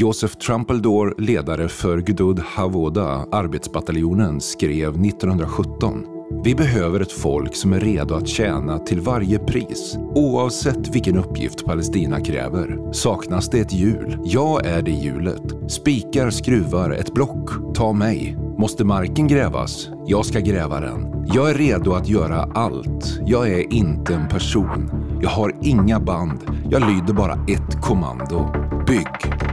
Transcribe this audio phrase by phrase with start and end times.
[0.00, 7.80] Joseph Trumpeldor, ledare för Gdud Havoda, arbetsbataljonen, skrev 1917 vi behöver ett folk som är
[7.80, 9.98] redo att tjäna till varje pris.
[10.14, 12.92] Oavsett vilken uppgift Palestina kräver.
[12.92, 14.18] Saknas det ett hjul?
[14.24, 15.42] Jag är det hjulet.
[15.68, 17.50] Spikar, skruvar, ett block.
[17.74, 18.36] Ta mig.
[18.58, 19.88] Måste marken grävas?
[20.06, 21.26] Jag ska gräva den.
[21.34, 23.20] Jag är redo att göra allt.
[23.26, 24.90] Jag är inte en person.
[25.22, 26.40] Jag har inga band.
[26.70, 28.50] Jag lyder bara ett kommando.
[28.86, 29.47] Bygg!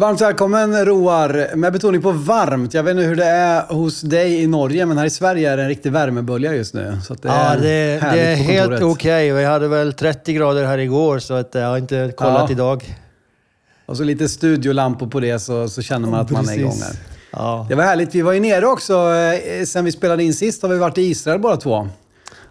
[0.00, 2.74] Varmt välkommen Roar, med betoning på varmt.
[2.74, 5.56] Jag vet inte hur det är hos dig i Norge, men här i Sverige är
[5.56, 6.98] det en riktig värmebölja just nu.
[7.04, 9.32] Så det ja, det, det är helt okej.
[9.32, 9.32] Okay.
[9.32, 12.50] Vi hade väl 30 grader här igår, så att jag har inte kollat ja.
[12.50, 12.98] idag.
[13.86, 16.96] Och så lite studiolampor på det, så, så känner man att man är igång här.
[17.30, 17.66] Ja.
[17.68, 18.14] Det var härligt.
[18.14, 19.12] Vi var ju nere också.
[19.12, 21.88] Eh, sen vi spelade in sist har vi varit i Israel båda två.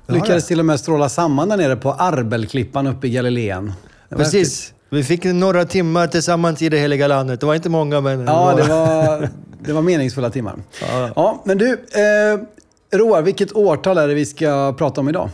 [0.08, 3.74] Lyckades till och med stråla samman där nere på Arbelklippan uppe i Galileen.
[4.10, 4.74] Precis.
[4.92, 7.40] Vi fick några timmar tillsammans i det heliga landet.
[7.40, 8.26] Det var inte många, men...
[8.26, 10.56] Ja, det var, det var meningsfulla timmar.
[10.82, 11.10] Ja.
[11.16, 12.40] ja men du, eh,
[12.98, 15.30] Roar, vilket årtal är det vi ska prata om idag?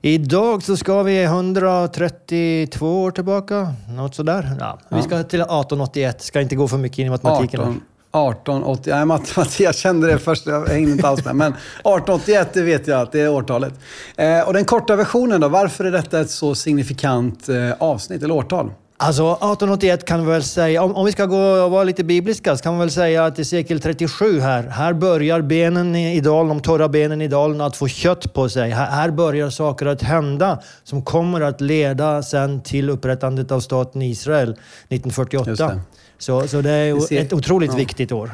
[0.00, 4.56] Idag så ska vi 132 år tillbaka, något sådär.
[4.60, 7.60] Ja, vi ska till 1881, ska inte gå för mycket in i matematiken.
[7.60, 7.80] 18,
[8.16, 11.36] 1880, nej matematik, jag kände det först, jag hängde inte alls med.
[11.36, 13.74] Men 1881, det vet jag att det är årtalet.
[14.16, 18.34] Eh, och den korta versionen då, varför är detta ett så signifikant eh, avsnitt eller
[18.34, 18.70] årtal?
[18.98, 22.56] Alltså 1881 kan vi väl säga, om, om vi ska gå och vara lite bibliska,
[22.56, 26.48] så kan vi väl säga att i sekel 37 här, här börjar benen i dalen,
[26.48, 28.70] de torra benen i dalen att få kött på sig.
[28.70, 34.02] Här, här börjar saker att hända som kommer att leda sen till upprättandet av staten
[34.02, 34.50] Israel
[34.88, 35.80] 1948.
[36.18, 37.76] Så, så det är ett otroligt ja.
[37.76, 38.30] viktigt år.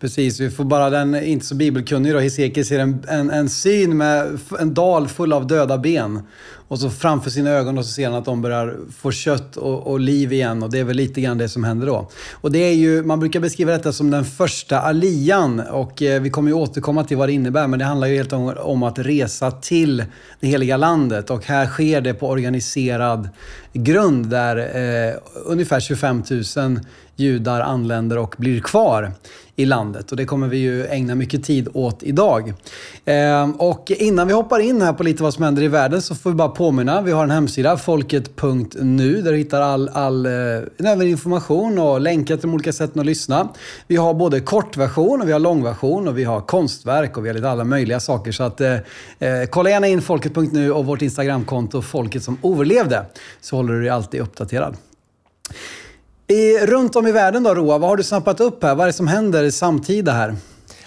[0.00, 3.96] Precis, vi får bara den inte så bibelkunnig då, Hesekiel ser en, en, en syn
[3.96, 6.22] med en dal full av döda ben.
[6.74, 9.86] Och så framför sina ögon och så ser han att de börjar få kött och,
[9.86, 10.62] och, liv igen.
[10.62, 12.10] Och det är väl lite grann det som händer då.
[12.32, 15.60] Och det är ju, man brukar beskriva detta som den första alian.
[15.60, 17.66] Och eh, vi kommer ju återkomma till vad det innebär.
[17.66, 20.04] Men det handlar ju helt om, om att resa till
[20.40, 21.30] det heliga landet.
[21.30, 23.28] Och här sker det på organiserad
[23.72, 25.14] grund där eh,
[25.44, 26.22] ungefär 25
[26.56, 26.80] 000
[27.16, 29.12] judar anländer och blir kvar
[29.56, 30.10] i landet.
[30.10, 32.52] Och det kommer vi ju ägna mycket tid åt idag.
[33.04, 36.14] Eh, och innan vi hoppar in här på lite vad som händer i världen så
[36.14, 37.02] får vi bara påminna.
[37.02, 42.42] Vi har en hemsida, folket.nu, där du hittar all, all eh, information och länkar till
[42.42, 43.48] de olika sätten att lyssna.
[43.86, 47.34] Vi har både kortversion och vi har långversion och vi har konstverk och vi har
[47.34, 48.32] lite alla möjliga saker.
[48.32, 48.80] Så att, eh, eh
[49.50, 53.06] kolla gärna in folket.nu och vårt Instagramkonto Folket som överlevde.
[53.40, 54.76] Så håller du dig alltid uppdaterad.
[56.34, 58.74] I, runt om i världen då, Roa, vad har du snappat upp här?
[58.74, 60.36] Vad är det som händer samtida här?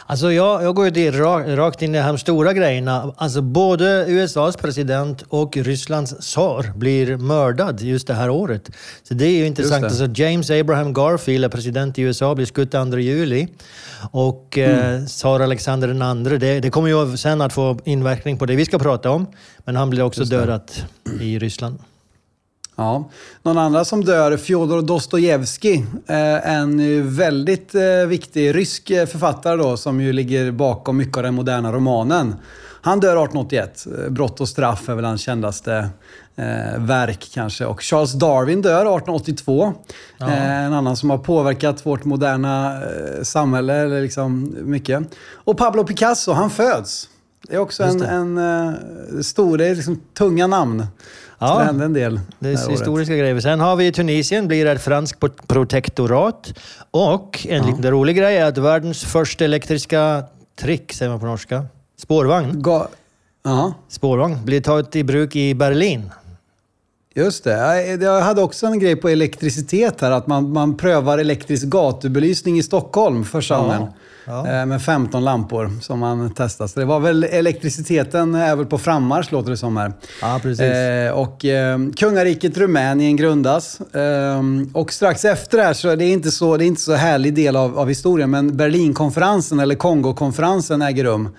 [0.06, 1.12] Alltså jag, jag går ju
[1.56, 3.14] rakt in i de stora grejerna.
[3.18, 8.70] Alltså både USAs president och Rysslands tsar blir mördad just det här året.
[9.04, 9.84] Så det är ju intressant.
[9.84, 13.48] Alltså James Abraham Garfield är president i USA, blir skutt 2 juli.
[14.12, 15.02] Och eh, mm.
[15.02, 15.88] eh, tsar Alexander
[16.32, 19.28] II, det, det kommer ju sen att få inverkning på det vi ska prata om.
[19.66, 20.72] Men han blir också dödad
[21.22, 21.80] i Ryssland.
[22.80, 23.10] Ja.
[23.44, 29.78] Någon annan som dör, Fjodor Dostojevskij, eh, en väldigt eh, viktig rysk eh, författare då,
[29.78, 32.36] som ju ligger bakom mycket av den moderna romanen.
[32.82, 33.88] Han dör 1881.
[34.10, 35.90] Brott och straff är väl hans kändaste
[36.36, 37.66] eh, verk kanske.
[37.66, 39.74] Och Charles Darwin dör 1882.
[40.18, 40.28] Ja.
[40.28, 45.04] Eh, en annan som har påverkat vårt moderna eh, samhälle eller liksom mycket.
[45.34, 47.10] Och Pablo Picasso, han föds.
[47.48, 48.02] Det är också en,
[48.38, 50.86] en stor, det är liksom tunga namn.
[51.40, 52.20] Ja, det hände en del.
[52.40, 53.08] Det är historiska året.
[53.08, 53.40] grejer.
[53.40, 56.54] Sen har vi Tunisien, blir ett franskt protektorat.
[56.92, 57.70] Och en ja.
[57.76, 60.24] liten rolig grej är att världens första elektriska
[60.60, 61.66] trick, säger man på norska,
[61.98, 62.62] spårvagn.
[62.62, 62.88] Ga
[63.44, 63.74] ja.
[63.90, 66.12] Spårvagn blir taget i bruk i Berlin.
[67.18, 67.98] Just det.
[68.02, 72.64] Jag hade också en grej på elektricitet här, att man, man prövar elektrisk gatubelysning i
[72.64, 73.82] Stockholm första gången.
[73.82, 73.94] Ja.
[74.28, 74.48] Ja.
[74.48, 76.68] Eh, med 15 lampor som man testar.
[76.68, 79.94] Så det var väl elektriciteten är väl på frammarsch låter det som här.
[80.22, 80.66] Ja, precis.
[80.66, 83.82] Eh, och eh, kungariket Rumänien grundas.
[83.82, 84.42] Eh,
[84.74, 87.34] och strax efter det här, så det är inte så, det är inte så härlig
[87.34, 91.30] del av, av historien, men Berlinkonferensen eller Kongokonferensen äger rum.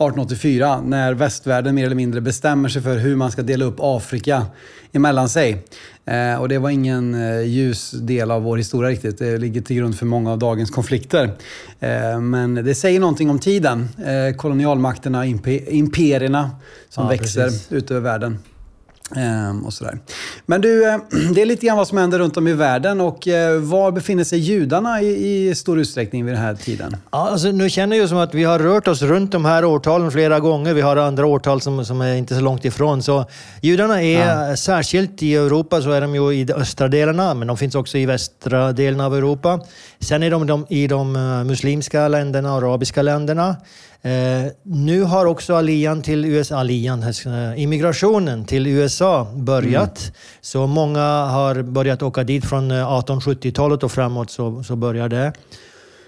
[0.00, 4.46] 1884 när västvärlden mer eller mindre bestämmer sig för hur man ska dela upp Afrika
[4.92, 5.64] emellan sig.
[6.04, 9.18] Eh, och det var ingen eh, ljus del av vår historia riktigt.
[9.18, 11.30] Det ligger till grund för många av dagens konflikter.
[11.80, 13.88] Eh, men det säger någonting om tiden.
[14.36, 16.50] Kolonialmakterna, imp imperierna
[16.88, 17.72] som ja, växer precis.
[17.72, 18.38] ut över världen.
[19.16, 19.98] Ehm, och sådär.
[20.46, 20.98] Men du, eh,
[21.34, 24.24] det är lite grann vad som händer runt om i världen och eh, var befinner
[24.24, 26.96] sig judarna i, i stor utsträckning vid den här tiden?
[27.12, 30.10] Ja, alltså, nu känner jag som att vi har rört oss runt de här årtalen
[30.10, 30.74] flera gånger.
[30.74, 33.02] Vi har andra årtal som, som är inte så långt ifrån.
[33.02, 33.24] Så
[33.60, 34.56] judarna är, ja.
[34.56, 37.98] särskilt i Europa, så är de ju i de östra delarna, men de finns också
[37.98, 39.60] i västra delen av Europa.
[40.00, 43.56] Sen är de, de i de eh, muslimska länderna, arabiska länderna.
[44.02, 50.00] Eh, nu har också alian till USA, alian, eh, immigrationen till USA börjat.
[50.00, 50.14] Mm.
[50.40, 55.32] Så många har börjat åka dit från 1870-talet eh, och framåt så, så börjar det.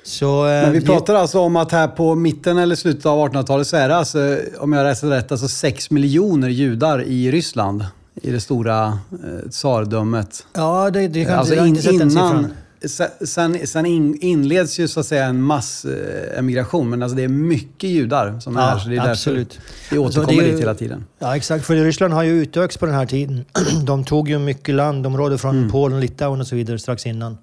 [0.04, 3.66] Så, eh, Men vi pratar alltså om att här på mitten eller slutet av 1800-talet
[3.66, 7.84] så är det alltså, om jag läser rätt, alltså 6 miljoner judar i Ryssland.
[8.22, 10.46] I det stora eh, tsardömet.
[10.52, 12.52] Ja, det, det kan alltså in, innan,
[13.20, 18.40] Sen, sen inleds ju så att säga en massemigration, men alltså det är mycket judar
[18.40, 18.79] som är ja, här.
[18.79, 19.58] Så det är absolut.
[19.90, 21.05] vi återkommer dit hela tiden.
[21.19, 21.67] Ja, exakt.
[21.67, 23.44] För Ryssland har ju utökats på den här tiden.
[23.87, 25.70] De tog ju mycket landområden från mm.
[25.70, 27.38] Polen, Litauen och så vidare strax innan.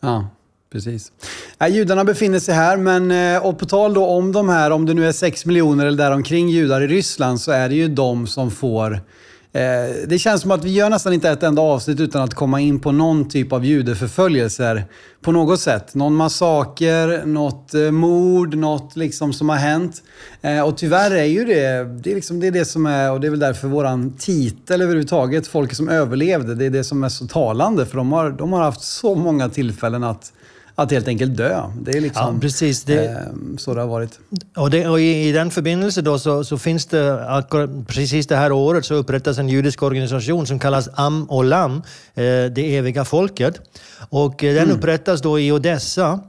[0.00, 0.28] Ja,
[0.72, 1.12] precis.
[1.58, 4.86] Ja, judarna befinner sig här, men eh, och på tal då om de här, om
[4.86, 8.26] det nu är 6 miljoner eller däromkring judar i Ryssland, så är det ju de
[8.26, 9.00] som får Eh,
[9.52, 12.60] Eh, det känns som att vi gör nästan inte ett enda avsnitt utan att komma
[12.60, 14.84] in på någon typ av judeförföljelser
[15.22, 15.94] på något sätt.
[15.94, 20.02] Någon massaker, något eh, mord, något liksom som har hänt.
[20.42, 23.20] Eh, och tyvärr är ju det, det är, liksom, det är det som är, och
[23.20, 27.08] det är väl därför våran titel överhuvudtaget, Folk som överlevde, det är det som är
[27.08, 27.86] så talande.
[27.86, 30.32] För de har, de har haft så många tillfällen att
[30.78, 31.62] att helt enkelt dö.
[31.80, 32.84] Det är liksom ja, precis.
[32.84, 33.16] Det, eh,
[33.58, 34.18] så det har varit.
[34.56, 37.44] Och, det, och i, i, den förbindelse då så, så, finns det,
[37.86, 41.76] precis det här året så upprättas en judisk organisation som kallas Am och Lam,
[42.14, 43.60] eh, det eviga folket.
[44.08, 44.76] Och eh, den mm.
[44.76, 46.20] upprättas då i Odessa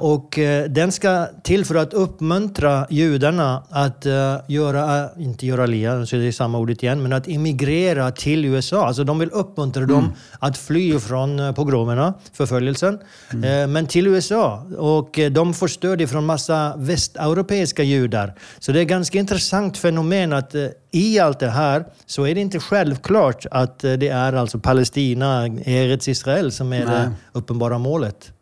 [0.00, 6.06] och eh, den ska till för att uppmuntra judarna att eh, göra, inte göra lia,
[6.06, 8.86] så det är samma ordet igen, men att emigrera till USA.
[8.86, 9.94] Alltså de vill uppmuntra mm.
[9.94, 12.98] dem att fly från pogromerna, förföljelsen,
[13.32, 13.72] mm.
[13.72, 14.66] men till USA.
[14.78, 18.34] Och de får stöd från massa västeuropeiska judar.
[18.58, 20.54] Så det är ett ganska intressant fenomen att
[20.90, 26.08] i allt det här så är det inte självklart att det är alltså Palestina, Eretz
[26.08, 26.94] Israel, som är Nej.
[26.94, 28.32] det uppenbara målet.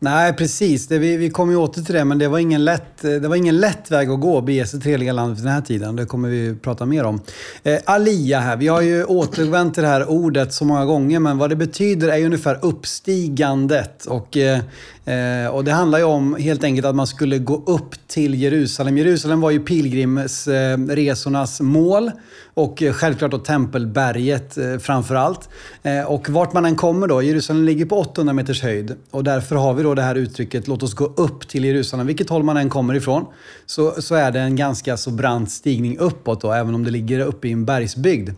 [0.00, 0.86] Nej, precis.
[0.86, 3.36] Det, vi, vi kommer ju åter till det, men det var, ingen lätt, det var
[3.36, 5.96] ingen lätt väg att gå, bege sig till landet landet den här tiden.
[5.96, 7.20] Det kommer vi prata mer om.
[7.62, 8.56] Eh, alia här.
[8.56, 12.08] Vi har ju återvänt till det här ordet så många gånger, men vad det betyder
[12.08, 14.06] är ju ungefär uppstigandet.
[14.06, 14.60] Och eh,
[15.04, 18.98] eh och det handlar ju om helt enkelt att man skulle gå upp till Jerusalem.
[18.98, 22.10] Jerusalem var ju pilgrimsresornas mål
[22.58, 25.48] och självklart då Tempelberget eh, framför allt.
[25.82, 29.56] Eh, och vart man än kommer då, Jerusalem ligger på 800 meters höjd och därför
[29.56, 32.06] har vi då det här uttrycket låt oss gå upp till Jerusalem.
[32.06, 33.26] Vilket håll man än kommer ifrån
[33.66, 37.20] så, så är det en ganska så brant stigning uppåt då, även om det ligger
[37.20, 38.30] uppe i en bergsbygd.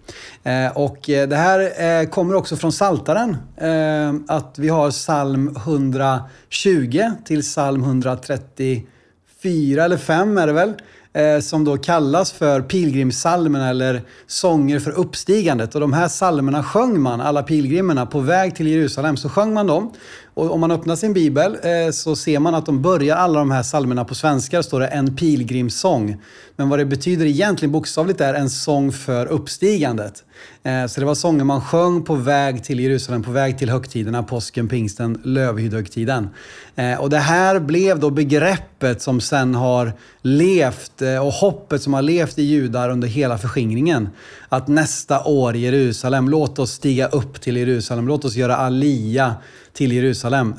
[0.42, 5.56] Eh, och eh, det här eh, kommer också från Saltaren eh, att vi har psalm
[5.56, 10.74] 120 till psalm 134 eller 5 är det väl.
[11.12, 15.74] Eh, som då kallas för pilgrimssalmen eller sånger för uppstigandet.
[15.74, 19.16] Och de här salmerna sjöng man, alla pilgrimerna, på väg till Jerusalem.
[19.16, 19.92] Så sjöng man dem.
[20.34, 23.50] Och om man öppnar sin bibel eh, så ser man att de börjar alla de
[23.50, 24.62] här salmerna på svenska.
[24.62, 26.16] står det en pilgrimssång.
[26.56, 30.24] Men vad det betyder egentligen bokstavligt är en sång för uppstigandet.
[30.62, 34.22] Eh, så det var sånger man sjöng på väg till Jerusalem, på väg till högtiderna,
[34.22, 36.28] påsken, pingsten, lövhyddohögtiden.
[36.76, 41.94] Eh, och det här blev då begreppet som sen har levt eh, och hoppet som
[41.94, 44.08] har levt i judar under hela förskingringen.
[44.48, 49.34] Att nästa år Jerusalem, låt oss stiga upp till Jerusalem, låt oss göra alia
[49.72, 50.54] till Jerusalem.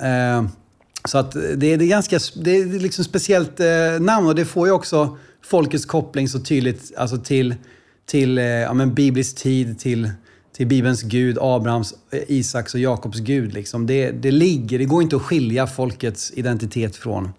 [1.05, 3.59] Så att det, är ganska det är liksom speciellt
[3.99, 7.55] namn och det får ju också folkets koppling så tydligt alltså till
[8.11, 10.09] till eh, ja, men biblisk tid, till,
[10.55, 13.53] till Bibelns Gud, Abrahams, eh, Isaks och Jakobs Gud.
[13.53, 13.87] Liksom.
[13.87, 17.29] Det, det ligger, det går inte att skilja folkets identitet från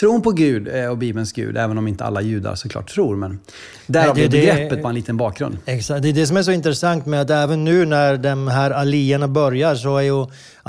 [0.00, 3.16] tron på Gud eh, och Bibelns Gud, även om inte alla judar såklart tror.
[3.16, 3.40] Men
[3.86, 5.58] därav det, det begreppet på en liten bakgrund.
[5.66, 6.02] Exakt.
[6.02, 9.28] Det är det som är så intressant med att även nu när de här alierna
[9.28, 10.26] börjar så är ju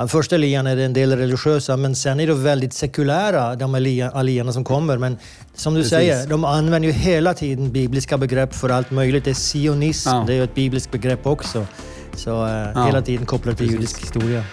[0.07, 3.75] första alian är en del religiösa men sen är det väldigt sekulära, de
[4.13, 4.97] alierna som kommer.
[4.97, 5.17] Men
[5.55, 5.91] som du Precis.
[5.91, 9.25] säger, de använder ju hela tiden bibliska begrepp för allt möjligt.
[9.25, 10.23] Det är sionism, ja.
[10.27, 11.65] det är ju ett bibliskt begrepp också.
[12.15, 12.85] Så eh, ja.
[12.85, 13.79] hela tiden kopplat till Precis.
[13.79, 14.43] judisk historia.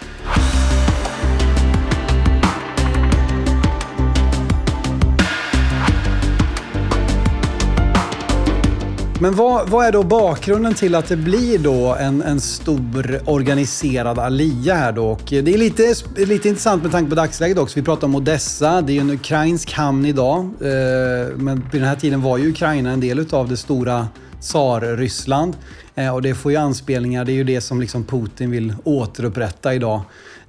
[9.23, 14.19] Men vad, vad, är då bakgrunden till att det blir då en, en stor organiserad
[14.19, 15.07] alia här då?
[15.07, 17.79] Och det är lite, lite intressant med tanke på dagsläget också.
[17.79, 20.39] Vi pratar om Odessa, det är ju en ukrainsk hamn idag.
[20.39, 24.09] Eh, men vid den här tiden var ju Ukraina en del av det stora
[24.41, 25.57] tsar-Ryssland.
[25.95, 29.75] Eh, och det får ju anspelningar, det är ju det som liksom Putin vill återupprätta
[29.75, 30.01] idag.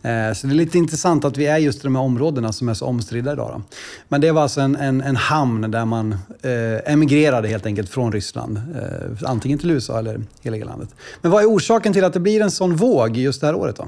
[0.01, 2.69] Eh, så det är lite intressant att vi är just i de här områdena som
[2.69, 3.51] är så omstridda idag.
[3.55, 3.61] Då.
[4.07, 8.11] Men det var alltså en, en, en hamn där man eh, emigrerade helt enkelt från
[8.11, 8.57] Ryssland.
[8.57, 10.89] Eh, antingen till USA eller hela landet.
[11.21, 13.75] Men vad är orsaken till att det blir en sån våg just det här året
[13.75, 13.87] då?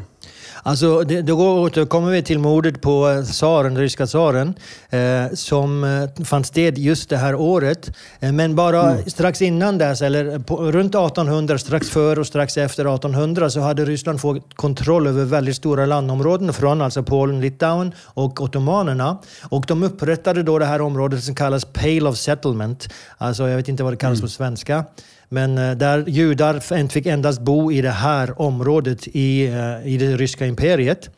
[0.65, 4.53] Alltså, det, då återkommer vi till mordet på eh, tsaren, ryska tsaren,
[4.89, 7.91] eh, som eh, fann sted just det här året.
[8.19, 9.09] Eh, men bara mm.
[9.09, 13.85] strax innan dess, eller på, runt 1800, strax före och strax efter 1800, så hade
[13.85, 19.17] Ryssland fått kontroll över väldigt stora landområden från alltså Polen, Litauen och ottomanerna.
[19.49, 22.87] Och de upprättade då det här området som kallas Pale of Settlement.
[23.17, 24.27] Alltså, jag vet inte vad det kallas mm.
[24.27, 24.85] på svenska.
[25.33, 30.17] Men eh, där judar fick endast bo i det här området i, eh, i det
[30.17, 31.09] ryska imperiet.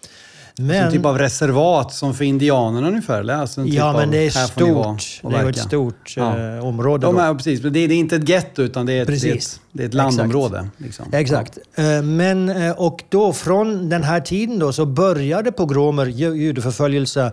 [0.58, 3.20] Men, en typ av reservat som för indianerna ungefär?
[3.20, 3.34] Eller?
[3.34, 5.32] Alltså typ ja, men det är stort.
[5.32, 6.40] Det är ett stort ja.
[6.40, 7.08] eh, område.
[7.08, 9.30] De är, precis, det är, det är inte ett getto utan det är ett, det
[9.30, 10.58] är ett, det är ett landområde.
[10.58, 10.82] Exakt.
[10.82, 11.06] Liksom.
[11.12, 11.58] Exakt.
[11.76, 11.84] Ja.
[11.84, 17.32] Eh, men, och då från den här tiden då så började pogromer, judeförföljelse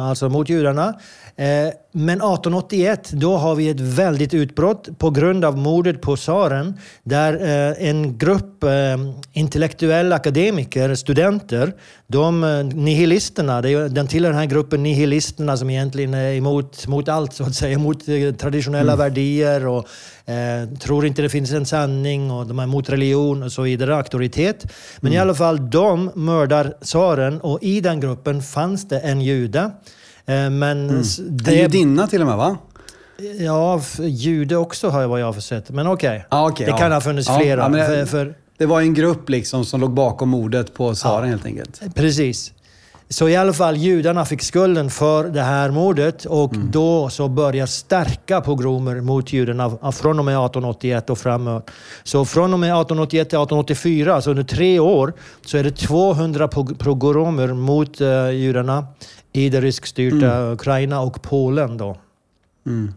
[0.00, 0.94] alltså mot judarna.
[1.38, 6.74] Eh, men 1881, då har vi ett väldigt utbrott på grund av mordet på tsaren
[7.02, 8.70] där eh, en grupp eh,
[9.32, 11.72] intellektuella akademiker, studenter,
[12.06, 12.40] de
[12.74, 17.54] nihilisterna, den tillhör den här gruppen nihilisterna som egentligen är emot mot allt, så att
[17.54, 18.06] säga, emot
[18.38, 18.98] traditionella mm.
[18.98, 19.88] värdier och
[20.30, 23.96] eh, tror inte det finns en sanning och de är emot religion och så vidare,
[23.96, 24.66] auktoritet.
[25.00, 25.16] Men mm.
[25.16, 29.70] i alla fall, de mördar tsaren och i den gruppen fanns det en jude
[30.28, 31.02] men mm.
[31.28, 31.54] det...
[31.54, 32.56] Judinna till och med va?
[33.38, 35.70] Ja, jude också har jag vad jag har sett.
[35.70, 36.08] Men okej.
[36.08, 36.22] Okay.
[36.28, 36.78] Ah, okay, det ja.
[36.78, 37.62] kan ha funnits ja, flera.
[37.62, 38.34] Ja, det, för, för...
[38.58, 41.80] det var en grupp liksom som låg bakom mordet på tsaren helt enkelt.
[41.94, 42.52] Precis.
[43.10, 46.70] Så i alla fall judarna fick skulden för det här mordet och mm.
[46.70, 51.70] då så börjar starka pogromer mot judarna från och med 1881 och framåt.
[52.02, 55.12] Så från och med 1881 till 1884, alltså under tre år,
[55.46, 58.86] så är det 200 pogromer mot uh, judarna
[59.38, 60.52] i det ryskstyrda mm.
[60.52, 61.76] Ukraina och Polen.
[61.76, 61.96] Då.
[62.66, 62.94] Mm.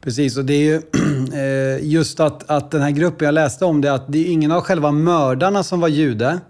[0.00, 0.74] Precis, och det är ju
[1.32, 4.52] eh, just att, att den här gruppen, jag läste om det, att det är ingen
[4.52, 6.40] av själva mördarna som var jude.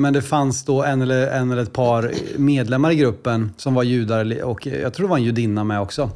[0.00, 3.82] Men det fanns då en eller, en eller ett par medlemmar i gruppen som var
[3.82, 6.10] judar och jag tror det var en judinna med också.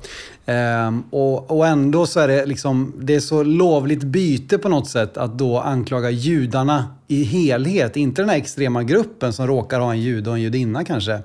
[0.47, 4.88] Ehm, och, och ändå så är det liksom, det är så lovligt byte på något
[4.88, 7.97] sätt att då anklaga judarna i helhet.
[7.97, 11.19] Inte den här extrema gruppen som råkar ha en jude och en judinna kanske.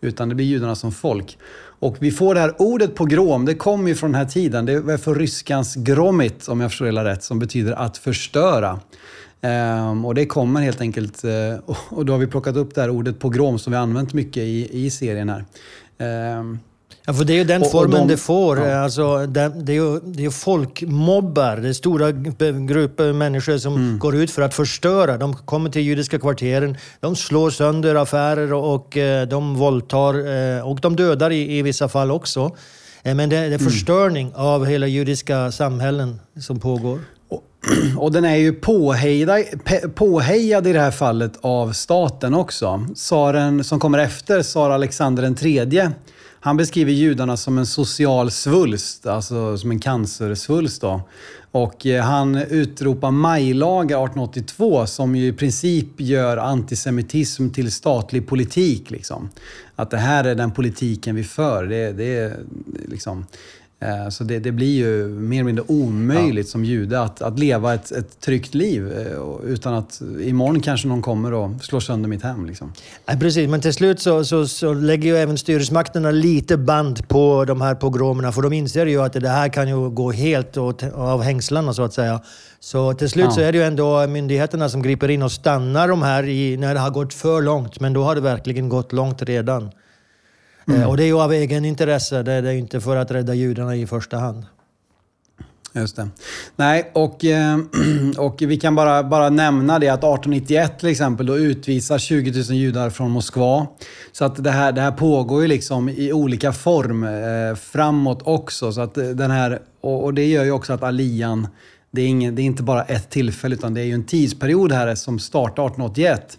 [0.00, 1.38] Utan det blir judarna som folk.
[1.78, 4.66] Och vi får det här ordet pogrom, det kommer ju från den här tiden.
[4.66, 8.80] Det är för ryskans gromit, om jag förstår det rätt, som betyder att förstöra.
[9.46, 12.90] Um, och det kommer helt enkelt, uh, och då har vi plockat upp det här
[12.90, 15.44] ordet pogrom som vi använt mycket i, i serien här.
[16.38, 16.58] Um,
[17.08, 18.58] Ja, för det är ju den och, formen och de, det får.
[18.58, 18.78] Ja.
[18.78, 21.56] Alltså, det, det, är ju, det är folkmobbar.
[21.56, 23.98] Det är stora grupper människor som mm.
[23.98, 25.16] går ut för att förstöra.
[25.16, 30.14] De kommer till judiska kvarteren, de slår sönder affärer och, och eh, de våldtar
[30.58, 32.56] eh, och de dödar i, i vissa fall också.
[33.02, 33.58] Men det, det är mm.
[33.58, 34.40] förstöring mm.
[34.40, 36.98] av hela judiska samhällen som pågår.
[37.96, 39.44] Och den är ju påhejad,
[39.94, 42.86] påhejad i det här fallet av staten också.
[42.94, 45.92] Tsaren som kommer efter, tsar Alexander den tredje,
[46.40, 50.80] han beskriver judarna som en social svulst, alltså som en cancersvulst.
[50.80, 51.00] Då.
[51.50, 58.90] Och eh, han utropar majlagar 1882 som ju i princip gör antisemitism till statlig politik.
[58.90, 59.30] Liksom.
[59.76, 61.66] Att det här är den politiken vi för.
[61.66, 62.36] Det, det är
[62.88, 63.26] liksom...
[63.80, 66.50] Eh, så det, det, blir ju mer eller mindre omöjligt ja.
[66.50, 71.02] som jude att, att leva ett, ett tryggt liv eh, utan att imorgon kanske någon
[71.02, 72.46] kommer och slår sönder mitt hem.
[72.46, 72.72] Liksom.
[73.06, 77.44] Ja, precis, men till slut så, så, så lägger ju även styresmakterna lite band på
[77.44, 80.82] de här pogromerna för de inser ju att det här kan ju gå helt åt,
[80.82, 82.20] av hängslarna så att säga.
[82.60, 83.30] Så till slut ja.
[83.30, 86.74] så är det ju ändå myndigheterna som griper in och stannar de här i, när
[86.74, 87.80] det har gått för långt.
[87.80, 89.70] Men då har det verkligen gått långt redan.
[90.68, 90.80] Mm.
[90.80, 93.76] Eh, och det är ju av egen intresse, det är inte för att rädda judarna
[93.76, 94.44] i första hand.
[95.76, 96.08] Just det.
[96.56, 97.58] Nej, och, eh,
[98.18, 102.42] och vi kan bara, bara nämna det att 1891 till exempel då utvisar 20 000
[102.42, 103.66] judar från Moskva.
[104.12, 108.72] Så att det här, det här pågår ju liksom i olika form eh, framåt också.
[108.72, 111.48] Så att den här, och, och, det gör ju också att Alian,
[111.90, 114.72] det är, ingen, det är inte bara ett tillfälle utan det är ju en tidsperiod
[114.72, 116.38] här som startar 1881.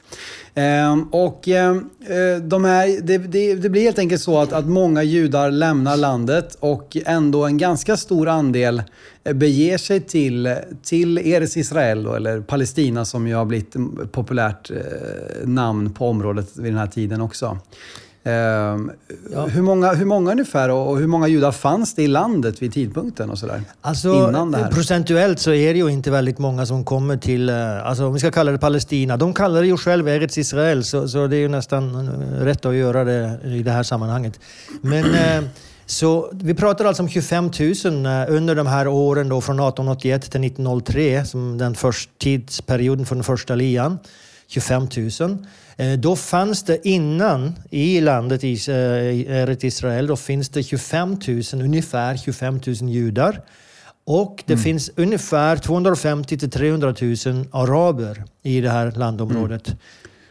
[0.57, 4.65] Ehm, och ehm, eh, de här, det, det, det, blir helt enkelt så att, att
[4.65, 8.83] många judar lämnar landet och ändå en ganska stor andel
[9.23, 13.75] eh, beger sig till, till Eres Israel, då, eller Palestina som ju har blivit
[14.11, 14.77] populärt eh,
[15.47, 17.57] namn på området vid den här tiden också.
[18.27, 18.91] Ehm,
[19.33, 19.45] ja.
[19.45, 23.29] hur, många, hur många ungefär och hur många judar fanns det i landet vid tidpunkten?
[23.29, 23.61] och sådär?
[23.81, 24.71] Alltså, Innan det här?
[24.71, 28.19] Procentuellt så är det ju inte väldigt många som kommer till, eh, alltså, om vi
[28.19, 29.17] ska kalla det Palestina.
[29.17, 32.65] De kallar det ju själv Eretz Israel, så, så det är ju nästan eh, rätt
[32.65, 34.39] att göra det i det här sammanhanget.
[34.81, 35.49] Men eh,
[35.85, 37.51] så vi pratar alltså om 25 000
[38.27, 43.23] under de här åren då, från 1881 till 1903, som den första tidsperioden för den
[43.23, 43.99] första lian.
[44.47, 44.87] 25
[45.19, 45.37] 000.
[45.77, 52.17] Eh, då fanns det innan i landet eh, Israel, då finns det 25 000, ungefär
[52.17, 53.41] 25 000 judar.
[54.05, 54.63] Och det mm.
[54.63, 57.15] finns ungefär 250 till 300 000
[57.51, 59.67] araber i det här landområdet.
[59.67, 59.79] Mm.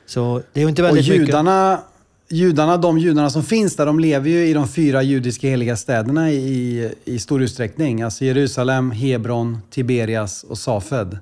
[0.06, 1.84] Så det är inte väldigt och judarna, mycket.
[2.28, 6.30] Judarna, de judarna som finns där, de lever ju i de fyra judiska heliga städerna
[6.30, 8.02] i, i stor utsträckning.
[8.02, 11.18] Alltså Jerusalem, Hebron, Tiberias och Safed.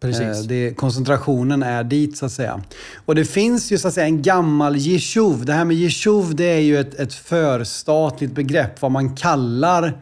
[0.00, 0.22] Precis.
[0.22, 2.62] Eh, det, koncentrationen är dit så att säga.
[3.06, 5.44] Och det finns ju så att säga en gammal jeshuv.
[5.44, 8.82] Det här med jeshuv det är ju ett, ett förstatligt begrepp.
[8.82, 9.98] Vad man kallar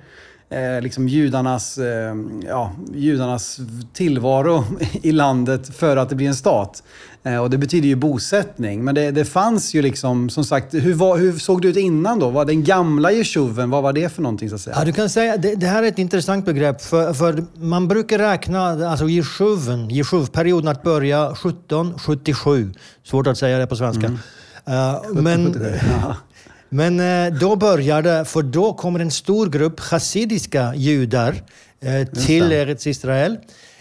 [0.50, 2.14] eh, liksom judarnas, eh,
[2.46, 3.60] ja, judarnas
[3.92, 4.64] tillvaro
[5.02, 6.82] i landet för att det blir en stat.
[7.22, 8.84] Eh, och det betyder ju bosättning.
[8.84, 12.18] Men det, det fanns ju liksom, som sagt, hur, var, hur såg det ut innan
[12.18, 12.30] då?
[12.30, 14.76] Var den gamla jeshuven, vad var det för någonting så att säga?
[14.78, 16.82] Ja, du kan säga, det, det här är ett intressant begrepp.
[16.82, 22.72] För, för man brukar räkna alltså jeshuven, jeshuvperioden att börja 1777.
[23.04, 24.06] Svårt att säga det på svenska.
[24.06, 24.18] Mm.
[24.68, 25.54] Uh, men,
[26.68, 31.32] men uh, då började, för då kommer en stor grupp chassidiska judar
[31.84, 33.38] uh, till Eretz Israel.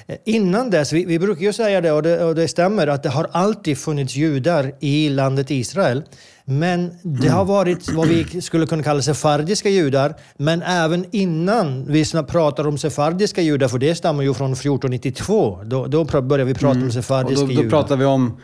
[0.07, 3.03] Eh, innan dess, vi, vi brukar ju säga det och, det och, det stämmer, att
[3.03, 6.03] det har alltid funnits judar i landet Israel.
[6.45, 10.15] Men det har varit vad vi skulle kunna kalla sefardiska judar.
[10.37, 15.59] Men även innan vi pratar om sefardiska judar, för det stammar ju från 1492.
[15.63, 16.83] Då, då börjar vi prata mm.
[16.83, 17.63] om sefardiska och då, då judar.
[17.63, 18.37] Då pratar vi om,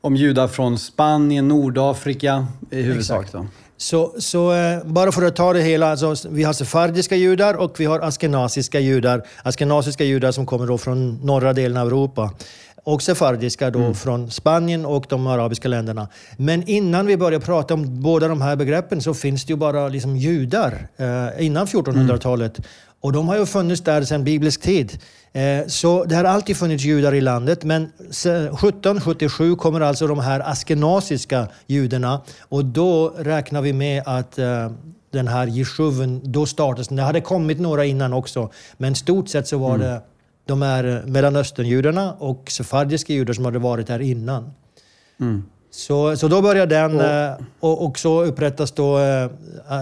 [0.00, 3.32] om judar från Spanien, Nordafrika i huvudsak.
[3.32, 3.46] Då.
[3.80, 7.80] Så, så eh, bara för att ta det hela, alltså, vi har sefardiska judar och
[7.80, 9.22] vi har askenasiska judar.
[9.42, 12.30] Askenasiska judar som kommer då från norra delen av Europa.
[12.84, 13.94] Och sefardiska då mm.
[13.94, 16.08] från Spanien och de arabiska länderna.
[16.36, 19.88] Men innan vi börjar prata om båda de här begreppen så finns det ju bara
[19.88, 22.58] liksom judar eh, innan 1400-talet.
[22.58, 22.68] Mm.
[23.00, 24.98] Och de har ju funnits där sedan biblisk tid.
[25.32, 30.40] Eh, så det har alltid funnits judar i landet, men 1777 kommer alltså de här
[30.40, 34.70] askenasiska judarna och då räknar vi med att eh,
[35.10, 39.58] den här jeshuven, då startades Det hade kommit några innan också, men stort sett så
[39.58, 39.80] var mm.
[39.80, 40.02] det
[40.46, 44.50] de här Mellanösternjudarna och sefardiska judar som hade varit här innan.
[45.20, 45.44] Mm.
[45.70, 49.30] Så, så då börjar den och, eh, och, och så upprättas då eh,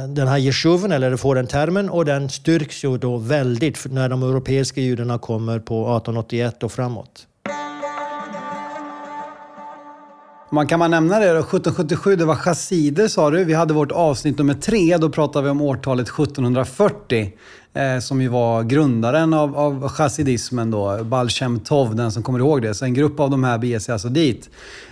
[0.08, 4.22] den här jeshuven, eller får den termen, och den styrks ju då väldigt när de
[4.22, 7.26] europeiska judarna kommer på 1881 och framåt.
[10.50, 11.38] Man kan man nämna det då?
[11.38, 13.44] 1777, det var chassider sa du.
[13.44, 17.32] Vi hade vårt avsnitt nummer tre, då pratade vi om årtalet 1740
[17.76, 21.28] eh, som ju var grundaren av, av chassidismen då, Baal
[21.64, 22.74] Tov, den som kommer ihåg det.
[22.74, 24.50] Så en grupp av de här beger sig alltså dit.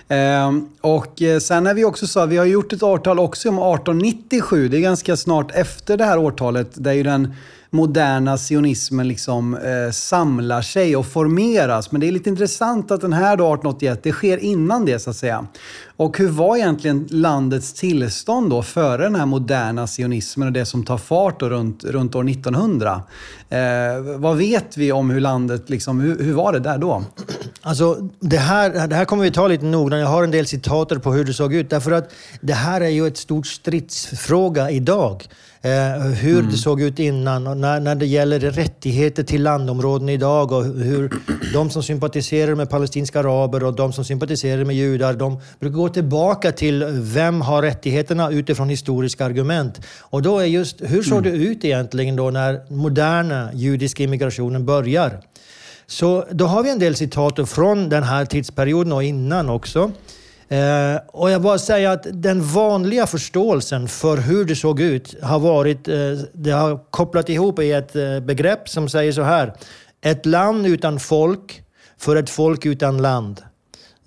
[0.09, 3.55] Eh, och eh, sen är vi också så, vi har gjort ett årtal också om
[3.55, 7.35] 1897, det är ganska snart efter det här årtalet, där ju den
[7.75, 11.93] moderna sionismen liksom eh, samlar sig och formeras.
[11.93, 15.11] Men det är lite intressant att den här då, 1881, det sker innan det så
[15.11, 15.47] att säga.
[15.97, 20.85] Och hur var egentligen landets tillstånd då före den här moderna sionismen och det som
[20.85, 23.03] tar fart då runt, runt år 1900?
[23.49, 23.59] Eh,
[24.17, 27.05] vad vet vi om hur landet, liksom, hur, hur var det där då?
[27.63, 30.01] Alltså, det här, det här kommer vi ta lite noggrant.
[30.01, 31.71] Jag har en del citater på hur det såg ut.
[31.71, 35.29] Därför att det här är ju ett stort stridsfråga idag.
[35.65, 36.51] Eh, hur mm.
[36.51, 41.13] det såg ut innan och när, när det gäller rättigheter till landområden idag och hur
[41.53, 45.89] de som sympatiserar med palestinska araber och de som sympatiserar med judar, de brukar gå
[45.89, 49.81] tillbaka till vem har rättigheterna utifrån historiska argument.
[50.01, 51.33] Och då är just, hur såg mm.
[51.33, 55.21] det ut egentligen då när moderna judiska immigrationen börjar?
[55.87, 59.93] Så då har vi en del citat från den här tidsperioden och innan också.
[60.55, 65.39] Eh, och jag bara säger att den vanliga förståelsen för hur det såg ut har
[65.39, 65.97] varit, eh,
[66.33, 69.55] det har kopplat ihop i ett eh, begrepp som säger så här.
[70.01, 71.63] Ett land utan folk
[71.99, 73.43] för ett folk utan land.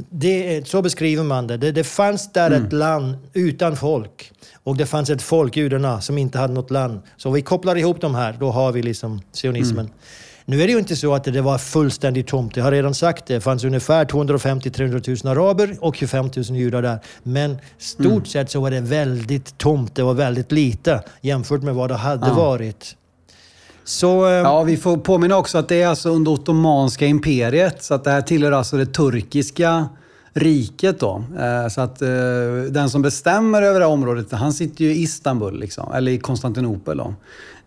[0.09, 1.57] Det, så beskriver man det.
[1.57, 1.71] det.
[1.71, 2.65] Det, fanns där mm.
[2.65, 4.31] ett land utan folk.
[4.63, 7.01] Och det fanns ett folk, judarna, som inte hade något land.
[7.17, 9.85] Så vi kopplar ihop de här, då har vi liksom sionismen.
[9.85, 9.97] Mm.
[10.49, 12.57] Nu är det ju inte så att det var fullständigt tomt.
[12.57, 13.33] Jag har redan sagt det.
[13.33, 16.99] Det fanns ungefär 250-300 000 araber och 25 000 judar där.
[17.23, 18.25] Men stort mm.
[18.25, 19.95] sett så var det väldigt tomt.
[19.95, 22.33] Det var väldigt lite jämfört med vad det hade ja.
[22.33, 22.95] varit.
[23.83, 27.83] Så, eh, ja, vi får påminna också att det är alltså under Ottomanska imperiet.
[27.83, 29.89] Så att det här tillhör alltså det turkiska
[30.33, 31.23] riket då.
[31.39, 32.07] Eh, så att eh,
[32.69, 36.19] den som bestämmer över det här området, han sitter ju i Istanbul, liksom, eller i
[36.19, 36.97] Konstantinopel.
[36.97, 37.13] Då.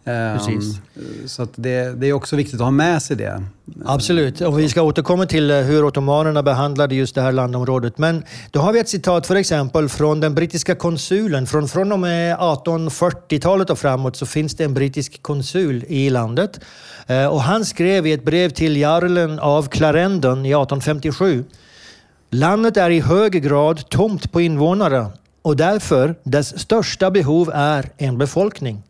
[0.05, 0.77] Precis.
[0.77, 3.43] Ehm, så att det, det är också viktigt att ha med sig det.
[3.85, 7.99] Absolut, och vi ska återkomma till eh, hur ottomanerna behandlade just det här landområdet.
[7.99, 11.47] Men då har vi ett citat för exempel från den brittiska konsulen.
[11.47, 16.61] Från, från och med 1840-talet och framåt så finns det en brittisk konsul i landet.
[17.07, 21.45] Eh, och han skrev i ett brev till jarlen av Clarendon i 1857.
[22.31, 25.07] Landet är i hög grad tomt på invånare
[25.43, 28.83] och därför dess största behov är en befolkning.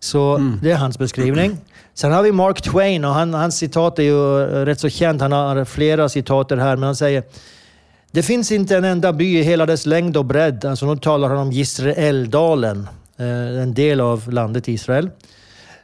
[0.00, 0.58] Så mm.
[0.62, 1.58] det är hans beskrivning.
[1.94, 5.20] Sen har vi Mark Twain och han, hans citat är ju rätt så känt.
[5.20, 7.22] Han har flera citater här, men han säger
[8.10, 10.64] det finns inte en enda by i hela dess längd och bredd.
[10.64, 15.10] Alltså nu talar han om Israeldalen, eh, en del av landet Israel.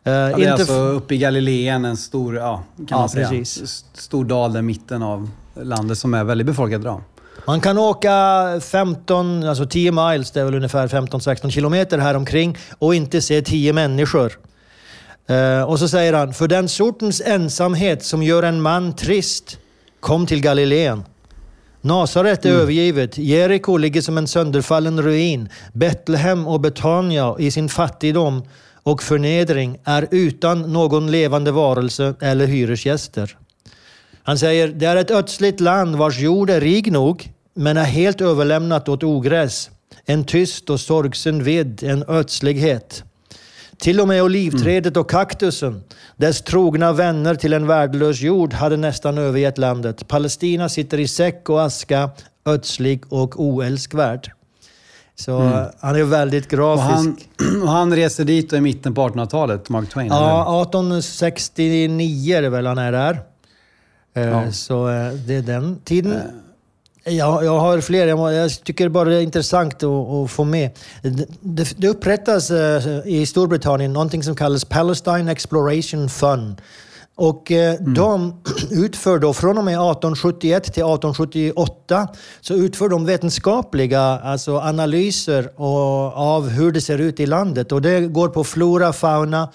[0.04, 3.08] Eh, ja, det är inte alltså uppe i Galileen, en stor, ja, kan ja, man
[3.08, 3.28] säga.
[3.28, 3.84] Precis.
[3.92, 5.30] stor dal där mitten av
[5.62, 7.00] landet som är väldigt befolkat idag.
[7.46, 12.56] Man kan åka 15, alltså 10 miles, det är väl ungefär 15-16 kilometer här omkring
[12.78, 14.32] och inte se 10 människor.
[15.30, 19.58] Uh, och så säger han, för den sortens ensamhet som gör en man trist,
[20.00, 21.04] kom till Galileen.
[21.80, 22.60] Nasaret är mm.
[22.60, 28.42] övergivet, Jeriko ligger som en sönderfallen ruin, Betlehem och Betania i sin fattigdom
[28.82, 33.36] och förnedring är utan någon levande varelse eller hyresgäster.
[34.22, 38.20] Han säger, det är ett ödsligt land vars jord är rik nog, men är helt
[38.20, 39.70] överlämnat åt ogräs.
[40.04, 43.04] En tyst och sorgsen vid, en ödslighet.
[43.78, 45.82] Till och med olivträdet och kaktusen,
[46.16, 50.08] dess trogna vänner till en värdelös jord, hade nästan övergett landet.
[50.08, 52.10] Palestina sitter i säck och aska,
[52.44, 54.32] ödslig och oälskvärd.
[55.14, 55.64] Så mm.
[55.80, 56.88] han är väldigt grafisk.
[56.88, 57.16] Och han,
[57.62, 60.08] och han reser dit i mitten på 1800-talet, Mark Twain?
[60.08, 63.20] Ja, 1869 är det väl han är där.
[64.14, 64.52] Eh, ja.
[64.52, 66.20] Så eh, det är den tiden.
[67.06, 67.16] Äh.
[67.16, 68.06] Ja, jag har fler.
[68.32, 70.70] Jag tycker bara det är intressant att, att få med.
[71.40, 72.50] Det, det upprättas
[73.04, 76.60] i Storbritannien någonting som kallas Palestine Exploration Fund.
[77.18, 77.94] Och mm.
[77.94, 82.08] de utför då från och med 1871 till 1878
[82.40, 87.72] så utför de vetenskapliga alltså analyser av hur det ser ut i landet.
[87.72, 89.48] Och det går på flora, fauna,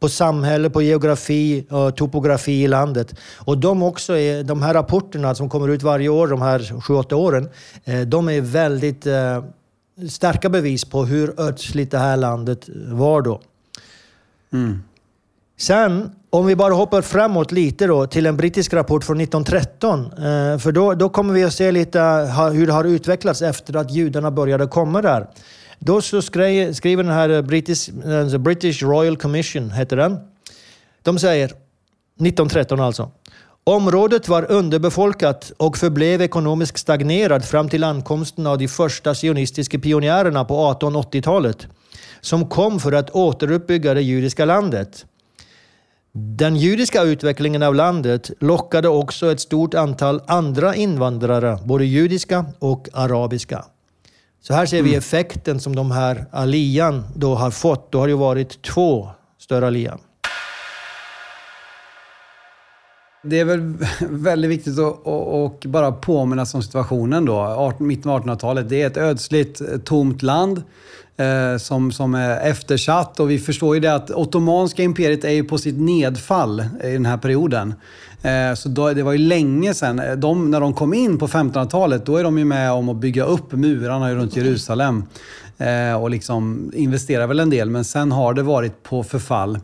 [0.00, 3.14] på samhälle, på geografi och topografi i landet.
[3.36, 6.94] Och de, också är, de här rapporterna som kommer ut varje år, de här sju,
[6.94, 7.48] åtta åren,
[7.84, 9.44] eh, de är väldigt eh,
[10.08, 13.40] starka bevis på hur ödsligt det här landet var då.
[14.52, 14.82] Mm.
[15.60, 20.04] Sen, om vi bara hoppar framåt lite då till en brittisk rapport från 1913.
[20.04, 22.00] Eh, för då, då kommer vi att se lite
[22.52, 25.26] hur det har utvecklats efter att judarna började komma där.
[25.78, 30.18] Då så skrev, skriver den här eh, British, uh, British Royal Commission, heter den.
[31.02, 33.10] De säger, 1913 alltså.
[33.64, 40.44] Området var underbefolkat och förblev ekonomiskt stagnerad fram till ankomsten av de första sionistiska pionjärerna
[40.44, 41.66] på 1880-talet,
[42.20, 45.06] som kom för att återuppbygga det judiska landet.
[46.12, 52.88] Den judiska utvecklingen av landet lockade också ett stort antal andra invandrare, både judiska och
[52.92, 53.64] arabiska.
[54.40, 54.98] Så här ser vi mm.
[54.98, 57.92] effekten som de här alian då har fått.
[57.92, 59.98] Då har det varit två större alian.
[63.22, 67.72] Det är väl väldigt viktigt att och bara påminna om situationen då.
[67.78, 68.68] Mitten av 1800-talet.
[68.68, 70.62] Det är ett ödsligt, tomt land
[71.16, 73.20] eh, som, som är eftersatt.
[73.20, 77.06] Och vi förstår ju det att Ottomanska imperiet är ju på sitt nedfall i den
[77.06, 77.74] här perioden.
[78.22, 80.20] Eh, så då, det var ju länge sedan.
[80.20, 83.24] De, när de kom in på 1500-talet, då är de ju med om att bygga
[83.24, 85.04] upp murarna runt Jerusalem.
[85.58, 89.58] Eh, och liksom investerar väl en del, men sen har det varit på förfall.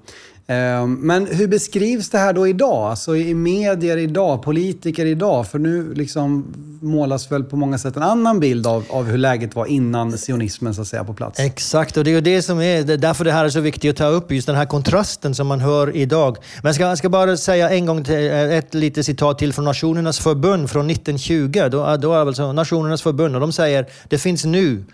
[0.47, 2.91] Ehm, men hur beskrivs det här då idag?
[2.91, 5.47] Alltså i medier idag, politiker idag?
[5.47, 9.55] För nu liksom målas väl på många sätt en annan bild av, av hur läget
[9.55, 11.41] var innan sionismen så att säga på plats.
[11.41, 13.97] Exakt, och det är det som är det därför det här är så viktigt att
[13.97, 16.37] ta upp, just den här kontrasten som man hör idag.
[16.63, 19.53] Men jag ska, jag ska bara säga en gång till, eh, ett litet citat till
[19.53, 21.69] från Nationernas förbund från 1920.
[21.71, 24.85] Då, då är alltså Nationernas förbund och de säger det finns nu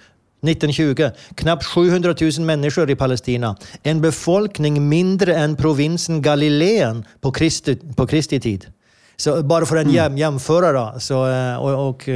[0.43, 3.57] 1920, knappt 700 000 människor i Palestina.
[3.83, 8.67] En befolkning mindre än provinsen Galileen på Kristi, på Kristi tid.
[9.17, 9.95] Så bara för en mm.
[9.95, 11.01] jäm, jämföra då.
[11.01, 12.09] Så, eh, och, och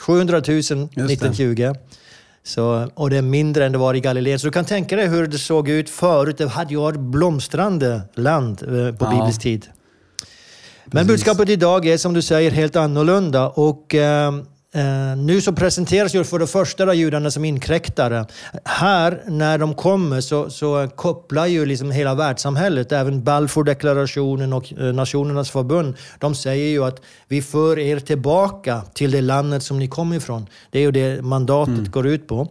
[0.00, 1.72] 700 000 1920.
[2.44, 4.38] Så, och det är mindre än det var i Galileen.
[4.38, 6.38] Så du kan tänka dig hur det såg ut förut.
[6.38, 9.10] Det hade ju varit blomstrande land eh, på ja.
[9.10, 9.66] biblisk tid.
[10.84, 11.24] Men Precis.
[11.24, 13.48] budskapet idag är som du säger helt annorlunda.
[13.48, 14.32] Och, eh,
[14.74, 18.26] Eh, nu så presenteras ju för det första judarna som inkräktare.
[18.64, 24.92] Här, när de kommer, så, så kopplar ju liksom hela världssamhället, även Balfourdeklarationen och eh,
[24.92, 29.88] Nationernas förbund, de säger ju att vi för er tillbaka till det landet som ni
[29.88, 30.46] kom ifrån.
[30.70, 31.90] Det är ju det mandatet mm.
[31.90, 32.48] går ut på.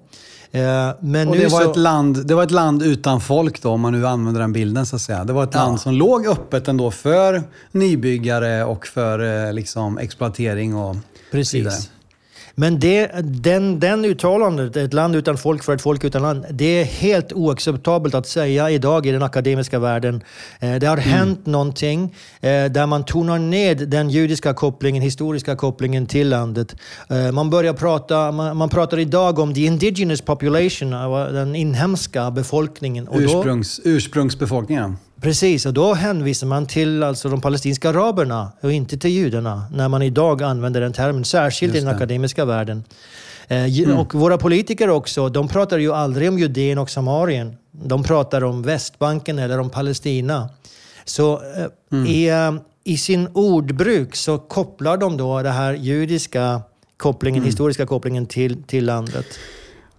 [0.51, 0.61] Eh,
[0.99, 1.71] men och det, var så...
[1.71, 4.85] ett land, det var ett land utan folk då, om man nu använder den bilden
[4.85, 5.23] så att säga.
[5.23, 5.59] Det var ett ja.
[5.59, 10.95] land som låg öppet ändå för nybyggare och för eh, liksom, exploatering och
[11.31, 11.53] Precis.
[11.53, 11.98] vidare.
[12.55, 16.65] Men det, den, den uttalandet, ett land utan folk för ett folk utan land, det
[16.65, 20.23] är helt oacceptabelt att säga idag i den akademiska världen.
[20.59, 21.09] Eh, det har mm.
[21.09, 26.75] hänt någonting eh, där man tonar ned den judiska kopplingen, historiska kopplingen till landet.
[27.09, 30.91] Eh, man börjar prata, man, man pratar idag om the indigenous population,
[31.33, 33.07] den inhemska befolkningen.
[33.11, 34.97] Ursprungs, ursprungsbefolkningen.
[35.21, 39.87] Precis, och då hänvisar man till alltså de palestinska araberna och inte till judarna när
[39.87, 42.83] man idag använder den termen, särskilt i den akademiska världen.
[43.47, 43.97] Eh, mm.
[43.97, 47.57] Och våra politiker också, de pratar ju aldrig om Judeen och Samarien.
[47.71, 50.49] De pratar om Västbanken eller om Palestina.
[51.05, 52.05] Så eh, mm.
[52.05, 52.53] i, eh,
[52.83, 56.61] i sin ordbruk så kopplar de då den här judiska
[56.97, 57.45] kopplingen, mm.
[57.47, 59.25] historiska kopplingen till, till landet.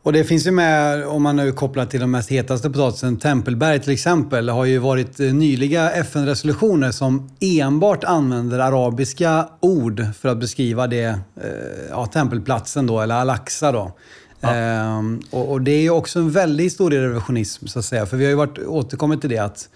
[0.02, 3.80] Och det finns ju med, om man nu kopplar till de mest hetaste potatisen, Tempelberg
[3.80, 10.38] till exempel, har ju varit eh, nyliga FN-resolutioner som enbart använder arabiska ord för att
[10.38, 11.50] beskriva det, eh,
[11.90, 13.92] ja, tempelplatsen då, eller Al-Aqsa då.
[14.40, 14.54] Ja.
[14.54, 18.06] Ehm, och, och, det är ju också en väldig historierevisionism, så att säga.
[18.06, 19.68] För vi har ju varit, återkommit till det att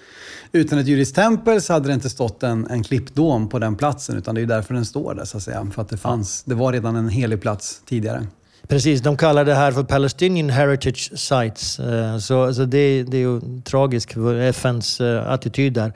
[0.53, 4.17] utan ett judiskt tempel så hade det inte stått en, en klippdom på den platsen,
[4.17, 5.71] utan det är ju därför den står där, så att säga.
[5.75, 8.27] För att det fanns, det var redan en helig plats tidigare.
[8.69, 11.79] Precis, de kallar det här för Palestinian Heritage Sites.
[11.79, 15.93] Eh, så, så det, det är ju tragiskt, FNs eh, attityd där.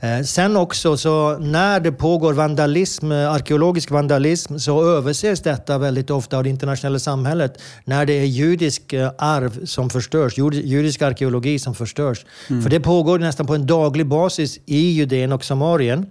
[0.00, 6.36] Eh, sen också, så när det pågår vandalism, arkeologisk vandalism, så överses detta väldigt ofta
[6.36, 12.26] av det internationella samhället när det är judisk arv som förstörs, judisk arkeologi som förstörs.
[12.50, 12.62] Mm.
[12.62, 16.06] För det pågår nästan på en daglig basis i Judeen och Samarien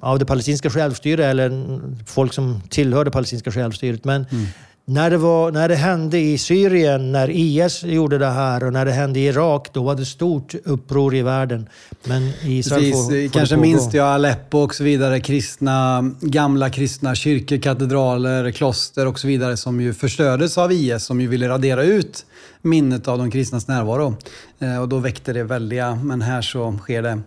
[0.00, 4.04] av det palestinska självstyret eller folk som tillhör det palestinska självstyret.
[4.04, 4.46] Men mm.
[4.88, 8.84] När det, var, när det hände i Syrien, när IS gjorde det här och när
[8.84, 11.68] det hände i Irak, då var det stort uppror i världen.
[12.04, 15.20] Men i Israel Precis, får, får Kanske minns jag Aleppo och så vidare.
[15.20, 21.20] Kristna, gamla kristna kyrkor, katedraler, kloster och så vidare som ju förstördes av IS, som
[21.20, 22.26] ju ville radera ut
[22.62, 24.16] minnet av de kristnas närvaro.
[24.58, 27.18] Eh, och då väckte det väldiga, men här så sker det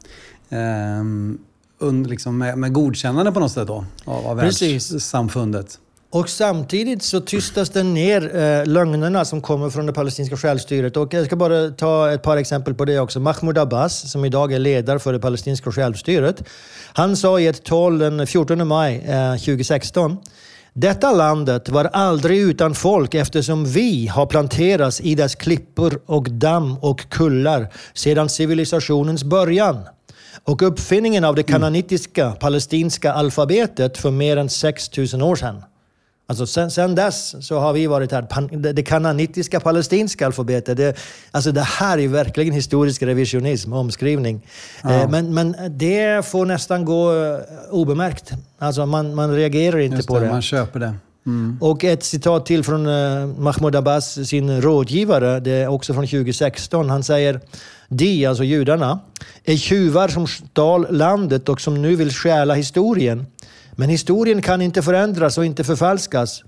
[0.57, 5.79] eh, liksom med, med godkännande på något sätt då, av, av världssamfundet.
[6.11, 10.97] Och samtidigt så tystas det ner eh, lögnerna som kommer från det palestinska självstyret.
[10.97, 13.19] Och jag ska bara ta ett par exempel på det också.
[13.19, 16.43] Mahmoud Abbas, som idag är ledare för det palestinska självstyret,
[16.93, 20.17] han sa i ett tal den 14 maj eh, 2016
[20.73, 26.77] detta landet var aldrig utan folk eftersom vi har planterats i dess klippor och damm
[26.77, 29.77] och kullar sedan civilisationens början.
[30.43, 35.63] Och uppfinningen av det kananitiska palestinska alfabetet för mer än 6000 år sedan.
[36.29, 38.73] Alltså sen, sen dess så har vi varit här.
[38.73, 40.77] Det kananitiska palestinska alfabetet.
[40.77, 40.97] Det,
[41.31, 44.41] alltså det här är verkligen historisk revisionism, omskrivning.
[44.83, 44.93] Ja.
[44.93, 47.39] Eh, men, men det får nästan gå eh,
[47.71, 48.31] obemärkt.
[48.59, 50.29] Alltså man, man reagerar inte Just på det.
[50.29, 50.93] Man köper det.
[51.25, 51.57] Mm.
[51.61, 56.89] Och ett citat till från uh, Mahmoud Abbas, sin rådgivare, det är också från 2016.
[56.89, 57.39] Han säger
[57.87, 58.99] de, alltså judarna,
[59.43, 63.25] är tjuvar som stal landet och som nu vill stjäla historien.
[63.79, 66.43] Men historien kan inte förändras och inte förfalskas.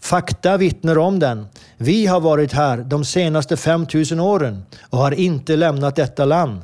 [0.00, 1.46] Fakta vittnar om den.
[1.76, 6.62] Vi har varit här de senaste 5000 åren och har inte lämnat detta land.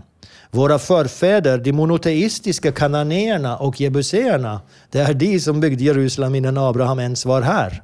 [0.50, 4.60] Våra förfäder, de monoteistiska kananéerna och jebuséerna,
[4.90, 7.82] det är de som byggde Jerusalem innan Abraham ens var här.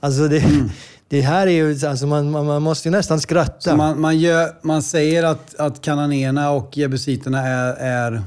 [0.00, 0.70] Alltså det, mm.
[1.08, 3.76] det här är ju, alltså man, man, man måste ju nästan skratta.
[3.76, 8.22] Man, man, gör, man, säger att, att kananéerna och jebusiterna är, är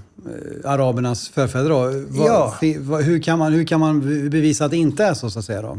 [0.66, 1.94] arabernas förfäder då.
[2.26, 2.58] Ja.
[3.02, 5.62] hur, kan man, hur kan man bevisa att det inte är så, så att säga?
[5.62, 5.78] Då?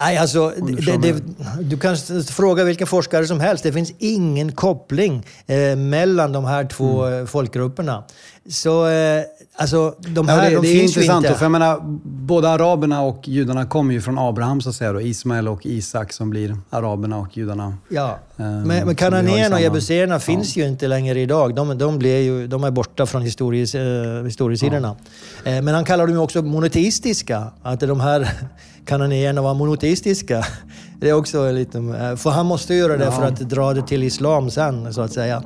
[0.00, 1.22] Nej, alltså, det, det,
[1.60, 1.96] du kan
[2.30, 3.62] fråga vilka forskare som helst.
[3.64, 7.26] Det finns ingen koppling eh, mellan de här två mm.
[7.26, 8.04] folkgrupperna.
[8.48, 9.22] Så eh,
[9.56, 11.26] alltså, de här, ja, det, de det är intressant.
[11.26, 11.38] Inte.
[11.38, 14.92] För jag menar, både araberna och judarna kommer ju från Abraham, så att säga.
[14.92, 15.00] Då.
[15.00, 17.76] Ismael och Isak som blir araberna och judarna.
[17.88, 20.62] Ja, eh, men, men kananéerna och jebuséerna finns ja.
[20.62, 21.54] ju inte längre idag.
[21.54, 24.96] De, de, blir ju, de är borta från histories, eh, historiesidorna.
[25.44, 25.50] Ja.
[25.50, 27.46] Eh, men han kallar dem ju också monoteistiska.
[27.62, 28.30] Att de här
[28.86, 30.44] kananéerna var monoteistiska.
[31.00, 31.78] Det är också lite...
[31.78, 33.12] Eh, för han måste göra det ja.
[33.12, 35.42] för att dra det till islam sen, så att säga.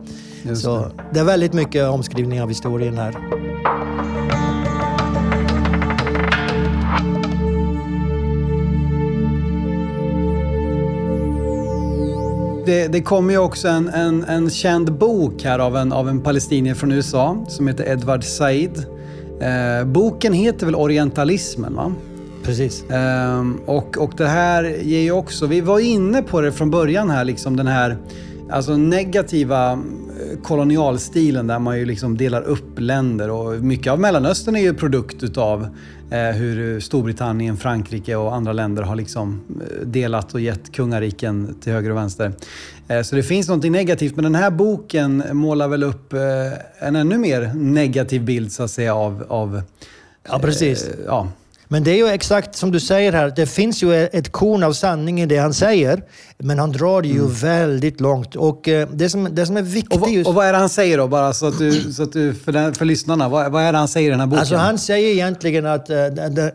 [0.49, 0.91] Just Så det.
[1.13, 3.17] det är väldigt mycket omskrivning av historien här.
[12.67, 16.21] Det, det kom ju också en, en, en, känd bok här av en, av en
[16.21, 18.85] palestinier från USA som heter Edward Said.
[19.41, 21.75] Eh, boken heter väl Orientalismen?
[21.75, 21.93] va?
[22.43, 22.85] Precis.
[22.91, 27.11] Eh, och, och det här ger ju också, vi var inne på det från början
[27.11, 27.97] här, liksom den här
[28.51, 34.57] alltså negativa eh, kolonialstilen där man ju liksom delar upp länder och mycket av Mellanöstern
[34.57, 35.69] är ju produkt utav
[36.11, 41.73] eh, hur Storbritannien, Frankrike och andra länder har liksom eh, delat och gett kungariken till
[41.73, 42.33] höger och vänster.
[43.05, 46.13] Så det finns något negativt, men den här boken målar väl upp
[46.79, 49.25] en ännu mer negativ bild så att säga av...
[49.29, 49.63] av
[50.29, 50.91] Ja, precis.
[51.07, 51.29] ja.
[51.69, 54.73] Men det är ju exakt som du säger här, det finns ju ett korn av
[54.73, 56.03] sanning i det han säger.
[56.39, 58.37] Men han drar det ju väldigt långt.
[58.37, 60.69] Och eh, det som, det som är viktigt Och, vad- och vad är det han
[60.69, 61.09] säger då?
[61.09, 63.79] Bara så att du, så att du för, den, för lyssnarna, vad, vad är det
[63.79, 64.41] han säger i den här boken?
[64.41, 65.97] Alltså han säger egentligen att eh,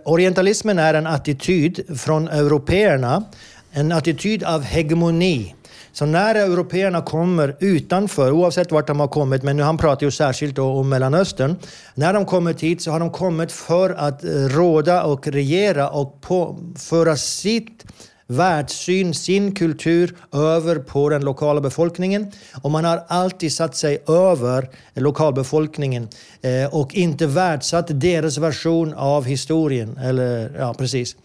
[0.06, 3.24] orientalismen är en attityd från européerna.
[3.72, 5.56] En attityd av hegemoni.
[5.94, 10.12] Så när européerna kommer utanför, oavsett vart de har kommit, men nu han pratar ju
[10.12, 11.56] särskilt om Mellanöstern.
[11.96, 16.22] När de kommit hit så har de kommit för att eh, råda och regera och
[16.22, 17.86] på, föra sitt
[18.28, 22.32] världssyn, sin kultur över på den lokala befolkningen.
[22.62, 26.08] Och man har alltid satt sig över lokalbefolkningen
[26.42, 29.98] eh, och inte värdesatt deras version av historien.
[29.98, 31.16] Eller, ja, precis.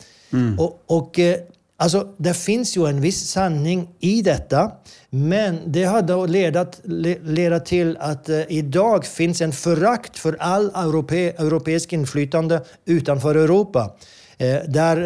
[0.59, 1.37] Och, och eh,
[1.76, 4.72] alltså, det finns ju en viss sanning i detta.
[5.10, 6.80] Men det har då ledat,
[7.22, 13.96] ledat till att eh, idag finns en förakt för all europe, europeisk inflytande utanför Europa.
[14.38, 14.96] Eh, där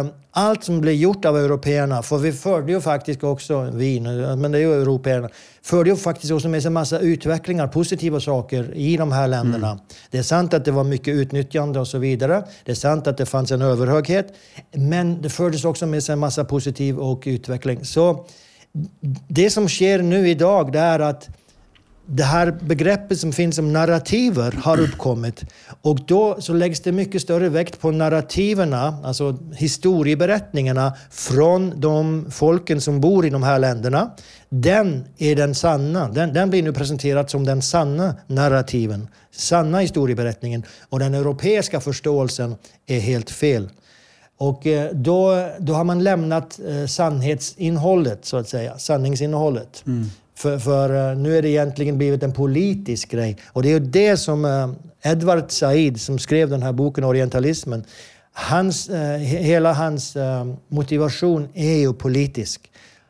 [0.00, 4.36] eh, allt som blir gjort av européerna, för vi förde ju faktiskt också, vi, nu,
[4.36, 5.28] men det är ju européerna,
[5.62, 9.80] förde ju faktiskt också med sig en massa utvecklingar, positiva saker i de här länderna.
[10.10, 12.44] Det är sant att det var mycket utnyttjande och så vidare.
[12.64, 14.34] Det är sant att det fanns en överhöghet.
[14.72, 17.84] Men det fördes också med sig en massa positiv och utveckling.
[17.84, 18.26] Så
[19.28, 21.28] det som sker nu idag det är att
[22.06, 25.44] det här begreppet som finns som narrativer har uppkommit.
[25.82, 32.80] Och då så läggs det mycket större vikt på narrativerna, alltså historieberättningarna från de folken
[32.80, 34.10] som bor i de här länderna.
[34.48, 36.08] Den är den sanna.
[36.08, 40.62] Den, den blir nu presenterad som den sanna narrativen, sanna historieberättningen.
[40.88, 42.54] Och den europeiska förståelsen
[42.86, 43.68] är helt fel.
[44.38, 48.78] Och eh, då, då har man lämnat eh, sannhetsinnehållet, så att säga.
[48.78, 49.82] Sanningsinnehållet.
[49.86, 50.06] Mm.
[50.40, 53.36] För, för eh, nu är det egentligen blivit en politisk grej.
[53.52, 57.84] Och det är ju det som eh, Edward Said, som skrev den här boken Orientalismen,
[58.32, 60.16] hans, eh, he- hela hans
[60.68, 62.60] motivation är ju politisk.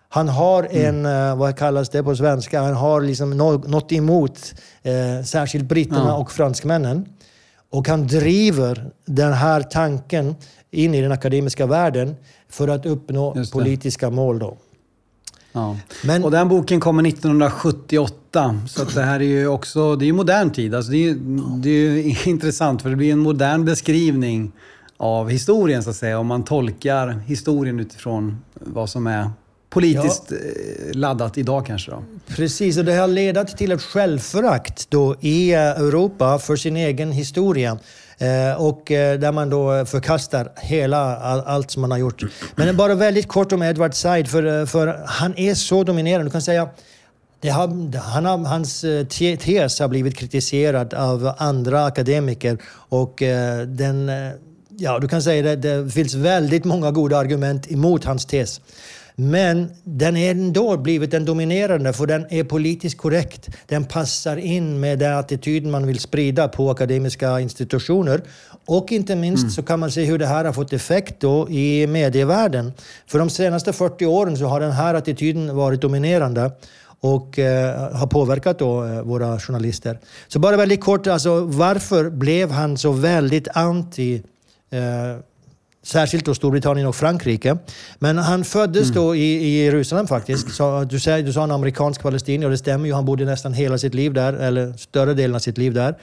[0.09, 4.55] Han har en, eh, vad kallas det på svenska, han har liksom nå- något emot
[4.83, 6.17] eh, särskilt britterna Ja.
[6.17, 7.07] och franskmännen.
[7.73, 10.35] Och han driver den här tanken
[10.71, 12.17] in i den akademiska världen
[12.49, 14.39] för att uppnå politiska mål.
[14.39, 14.57] Då.
[15.53, 15.77] Ja.
[16.05, 18.61] Men- Och den boken kommer 1978.
[18.69, 20.75] Så det här är ju också, det är modern tid.
[20.75, 21.15] Alltså det, är,
[21.63, 24.53] det är intressant för det blir en modern beskrivning
[24.97, 26.19] av historien så att säga.
[26.19, 29.31] Om man tolkar historien utifrån vad som är
[29.71, 30.39] politiskt eh,
[30.93, 31.91] laddat idag kanske.
[31.91, 32.03] Då.
[32.27, 37.79] Precis, och det har ledat till ett självförakt då i Europa för sin egen historia.
[38.21, 42.23] Eh, och eh, där man då förkastar hela allt som man har gjort.
[42.57, 46.27] Men bara väldigt kort om Edward Said, för, eh, för han är så dominerande.
[46.27, 46.69] Du kan säga
[47.41, 48.81] det har, han har, hans
[49.41, 53.23] tes har blivit kritiserad av andra akademiker och
[53.67, 54.11] den,
[54.79, 58.61] ja, du kan säga det, det finns väldigt många goda argument emot hans tes.
[59.21, 63.49] Men den är ändå blivit den dominerande för den är politiskt korrekt.
[63.67, 68.23] Den passar in med den attityden man vill sprida på akademiska institutioner.
[68.67, 71.87] Och inte minst så kan man se hur det här har fått effekt då i
[71.87, 72.73] medievärlden.
[73.07, 76.51] För de senaste 40 åren så har den här attityden varit dominerande
[77.01, 79.99] och eh, har påverkat då, eh, våra journalister.
[80.29, 84.23] Så bara väldigt kort, alltså, varför blev han så väldigt anti
[84.71, 84.81] eh,
[85.83, 87.59] Särskilt då Storbritannien och Frankrike.
[87.99, 90.55] Men han föddes då i, i Jerusalem faktiskt.
[90.55, 92.93] Så du, säger, du sa en amerikansk palestinier och det stämmer ju.
[92.93, 95.95] Han bodde nästan hela sitt liv där, eller större delen av sitt liv där.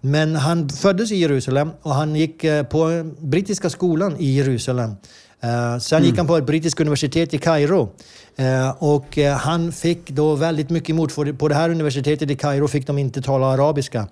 [0.00, 4.96] Men han föddes i Jerusalem och han gick eh, på brittiska skolan i Jerusalem.
[5.44, 7.88] Eh, sen gick han på ett brittiskt universitet i Kairo.
[8.36, 11.12] Eh, och eh, han fick då väldigt mycket emot.
[11.12, 14.08] För på det här universitetet i Kairo fick de inte tala arabiska,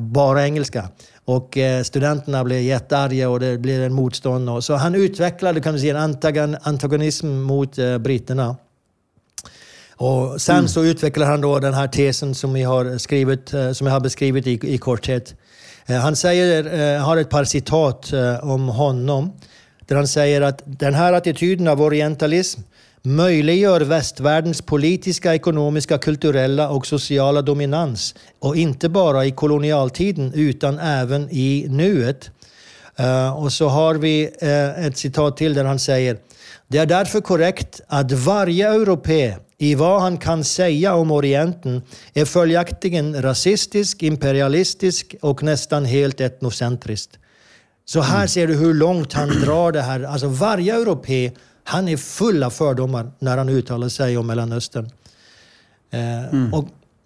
[0.00, 0.88] bara engelska.
[1.24, 4.50] Och studenterna blev jättearga och det blev en motstånd.
[4.50, 8.56] Och, så han utvecklade kan du säga, en antagon, antagonism mot britterna.
[9.96, 13.94] Och sen så utvecklar han då den här tesen som, vi har skrivit, som jag
[13.94, 15.34] har beskrivit i, i korthet.
[15.86, 18.12] Han säger, har ett par citat
[18.42, 19.32] om honom.
[19.86, 22.60] Där han säger att den här attityden av orientalism
[23.02, 28.14] möjliggör västvärldens politiska, ekonomiska, kulturella och sociala dominans.
[28.38, 32.30] Och inte bara i kolonialtiden utan även i nuet.
[32.96, 36.16] Eh, och så har vi eh, ett citat till där han säger
[36.68, 41.82] Det är därför korrekt att varje europé i vad han kan säga om Orienten
[42.14, 47.18] är följaktligen rasistisk, imperialistisk och nästan helt etnocentriskt.
[47.84, 48.28] Så här mm.
[48.28, 50.02] ser du hur långt han drar det här.
[50.02, 51.32] Alltså varje europé,
[51.64, 54.90] han är full av fördomar när han uttalar sig om Mellanöstern.
[55.90, 56.54] Eh, mm.
[56.54, 56.64] Och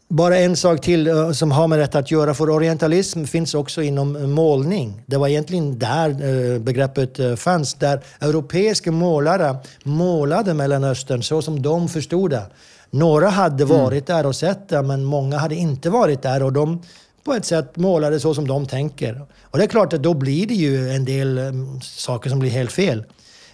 [0.08, 3.82] bara en sak till uh, som har med detta att göra, för orientalism finns också
[3.82, 5.02] inom målning.
[5.06, 11.88] Det var egentligen där uh, begreppet fanns, där europeiska målare målade Mellanöstern så som de
[11.88, 12.46] förstod det.
[12.90, 13.78] Några hade mm.
[13.78, 16.82] varit där och sett det, men många hade inte varit där och de
[17.26, 19.26] på ett sätt målade så som de tänker.
[19.42, 22.50] Och det är klart att då blir det ju en del um, saker som blir
[22.50, 23.04] helt fel.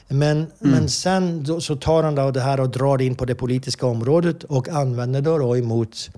[0.09, 0.47] Men, mm.
[0.59, 3.87] men sen då, så tar han då det här och drar in på det politiska
[3.87, 6.11] området och använder det då emot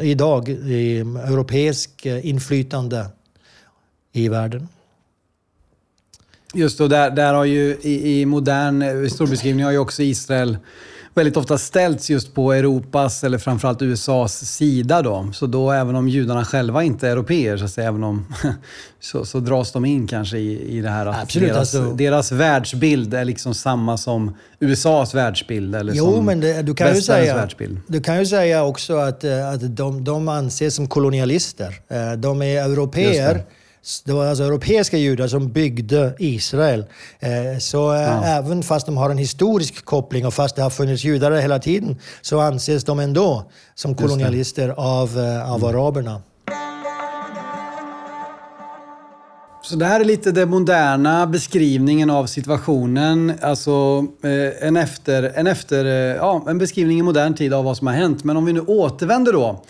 [0.00, 3.06] idag i europeisk eh, inflytande
[4.12, 4.68] i världen.
[6.54, 10.56] Just och där, där har ju i, i modern eh, historiebeskrivning har ju också Israel
[11.14, 15.02] väldigt ofta ställts just på Europas, eller framförallt USAs sida.
[15.02, 15.28] Då.
[15.32, 18.34] Så då även om judarna själva inte är europeer, så, att säga, även om,
[19.00, 21.94] så, så dras de in kanske i, i det här att Absolut, deras, alltså.
[21.94, 25.74] deras världsbild är liksom samma som USAs världsbild.
[25.74, 27.80] Eller jo, som men det, du, kan ju säga, världsbild.
[27.86, 31.80] du kan ju säga också att, eh, att de, de anses som kolonialister.
[31.88, 33.44] Eh, de är europeer
[34.04, 36.84] det var alltså europeiska judar som byggde Israel.
[37.20, 38.24] Eh, så eh, ja.
[38.24, 41.96] även fast de har en historisk koppling och fast det har funnits judar hela tiden
[42.20, 45.76] så anses de ändå som kolonialister av, eh, av mm.
[45.76, 46.22] araberna.
[49.62, 53.32] Så det här är lite den moderna beskrivningen av situationen.
[53.42, 54.06] Alltså
[54.60, 58.24] en, efter, en, efter, ja, en beskrivning i modern tid av vad som har hänt.
[58.24, 59.62] Men om vi nu återvänder då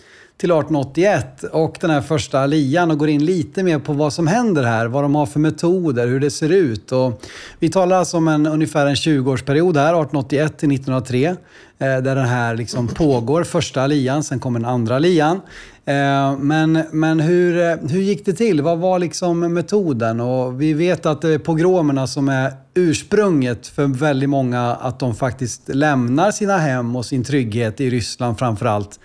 [0.43, 4.27] till 1881 och den här första lian och går in lite mer på vad som
[4.27, 6.93] händer här, vad de har för metoder, hur det ser ut.
[6.93, 7.23] Och
[7.59, 11.35] vi talar alltså om en, ungefär en 20-årsperiod här, 1881 till 1903, eh,
[11.79, 15.41] där den här liksom pågår, första lian, sen kommer den andra lian.
[15.85, 18.63] Eh, men, men hur, hur gick det till?
[18.63, 20.21] Vad var liksom metoden?
[20.21, 25.15] Och vi vet att det är pogromerna som är ursprunget för väldigt många, att de
[25.15, 28.99] faktiskt lämnar sina hem och sin trygghet i Ryssland framför allt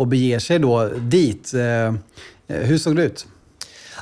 [0.00, 1.54] och beger sig då dit.
[1.54, 1.92] Eh, eh,
[2.46, 3.26] hur såg det ut?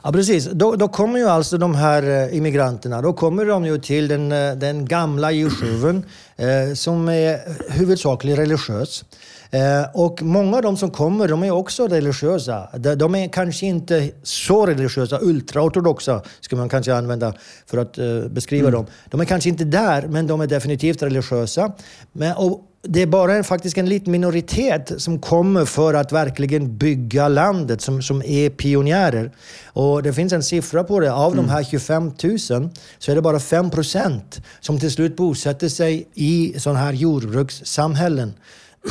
[0.02, 0.48] Ja, precis.
[0.52, 4.28] Då, då, kommer ju alltså de här eh, immigranterna, då kommer de ju till den,
[4.58, 6.04] den gamla Jushuven
[6.36, 7.40] eh, som är
[7.72, 9.04] huvudsakligen religiös.
[9.50, 12.68] Eh, och många av de som kommer, de är också religiösa.
[12.96, 17.34] De, är kanske inte så religiösa, ultraortodoxa skulle man kanske använda
[17.66, 18.72] för att eh, beskriva mm.
[18.72, 18.86] dem.
[19.10, 21.72] De är kanske inte där, men de är definitivt religiösa.
[22.12, 26.76] Men, och, det är bara en, faktiskt en liten minoritet som kommer för att verkligen
[26.76, 29.32] bygga landet, som, som är pionjärer.
[29.66, 31.12] Och det finns en siffra på det.
[31.12, 31.46] Av mm.
[31.46, 32.38] de här 25 000
[32.98, 38.34] så är det bara 5 procent som till slut bosätter sig i sådana här jordbrukssamhällen.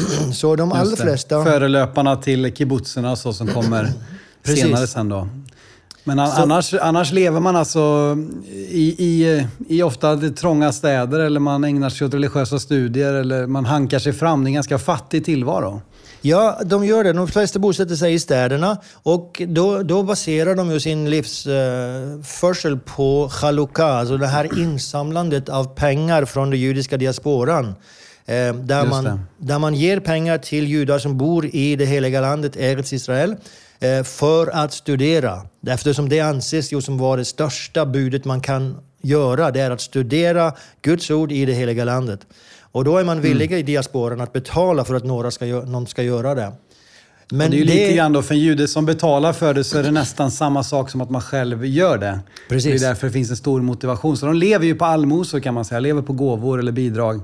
[0.33, 1.43] så de allra flesta...
[1.43, 3.91] Förelöparna till kibbutzerna så som kommer
[4.43, 5.27] senare sen då.
[6.03, 8.17] Men annars, annars lever man alltså
[8.69, 13.65] i, i, i ofta trånga städer eller man ägnar sig åt religiösa studier eller man
[13.65, 14.43] hankar sig fram.
[14.43, 15.81] Det är en ganska fattig tillvaro.
[16.21, 17.13] Ja, de gör det.
[17.13, 22.79] De flesta bosätter sig i städerna och då, då baserar de ju sin livsförsel uh,
[22.79, 27.75] på chalukah, alltså det här insamlandet av pengar från den judiska diasporan.
[28.29, 32.55] Uh, där, man, där man ger pengar till judar som bor i det heliga landet,
[32.55, 33.35] Eretz Israel.
[33.79, 35.41] Eh, för att studera.
[35.67, 39.51] Eftersom det anses ju som vara det största budet man kan göra.
[39.51, 42.19] Det är att studera Guds ord i det heliga landet.
[42.59, 43.59] Och då är man villig mm.
[43.59, 46.51] i diasporan att betala för att några ska, någon ska göra det.
[47.31, 47.73] Men det är ju det...
[47.73, 50.63] lite grann då, för en jude som betalar för det så är det nästan samma
[50.63, 52.19] sak som att man själv gör det.
[52.49, 52.81] Precis.
[52.81, 54.17] Det är därför det finns en stor motivation.
[54.17, 57.21] Så de lever ju på allmosor kan man säga, lever på gåvor eller bidrag.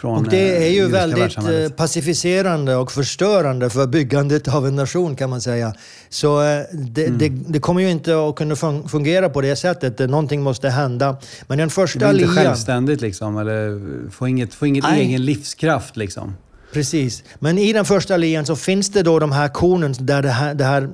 [0.00, 5.16] Från, och det är ju väldigt eh, pacificerande och förstörande för byggandet av en nation
[5.16, 5.74] kan man säga.
[6.08, 7.18] Så eh, det, mm.
[7.18, 8.56] det, det kommer ju inte att kunna
[8.88, 9.98] fungera på det sättet.
[9.98, 11.16] Någonting måste hända.
[11.46, 12.12] Men den första ligan...
[12.12, 13.80] Det blir inte självständigt liksom, eller
[14.10, 16.34] får inget, får inget egen livskraft liksom.
[16.72, 17.22] Precis.
[17.38, 20.54] Men i den första ligan så finns det då de här kornen där det här,
[20.54, 20.88] det här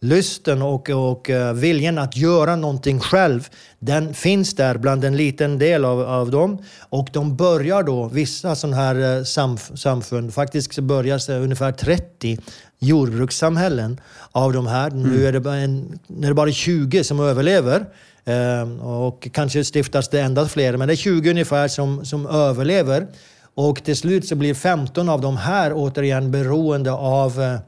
[0.00, 5.58] lusten och, och uh, viljan att göra någonting själv, den finns där bland en liten
[5.58, 6.58] del av, av dem.
[6.80, 12.38] Och de börjar då, vissa sådana här uh, samf samfund, faktiskt så börjar ungefär 30
[12.78, 14.00] jordbrukssamhällen
[14.32, 14.90] av de här.
[14.90, 15.02] Mm.
[15.02, 17.86] Nu är det, bara en, är det bara 20 som överlever.
[18.28, 23.06] Uh, och kanske stiftas det ända fler, men det är 20 ungefär som, som överlever.
[23.54, 27.58] Och till slut så blir 15 av de här återigen beroende av uh,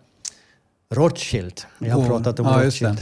[0.95, 1.61] Rothschild.
[1.79, 2.99] Vi har pratat om ja, Rothschild.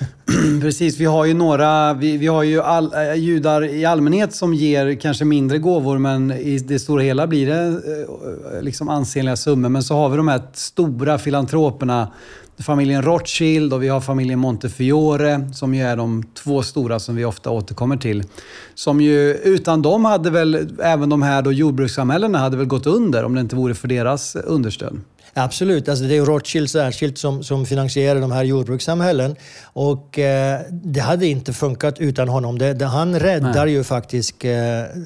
[0.60, 4.54] Precis, vi har ju några, vi, vi har ju all, äh, judar i allmänhet som
[4.54, 7.66] ger kanske mindre gåvor men i det stora hela blir det
[8.56, 9.68] äh, liksom ansenliga summor.
[9.68, 12.08] Men så har vi de här stora filantroperna,
[12.58, 17.24] familjen Rothschild och vi har familjen Montefiore som ju är de två stora som vi
[17.24, 18.24] ofta återkommer till.
[18.74, 23.24] Som ju, utan dem hade väl även de här då jordbrukssamhällena hade väl gått under
[23.24, 25.00] om det inte vore för deras understöd.
[25.34, 29.36] Absolut, alltså det är Rothschild särskilt som, som finansierar de här jordbrukssamhällen.
[29.62, 32.58] Och eh, det hade inte funkat utan honom.
[32.58, 33.74] Det, det, han räddar Nej.
[33.74, 34.50] ju faktiskt eh,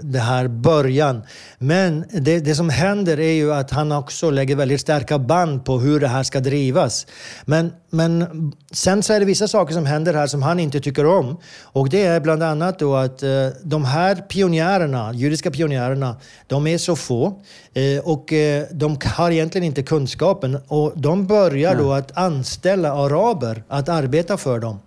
[0.03, 1.23] det här början.
[1.59, 5.79] Men det, det som händer är ju att han också lägger väldigt starka band på
[5.79, 7.07] hur det här ska drivas.
[7.45, 8.27] Men, men
[8.73, 11.37] sen så är det vissa saker som händer här som han inte tycker om.
[11.63, 13.31] Och det är bland annat då att eh,
[13.63, 16.17] de här pionjärerna, judiska pionjärerna,
[16.47, 17.43] de är så få.
[17.75, 19.83] Eh, och eh, de har egentligen inte
[20.13, 20.59] kunskapen.
[20.69, 24.79] Och de börjar då att anställa araber att arbeta för dem.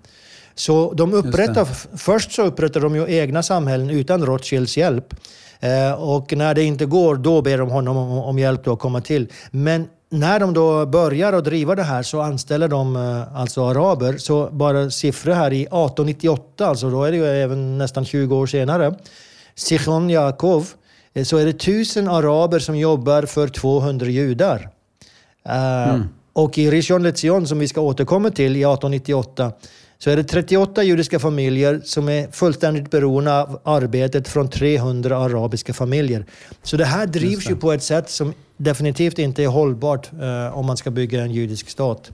[0.55, 1.67] Så de upprättar,
[1.97, 5.13] först så upprättar de ju egna samhällen utan Rothschilds hjälp.
[5.59, 9.01] Eh, och när det inte går, då ber de honom om, om hjälp att komma
[9.01, 9.27] till.
[9.51, 12.95] Men när de då börjar att driva det här så anställer de
[13.35, 14.17] alltså araber.
[14.17, 18.47] Så bara siffror här i 1898, alltså då är det ju även nästan 20 år
[18.47, 18.95] senare.
[19.55, 20.67] Sichon Jakov,
[21.15, 24.69] Eh, så är det tusen araber som jobbar för 200 judar.
[25.49, 26.07] Eh, mm.
[26.33, 29.51] Och i Rishon LeZion, som vi ska återkomma till i 1898,
[29.97, 35.73] så är det 38 judiska familjer som är fullständigt beroende av arbetet från 300 arabiska
[35.73, 36.25] familjer.
[36.63, 37.49] Så det här drivs det.
[37.49, 41.31] ju på ett sätt som definitivt inte är hållbart eh, om man ska bygga en
[41.31, 42.11] judisk stat.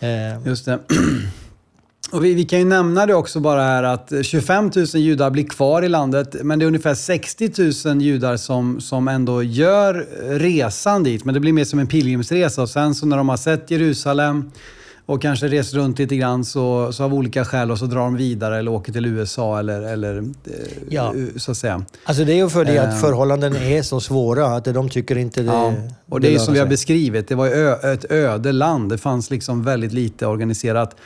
[0.00, 0.46] Eh.
[0.46, 0.78] Just det.
[2.10, 5.44] Och vi, vi, kan ju nämna det också bara här att 25 000 judar blir
[5.44, 10.06] kvar i landet, men det är ungefär 60 000 judar som, som ändå gör
[10.38, 11.24] resan dit.
[11.24, 12.62] Men det blir mer som en pilgrimsresa.
[12.62, 14.50] Och sen så när de har sett Jerusalem,
[15.06, 18.16] och kanske reser runt lite grann så, så av olika skäl och så drar de
[18.16, 20.24] vidare eller åker till USA eller, eller eh,
[20.88, 21.14] ja.
[21.36, 21.84] så att säga.
[22.04, 23.00] Alltså det är ju för det att eh.
[23.00, 25.46] förhållanden är så svåra att de tycker inte det...
[25.46, 25.74] Ja.
[26.08, 27.46] Och det, det är som vi har beskrivit, det var
[27.92, 28.90] ett öde land.
[28.90, 30.96] Det fanns liksom väldigt lite organiserat.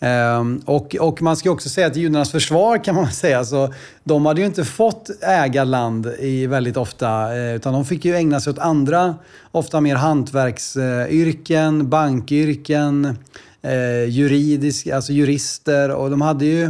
[0.00, 3.72] Ehm, och, och man ska också säga att i judarnas försvar kan man säga, så
[4.08, 8.14] de hade ju inte fått äga land i väldigt ofta, eh, utan de fick ju
[8.14, 9.14] ägna sig åt andra,
[9.52, 13.18] ofta mer hantverksyrken, bankyrken,
[13.62, 16.64] eh, juridisk, alltså jurister och de hade ju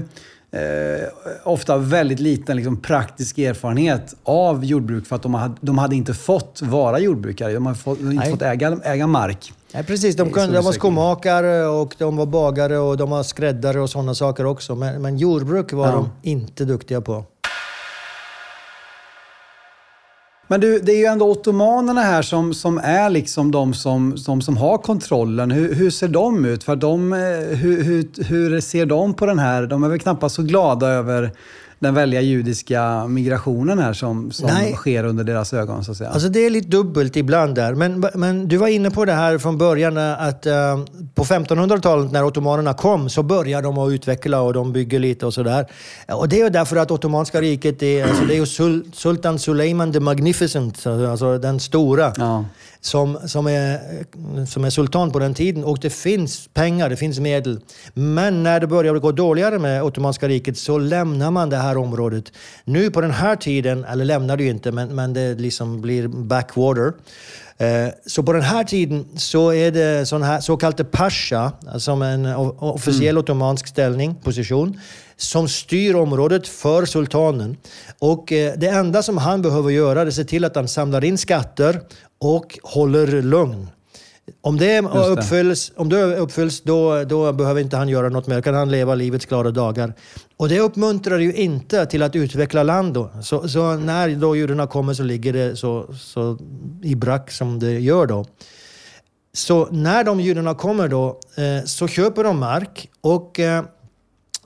[0.51, 1.09] eh,
[1.45, 6.14] ofta väldigt liten liksom, praktisk erfarenhet av jordbruk för att de hade, de hade inte
[6.14, 7.53] fått vara jordbrukare.
[7.53, 9.53] De hade, fått, de hade inte fått äga, äga mark.
[9.77, 10.16] Ja, precis.
[10.16, 14.14] De, kunde, de var skomakare och de var bagare och de var skräddare och sådana
[14.14, 14.74] saker också.
[14.74, 15.93] Men, men jordbruk var ja.
[15.93, 17.24] de inte duktiga på.
[20.49, 24.43] Men du, det är ju ändå ottomanerna här som, som är liksom de som, som,
[24.43, 25.51] som har kontrollen.
[25.51, 26.64] Hur, hur ser de ut?
[26.64, 27.18] För de, eh,
[27.57, 29.66] hur, hur, hur ser de på den här?
[29.66, 31.33] De är väl knappast så glada över
[31.79, 35.85] den väldiga judiska migrationen här som, som sker under deras ögon.
[35.85, 36.11] Så att säga.
[36.11, 37.74] Alltså det är lite dubbelt ibland där.
[37.74, 40.53] Men, men du var inne på det här från början att uh,
[41.16, 45.34] på 1500-talet när ottomanerna kom så började de att utveckla och de bygger lite och
[45.34, 45.66] sådär.
[46.08, 49.92] Och det är därför att Ottomanska riket är, alltså det är ju Sul Sultan Suleiman
[49.92, 52.12] the Magnificent, alltså den stora.
[52.16, 52.44] Ja
[52.86, 53.78] som, som, är,
[54.46, 55.64] som är sultan på den tiden.
[55.64, 57.60] Och det finns pengar, det finns medel.
[57.94, 62.32] Men när det börjar gå dåligare med Ottomanska riket så lämnar man det här området.
[62.64, 66.08] Nu på den här tiden, eller lämnar det ju inte, men, men det liksom blir
[66.08, 66.92] backwater.
[67.59, 72.02] Eh, så på den här tiden så är det sån här, så kallade pasha, som
[72.02, 72.26] en
[72.59, 73.20] officiell mm.
[73.20, 74.80] ottomansk ställning, position,
[75.16, 77.57] som styr området för sultanen.
[77.98, 81.04] Och eh, det enda som han behöver göra är att se till att han samlar
[81.04, 81.80] in skatter
[82.20, 83.68] och håller lugn.
[84.41, 84.89] Om det, det.
[84.89, 88.43] uppfylls, om det uppfylls då, då behöver inte han göra något mer.
[88.43, 89.95] kan han leva livets glada dagar.
[90.37, 92.95] Och det uppmuntrar ju inte till att utveckla land.
[92.95, 93.11] Då.
[93.22, 96.39] Så, så när då judarna kommer så ligger det så, så
[96.83, 98.24] i brack som det gör då.
[99.33, 103.64] Så när de judarna kommer då eh, så köper de mark och eh,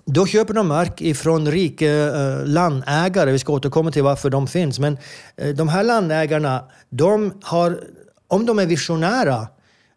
[0.04, 3.32] då köper de mark ifrån rika eh, landägare.
[3.32, 4.78] Vi ska återkomma till varför de finns.
[4.78, 4.98] Men
[5.54, 7.80] de här landägarna, de har,
[8.28, 9.48] om de är visionära,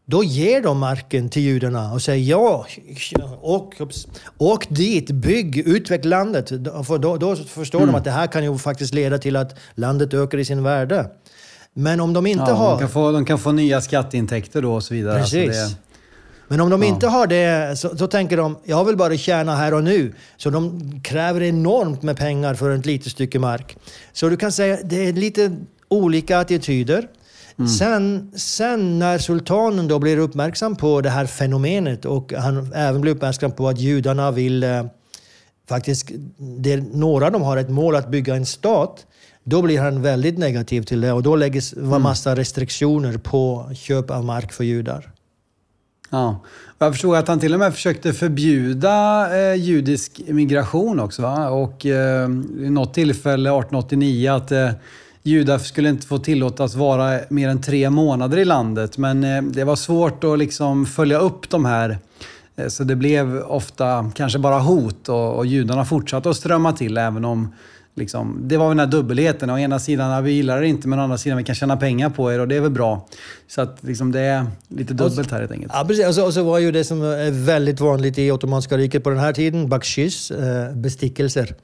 [0.06, 2.66] då ger de marken till judarna och säger ja,
[3.42, 3.76] åk,
[4.38, 6.50] åk dit, bygg, utveckla landet.
[6.88, 7.92] För då, då förstår mm.
[7.92, 11.10] de att det här kan ju faktiskt leda till att landet ökar i sin värde.
[11.74, 12.72] Men om de inte ja, har...
[12.72, 15.20] De kan, få, de kan få nya skatteintäkter då och så vidare.
[15.20, 15.62] Alltså Precis.
[15.62, 15.84] Alltså det...
[16.48, 16.88] Men om de ja.
[16.88, 20.14] inte har det så, så, tänker de, jag vill bara tjäna här och nu.
[20.38, 23.78] Så de kräver enormt med pengar för ett litet stycke mark.
[24.14, 25.56] Så du kan säga, det är lite
[25.88, 27.08] olika attityder.
[27.58, 27.70] Mm.
[27.70, 33.12] Sen, sen när sultanen då blir uppmärksam på det här fenomenet och han även blir
[33.12, 34.86] uppmärksam på att judarna vill eh,
[35.70, 39.06] faktiskt, det, några av dem har ett mål att bygga en stat.
[39.44, 42.02] Då blir han väldigt negativ till det och då läggs en mm.
[42.02, 45.12] massa restriktioner på köp av mark för judar.
[46.10, 46.40] Ja.
[46.78, 51.22] Jag förstod att han till och med försökte förbjuda eh, judisk migration också.
[51.22, 51.50] Va?
[51.50, 52.30] Och eh,
[52.60, 54.70] i något tillfälle, 1889, att eh,
[55.24, 58.98] judar skulle inte få tillåtas vara mer än tre månader i landet.
[58.98, 61.98] Men eh, det var svårt att liksom följa upp de här.
[62.56, 66.98] Eh, så det blev ofta kanske bara hot och, och judarna fortsatte att strömma till
[66.98, 67.54] även om
[67.96, 69.50] Liksom, det var den här dubbelheten.
[69.50, 72.10] Å ena sidan, vi gillar det inte, men å andra sidan, vi kan tjäna pengar
[72.10, 73.08] på er och det är väl bra.
[73.48, 75.72] Så att liksom, det är lite dubbelt här helt enkelt.
[75.76, 76.08] Ja, precis.
[76.08, 79.10] Och så, och så var ju det som är väldigt vanligt i Ottomanska riket på
[79.10, 81.56] den här tiden, bakshish, eh, bestickelser.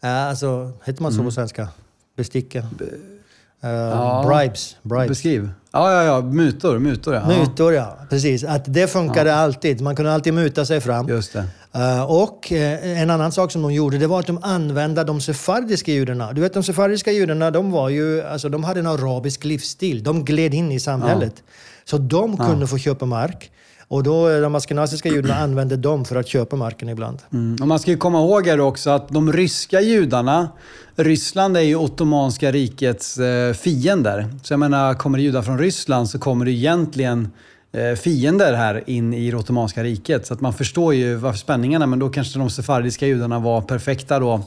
[0.00, 1.26] Alltså, heter man så mm.
[1.26, 1.68] på svenska?
[2.16, 2.58] Besticka?
[2.58, 4.24] Uh, ja.
[4.26, 4.76] Bribes.
[4.82, 5.08] bribes.
[5.08, 5.50] Beskriv.
[5.72, 6.20] Ja, ja, ja.
[6.20, 6.78] Mutor.
[6.78, 7.26] Mutor, ja.
[7.26, 7.98] Mutor, ja.
[8.10, 8.44] Precis.
[8.44, 9.36] Att det funkade ja.
[9.36, 9.80] alltid.
[9.80, 11.08] Man kunde alltid muta sig fram.
[11.08, 11.44] Just det.
[11.76, 15.20] Uh, och uh, en annan sak som de gjorde, det var att de använde de
[15.20, 16.32] sefardiska judarna.
[16.32, 20.02] Du vet, de sefardiska judarna, de, var ju, alltså, de hade en arabisk livsstil.
[20.02, 21.34] De gled in i samhället.
[21.36, 21.42] Ja.
[21.84, 23.50] Så de kunde få köpa mark.
[23.94, 27.18] Och då eh, de askenaziska judarna använde dem för att köpa marken ibland.
[27.32, 27.56] Mm.
[27.60, 30.48] Och man ska ju komma ihåg här också att de ryska judarna,
[30.96, 34.26] Ryssland är ju Ottomanska rikets eh, fiender.
[34.42, 37.32] Så jag menar, kommer det judar från Ryssland så kommer det egentligen
[37.72, 40.26] eh, fiender här in i det Ottomanska riket.
[40.26, 44.18] Så att man förstår ju varför spänningarna, men då kanske de sefardiska judarna var perfekta
[44.18, 44.40] då,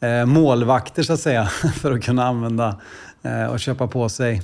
[0.00, 1.44] eh, målvakter så att säga,
[1.80, 2.76] för att kunna använda
[3.22, 4.42] eh, och köpa på sig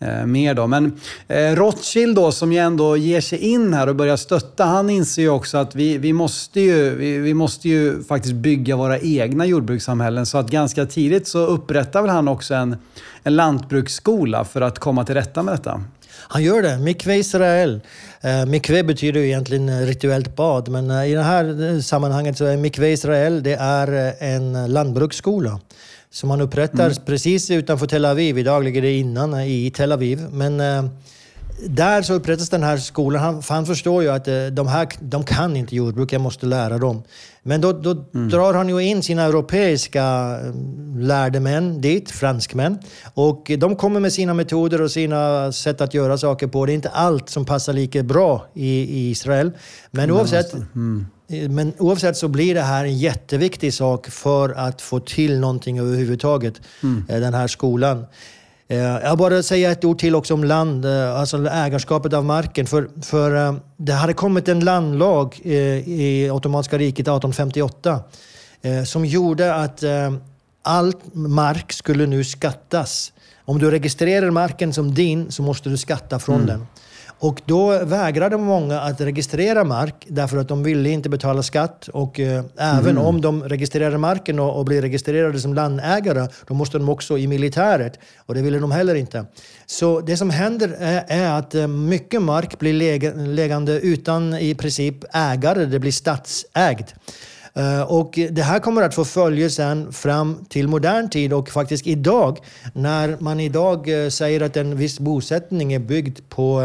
[0.00, 0.54] eh, mer.
[0.54, 0.66] Då.
[0.66, 4.90] Men eh, Rothschild då, som ju ändå ger sig in här och börjar stötta, han
[4.90, 8.98] inser ju också att vi, vi, måste, ju, vi, vi måste ju faktiskt bygga våra
[8.98, 10.26] egna jordbrukssamhällen.
[10.26, 12.76] Så att ganska tidigt så upprättar väl han också en,
[13.22, 15.84] en lantbruksskola för att komma till rätta med detta.
[16.32, 16.78] Han gör det.
[16.78, 17.80] Mikve Israel.
[18.20, 22.38] Eh, mikve betyder ju egentligen eh, rituellt bad, men eh, i det här eh, sammanhanget
[22.38, 25.60] så är Mikve Israel det är en lantbruksskola
[26.12, 27.04] som han upprättar mm.
[27.06, 28.38] precis utanför Tel Aviv.
[28.38, 30.26] Idag ligger det innan i Tel Aviv.
[30.32, 30.84] Men eh,
[31.66, 33.22] där så upprättas den här skolan.
[33.22, 36.78] Han, han förstår ju att eh, de här de kan inte jordbruk, jag måste lära
[36.78, 37.02] dem.
[37.42, 38.28] Men då, då mm.
[38.28, 40.54] drar han ju in sina europeiska eh,
[40.98, 42.78] lärde män dit, franskmän.
[43.14, 46.66] Och de kommer med sina metoder och sina sätt att göra saker på.
[46.66, 49.52] Det är inte allt som passar lika bra i, i Israel.
[49.90, 51.06] Men oavsett, mm.
[51.48, 56.54] Men oavsett så blir det här en jätteviktig sak för att få till någonting överhuvudtaget,
[56.82, 57.04] mm.
[57.08, 58.06] Eh, den här skolan.
[58.68, 62.66] Eh, jag bara säga ett ord till också om land, eh, alltså ägarskapet av marken.
[62.66, 68.00] För, för det hade kommit en landlag i Ottomanska riket 1858
[68.86, 69.84] som gjorde att
[70.62, 73.12] all mark skulle nu skattas.
[73.44, 76.46] Om du registrerar marken som din så måste du skatta från mm.
[76.46, 76.66] den.
[77.22, 81.88] Och då vägrade många att registrera mark därför att de ville inte betala skatt.
[81.88, 83.04] Och eh, även mm.
[83.04, 87.26] om de registrerar marken och, och, blir registrerade som landägare, då måste de också i
[87.26, 87.98] militäret.
[88.26, 89.24] Och det ville de heller inte.
[89.66, 94.96] Så det som händer är, är att eh, mycket mark blir lägande utan i princip
[95.12, 95.64] ägare.
[95.64, 96.86] Det blir statsägd.
[97.58, 101.86] Uh, och det här kommer att få följe sen fram till modern tid och faktiskt
[101.86, 102.38] idag
[102.74, 106.62] när man idag uh, säger att en viss bosättning är byggd på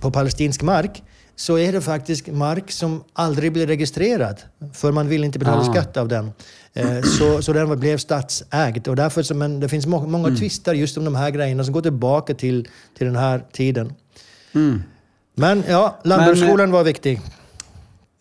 [0.00, 1.02] på palestinsk mark
[1.36, 4.40] så är det faktiskt mark som aldrig blir registrerad.
[4.72, 5.72] För man vill inte betala ah.
[5.72, 6.30] skatt av den.
[6.72, 8.88] Eh, så, så den blev statsägd.
[8.88, 10.40] Och därför så, men det finns må, många mm.
[10.40, 12.68] tvister just om de här grejerna som går tillbaka till,
[12.98, 13.92] till den här tiden.
[14.54, 14.82] Mm.
[15.34, 17.20] Men ja, lantbruksskolan var viktig.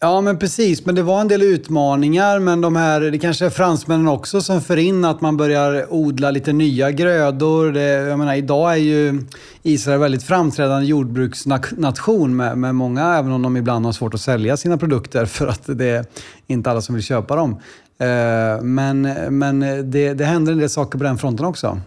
[0.03, 0.85] Ja, men precis.
[0.85, 2.39] Men det var en del utmaningar.
[2.39, 6.31] Men de här, det kanske är fransmännen också som för in att man börjar odla
[6.31, 7.71] lite nya grödor.
[7.71, 9.23] Det, jag menar, idag är ju
[9.61, 14.57] Israel väldigt framträdande jordbruksnation med, med många, även om de ibland har svårt att sälja
[14.57, 16.05] sina produkter för att det är
[16.47, 17.51] inte alla som vill köpa dem.
[17.99, 19.59] Eh, men, men
[19.91, 21.79] det, det händer en del saker på den fronten också.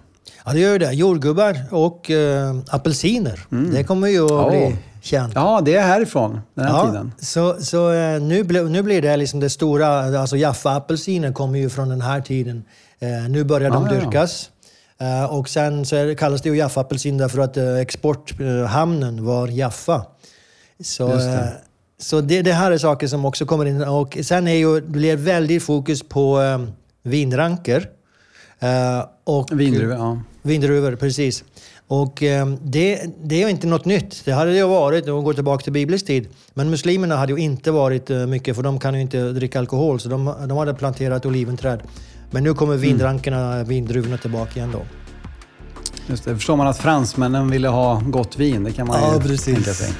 [0.45, 0.93] Ja, det gör det.
[0.93, 3.47] Jordgubbar och äh, apelsiner.
[3.53, 3.75] Mm.
[3.75, 4.77] Det kommer ju att bli
[5.07, 5.33] känt.
[5.35, 7.13] Ja, det är härifrån den här ja, tiden.
[7.19, 11.89] Så, så äh, nu, nu blir det liksom det stora, alltså Jaffa-apelsiner kommer ju från
[11.89, 12.65] den här tiden.
[12.99, 14.51] Äh, nu börjar de ja, dyrkas.
[14.99, 20.07] Eh, och sen så kallas det ju Jaffa-apelsin därför att eh, exporthamnen var Jaffa.
[20.81, 21.53] Så, det.
[21.99, 23.83] så det, det, här är saker som också kommer in.
[23.83, 26.41] Och sen är ju, det blir väldigt fokus på
[27.03, 27.89] vinranker.
[29.25, 30.21] och vindruvor, ja.
[30.43, 31.45] Vindruvor, precis.
[31.89, 34.23] Och eh, det, det är inte något nytt.
[34.25, 36.29] Det hade det ju varit om vi går tillbaka till biblisk tid.
[36.55, 40.01] Men muslimerna hade ju inte varit eh, mycket, för de kan ju inte dricka alkohol,
[40.01, 41.83] så de, de hade planterat oliventräd.
[42.31, 43.69] Men nu kommer vinrankerna, mm.
[43.69, 44.81] vindruvorna tillbaka igen då.
[46.07, 49.21] Just det, förstår man att fransmännen ville ha gott vin, det kan man ja, ju
[49.21, 49.45] precis.
[49.45, 49.93] tänka sig.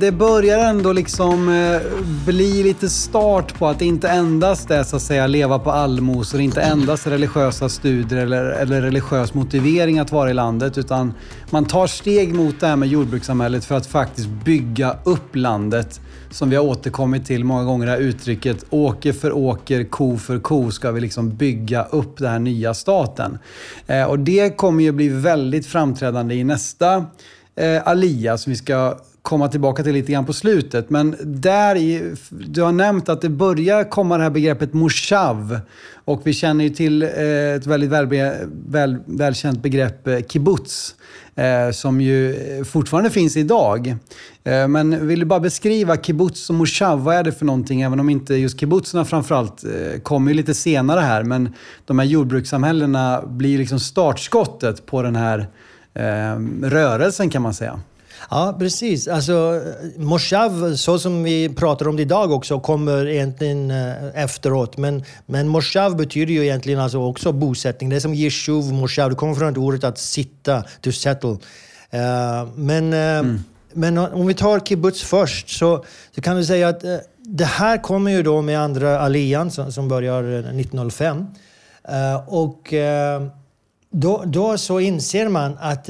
[0.00, 1.80] Det börjar ändå liksom eh,
[2.26, 6.40] bli lite start på att det inte endast är så att säga leva på allmosor,
[6.40, 11.14] inte endast religiösa studier eller, eller religiös motivering att vara i landet, utan
[11.50, 16.00] man tar steg mot det här med jordbrukssamhället för att faktiskt bygga upp landet.
[16.30, 20.38] Som vi har återkommit till många gånger, det här uttrycket åker för åker, ko för
[20.38, 23.38] ko ska vi liksom bygga upp den här nya staten.
[23.86, 27.06] Eh, och det kommer ju bli väldigt framträdande i nästa
[27.56, 30.90] eh, alia som vi ska komma tillbaka till lite grann på slutet.
[30.90, 35.60] Men där i, du har nämnt att det börjar komma det här begreppet moshav.
[36.04, 37.08] Och vi känner ju till eh,
[37.56, 38.06] ett väldigt väl,
[38.68, 40.94] väl, välkänt begrepp, eh, kibbutz.
[41.38, 43.96] Eh, som ju eh, fortfarande finns idag.
[44.44, 47.82] Eh, men vill du bara beskriva kibbutz och moshav, vad är det för någonting?
[47.82, 51.22] Även om inte just kibbutzerna framförallt eh, kommer lite senare här.
[51.22, 51.54] Men
[51.84, 55.48] de här jordbrukssamhällena blir liksom startskottet på den här
[55.94, 57.80] eh, rörelsen kan man säga.
[58.30, 59.08] Ja, precis.
[59.08, 59.62] Alltså,
[59.96, 64.76] Moshav, så som vi pratar om det idag också, kommer egentligen eh, efteråt.
[64.76, 67.90] Men, men Moshav betyder ju egentligen alltså också bosättning.
[67.90, 69.10] Det är som Yeshuv, Moshav.
[69.10, 71.30] Det kommer från ordet att sitta, to settle.
[71.94, 73.44] Uh, men, uh, mm.
[73.72, 77.82] men om vi tar kibbutz först så, så kan vi säga att uh, det här
[77.82, 81.26] kommer ju då med andra alian som, som börjar 1905.
[82.26, 82.74] och
[83.90, 85.88] då, då så inser man att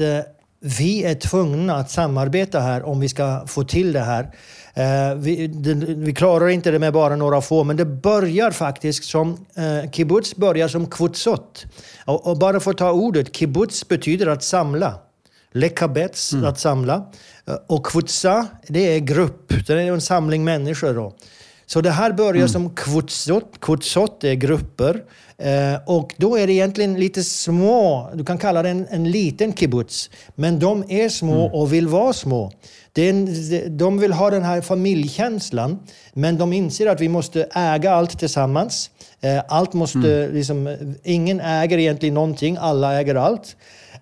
[0.59, 4.23] vi är tvungna att samarbeta här om vi ska få till det här.
[4.73, 5.47] Eh, vi,
[5.97, 9.45] vi, klarar inte det med bara några få, men det börjar faktiskt som...
[9.55, 11.65] Eh, kibbutz börjar som kvutsot.
[12.05, 14.93] Och, och, bara för att ta ordet, kibbutz betyder att samla.
[15.51, 16.45] Lekabets, mm.
[16.45, 17.11] att samla.
[17.47, 19.53] Eh, och kvutsa, det är grupp.
[19.67, 20.93] Det är en samling människor.
[20.93, 21.13] Då.
[21.71, 22.49] Så det här börjar mm.
[22.49, 23.59] som kvutsot.
[23.61, 25.03] Kvutsot är grupper.
[25.37, 29.53] Eh, och då är det egentligen lite små, du kan kalla det en, en liten
[29.53, 30.09] kibbutz.
[30.35, 31.53] Men de är små mm.
[31.53, 32.51] och vill vara små.
[32.95, 33.27] En,
[33.77, 35.79] de vill ha den här familjekänslan,
[36.13, 38.91] men de inser att vi måste äga allt tillsammans.
[39.21, 40.35] Eh, allt måste, mm.
[40.35, 43.55] liksom, ingen äger egentligen någonting, alla äger allt.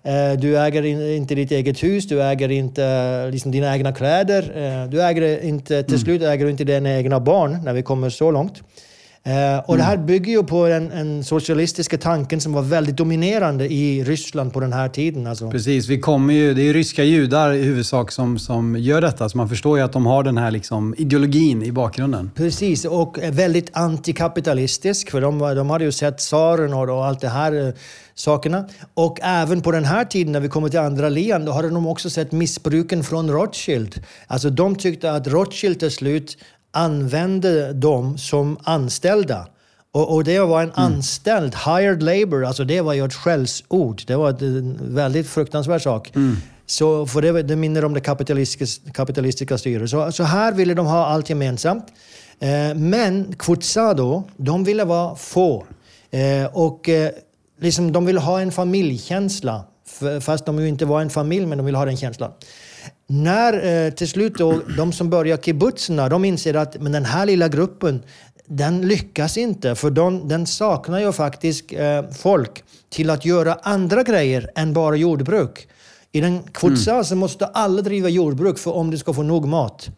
[0.08, 0.84] Eh, du äger
[1.16, 4.42] inte ditt eget hus, du äger inte liksom, dina egna kläder.
[4.42, 6.04] Eh, du äger inte, till mm.
[6.04, 8.62] slut äger du inte dina egna barn, när vi kommer så långt.
[9.28, 9.78] Eh, och mm.
[9.78, 14.52] det här bygger ju på den en socialistiska tanken som var väldigt dominerande i Ryssland
[14.52, 15.26] på den här tiden.
[15.26, 15.50] Alltså.
[15.50, 19.36] Precis, vi kommer ju, det är ryska judar i huvudsak som, som gör detta, så
[19.36, 22.30] man förstår ju att de har den här liksom ideologin i bakgrunden.
[22.34, 27.66] Precis, och väldigt antikapitalistisk, för de, de hade ju sett tsaren och, allt det här
[27.66, 27.74] eh,
[28.18, 28.64] sakerna.
[28.94, 31.86] Och även på den här tiden, när vi kommer till andra lian, då hade de
[31.86, 34.04] också sett missbruken från Rothschild.
[34.26, 36.38] Alltså de tyckte att Rothschild till slut
[36.70, 39.48] använde dem som anställda.
[39.92, 40.84] Och, och det var en mm.
[40.84, 44.02] anställd, hired labor, alltså det var ju ett skällsord.
[44.06, 46.12] Det var en väldigt fruktansvärd sak.
[46.16, 46.36] Mm.
[46.66, 49.90] Så, för det, det minner om det kapitalistiska, kapitalistiska styret.
[49.90, 51.84] Så, så här ville de ha allt gemensamt.
[52.40, 55.66] Eh, men Kvutsa då, de ville vara få.
[56.10, 57.10] Eh, och eh,
[57.60, 59.64] liksom, de ville ha en familjekänsla.
[60.20, 62.32] Fast de ju inte var en familj, men de ville ha den känslan.
[63.06, 67.26] När eh, till slut då, de som börjar kibbutzerna, de inser att men den här
[67.26, 68.02] lilla gruppen,
[68.46, 69.74] den lyckas inte.
[69.74, 74.96] För de, den saknar ju faktiskt eh, folk till att göra andra grejer än bara
[74.96, 75.68] jordbruk.
[76.12, 77.04] I den kvutsa mm.
[77.04, 79.88] så måste alla driva jordbruk för om du ska få nog mat.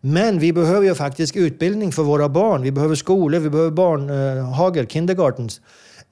[0.00, 2.62] Men vi behöver ju faktiskt utbildning för våra barn.
[2.62, 5.60] Vi behöver skolor, vi behöver barnhagar, eh, kindergartens.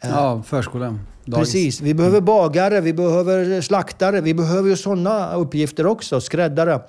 [0.00, 1.00] Ja, förskolan.
[1.24, 1.52] Dagis.
[1.52, 1.80] Precis.
[1.80, 6.80] Vi behöver bagare, vi behöver slaktare, vi behöver ju sådana uppgifter också, skräddare.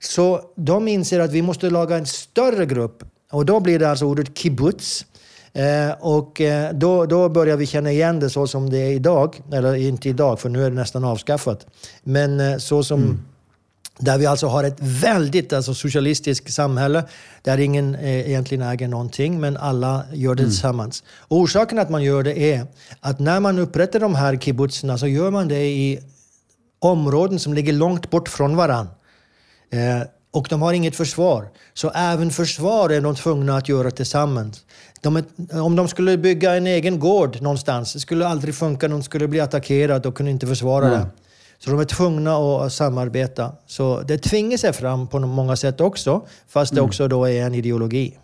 [0.00, 3.02] Så de inser att vi måste laga en större grupp.
[3.32, 5.06] Och då blir det alltså ordet kibbutz.
[5.52, 9.40] Eh, och eh, då, då börjar vi känna igen det så som det är idag.
[9.52, 11.66] Eller inte idag, för nu är det nästan avskaffat.
[12.02, 13.22] Men eh, så som mm.
[13.98, 17.04] Där vi alltså har ett väldigt alltså, socialistiskt samhälle
[17.42, 20.50] där ingen eh, egentligen äger någonting, men alla gör det mm.
[20.50, 21.04] tillsammans.
[21.18, 22.66] Och orsaken att man gör det är
[23.00, 26.00] att när man upprättar de här kibbutzerna så gör man det i
[26.78, 28.92] områden som ligger långt bort från varandra.
[29.70, 31.48] Eh, och de har inget försvar.
[31.74, 34.64] Så även försvar är de tvungna att göra tillsammans.
[35.00, 35.24] De är,
[35.60, 38.88] om de skulle bygga en egen gård någonstans, det skulle aldrig funka.
[38.88, 41.00] De skulle bli attackerade och kunde inte försvara mm.
[41.00, 41.06] det.
[41.58, 43.52] Så de är tvungna att samarbeta.
[43.66, 46.88] Så det tvingar sig fram på många sätt också, fast det mm.
[46.88, 48.16] också då är en ideologi.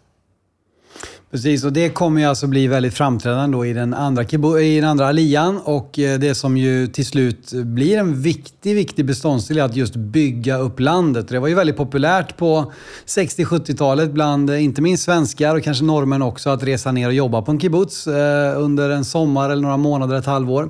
[1.32, 4.22] Precis, och det kommer ju alltså bli väldigt framträdande då i den andra,
[4.60, 9.04] i den andra alian och eh, det som ju till slut blir en viktig, viktig
[9.04, 11.28] beståndsdel är att just bygga upp landet.
[11.28, 12.72] Det var ju väldigt populärt på
[13.06, 17.42] 60-70-talet bland eh, inte minst svenskar och kanske norrmän också att resa ner och jobba
[17.42, 20.68] på en kibbutz eh, under en sommar eller några månader, ett halvår.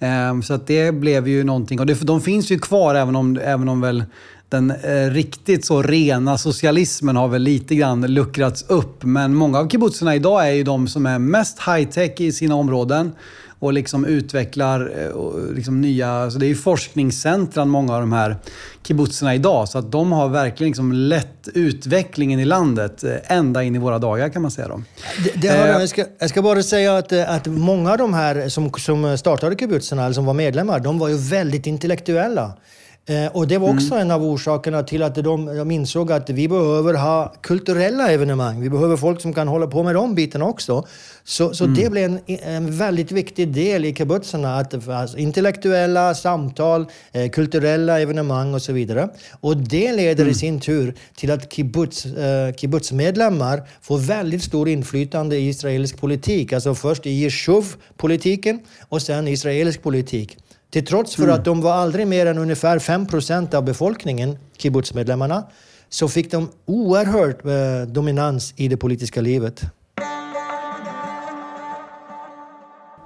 [0.00, 1.80] Ehm, så att det blev ju någonting.
[1.80, 4.04] Och det, de finns ju kvar även om, även om väl
[4.48, 9.04] den eh, riktigt så rena socialismen har väl lite grann luckrats upp.
[9.04, 13.12] Men många av kibbutzerna idag är ju de som är mest high-tech i sina områden
[13.58, 16.30] och liksom utvecklar eh, liksom nya...
[16.30, 18.36] Så det är ju forskningscentran, många av de här
[18.82, 19.68] kibbutzerna idag.
[19.68, 23.98] Så att de har verkligen liksom lett utvecklingen i landet eh, ända in i våra
[23.98, 24.68] dagar kan man säga.
[24.68, 24.82] Då.
[25.24, 28.14] Det, det har, eh, jag, ska, jag ska bara säga att, att många av de
[28.14, 32.52] här som, som startade kibbutzerna, eller som var medlemmar, de var ju väldigt intellektuella.
[33.08, 33.98] Eh, och det var också mm.
[33.98, 38.60] en av orsakerna till att de, de insåg att vi behöver ha kulturella evenemang.
[38.60, 40.86] Vi behöver folk som kan hålla på med de bitarna också.
[41.24, 41.76] Så, så mm.
[41.76, 44.56] det blev en, en, väldigt viktig del i kibbutzarna.
[44.56, 49.08] Att, alltså, intellektuella samtal, eh, kulturella evenemang och så vidare.
[49.40, 50.30] Och det leder mm.
[50.30, 56.52] i sin tur till att kibbutz, eh, kibbutzmedlemmar får väldigt stor inflytande i israelisk politik.
[56.52, 60.36] Alltså först i Yeshuv-politiken och sen israelisk politik.
[60.70, 61.34] Till trots för mm.
[61.34, 65.44] att de var aldrig mer än ungefär 5% av befolkningen, kibbutzmedlemmarna,
[65.88, 69.62] så fick de oerhört eh, dominans i det politiska livet.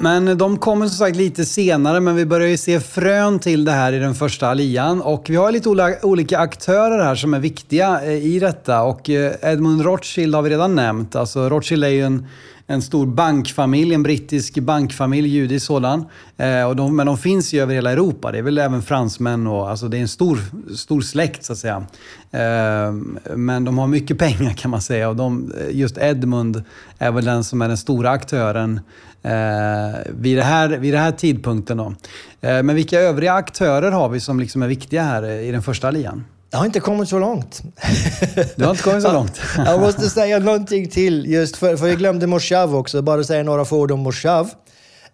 [0.03, 3.73] Men de kommer som sagt lite senare, men vi börjar ju se frön till det
[3.73, 5.03] här i den första alian.
[5.03, 5.69] Och vi har lite
[6.03, 8.83] olika aktörer här som är viktiga eh, i detta.
[8.83, 11.17] Och eh, Edmund Rothschild har vi redan nämnt.
[11.17, 12.27] Alltså Rothschild är ju en
[12.67, 16.05] en stor bankfamilj, en brittisk bankfamilj, judisk sådan.
[16.37, 18.33] Eh, och de, men de finns ju över hela Europa.
[18.33, 20.39] Det är väl även fransmän och alltså det är en stor,
[20.77, 21.87] stor släkt så att säga.
[22.31, 22.93] Eh,
[23.37, 26.65] men de har mycket pengar kan man säga och de, eh, just Edmund
[26.99, 28.81] är väl den som är den stora aktören
[29.23, 31.77] eh, vid, det här, vid den här tidpunkten.
[31.77, 31.95] Då.
[32.41, 35.91] Eh, men vilka övriga aktörer har vi som liksom är viktiga här i den första
[35.91, 36.25] lian?
[36.51, 37.63] Jag har inte kommit så långt.
[38.57, 39.41] Du har inte kommit så långt?
[39.57, 43.03] jag måste säga någonting till, just för, för jag glömde Moshav också.
[43.03, 44.51] Bara säga några få ord om Moshav.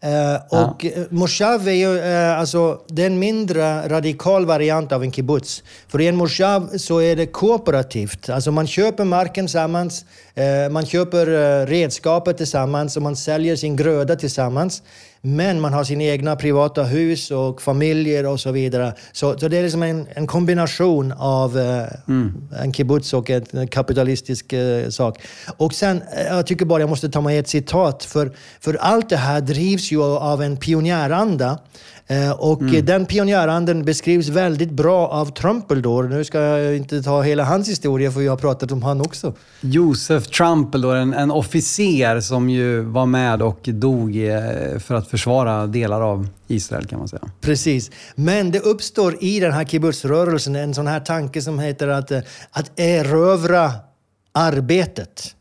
[0.05, 1.05] Uh, och ja.
[1.11, 5.63] Moshav är ju uh, alltså, det är en mindre radikal variant av en kibbutz.
[5.89, 8.29] För i en moshav så är det kooperativt.
[8.29, 10.07] Alltså man köper marken tillsammans, uh,
[10.71, 11.27] man köper
[11.67, 14.83] redskapet tillsammans och man säljer sin gröda tillsammans.
[15.21, 18.95] Men man har sina egna privata hus och familjer och så vidare.
[19.13, 22.49] Så, så det är liksom en, en kombination av eh, mm.
[22.63, 25.19] en kibbutz och en kapitalistisk eh, sak.
[25.57, 28.05] Och sen, eh, jag tycker bara jag måste ta med ett citat.
[28.05, 31.59] För, för allt det här drivs ju av en pionjäranda.
[32.11, 32.85] Eh, och mm.
[32.85, 36.09] den pionjäranden beskrivs väldigt bra av Trumpeldor.
[36.09, 39.35] Nu ska jag inte ta hela hans historia, för jag har pratat om han också.
[39.61, 45.67] Josef Trumpeldor, en, en officer som ju var med och dog eh, för att försvara
[45.67, 47.31] delar av Israel kan man säga.
[47.41, 47.91] Precis.
[48.15, 52.21] Men det uppstår i den här kibbutzrörelsen en sån här tanke som heter att, eh,
[52.51, 53.73] att erövra
[54.33, 55.35] arbetet.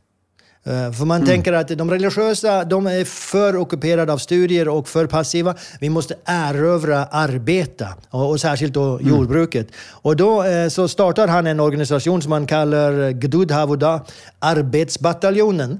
[0.68, 1.28] Eh, för man mm.
[1.28, 5.56] tänker att de religiösa de är för ockuperade av studier och för passiva.
[5.80, 9.10] Vi måste erövra arbeta, och, och särskilt då mm.
[9.10, 9.68] jordbruket.
[9.90, 14.02] Och då eh, så startar han en organisation som man kallar Gdud Havoda,
[14.40, 15.80] Arbetsbataljonen.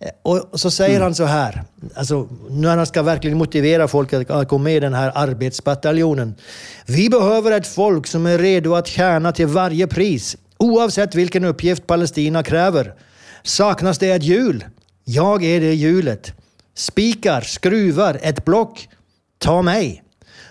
[0.00, 1.02] Eh, och så säger mm.
[1.02, 1.62] han så här,
[1.94, 6.34] alltså, när han ska verkligen motivera folk att gå med i den här arbetsbataljonen.
[6.86, 11.86] Vi behöver ett folk som är redo att tjäna till varje pris, oavsett vilken uppgift
[11.86, 12.94] Palestina kräver.
[13.46, 14.64] Saknas det ett hjul?
[15.04, 16.32] Jag är det hjulet.
[16.74, 18.88] Spikar, skruvar, ett block?
[19.38, 20.02] Ta mig.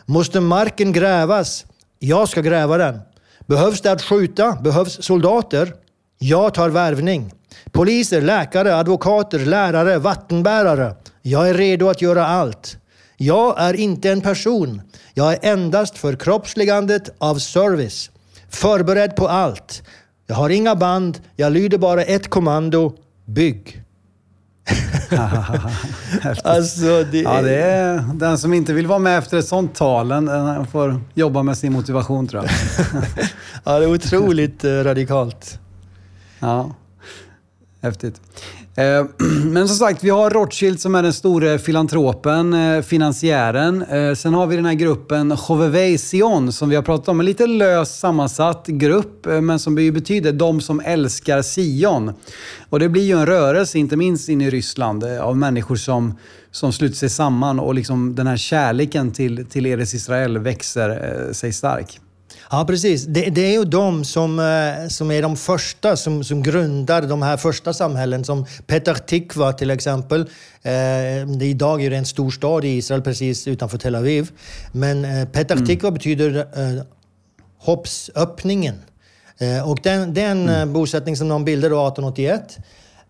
[0.05, 1.65] Måste marken grävas?
[1.99, 2.99] Jag ska gräva den.
[3.39, 4.51] Behövs det att skjuta?
[4.51, 5.73] Behövs soldater?
[6.19, 7.31] Jag tar värvning.
[7.71, 10.95] Poliser, läkare, advokater, lärare, vattenbärare.
[11.21, 12.77] Jag är redo att göra allt.
[13.17, 14.81] Jag är inte en person.
[15.13, 18.11] Jag är endast förkroppsligandet av service.
[18.49, 19.83] Förberedd på allt.
[20.27, 22.93] Jag har inga band, jag lyder bara ett kommando.
[23.25, 23.83] Bygg.
[26.43, 27.21] alltså, det...
[27.21, 31.01] Ja, det är den som inte vill vara med efter ett sånt tal, den får
[31.13, 32.51] jobba med sin motivation tror jag.
[33.63, 35.59] ja, det är otroligt eh, radikalt.
[36.39, 36.71] Ja,
[37.81, 38.21] häftigt.
[38.75, 39.05] Eh,
[39.45, 43.81] men som sagt, vi har Rothschild som är den store filantropen, eh, finansiären.
[43.81, 47.19] Eh, sen har vi den här gruppen Jovevei Sion som vi har pratat om.
[47.19, 52.13] En lite löst sammansatt grupp, men som betyder de som älskar Sion.
[52.69, 56.17] Och det blir ju en rörelse, inte minst inne i Ryssland, av människor som,
[56.51, 61.53] som sluter sig samman och liksom den här kärleken till, till Eres Israel växer sig
[61.53, 61.99] stark.
[62.53, 63.05] Ja, precis.
[63.05, 67.21] Det, det, är ju de som, eh, som är de första som, som grundar de
[67.21, 70.29] här första samhällen, som Petah Tikva till exempel.
[70.61, 74.31] Eh, idag är det en stor stad i Israel precis utanför Tel Aviv.
[74.71, 75.67] Men eh, Petah mm.
[75.67, 76.83] Tikva betyder eh,
[77.57, 78.75] hoppsöppningen.
[79.37, 80.73] Eh, och den, den mm.
[80.73, 82.59] bosättning som de bildade 1881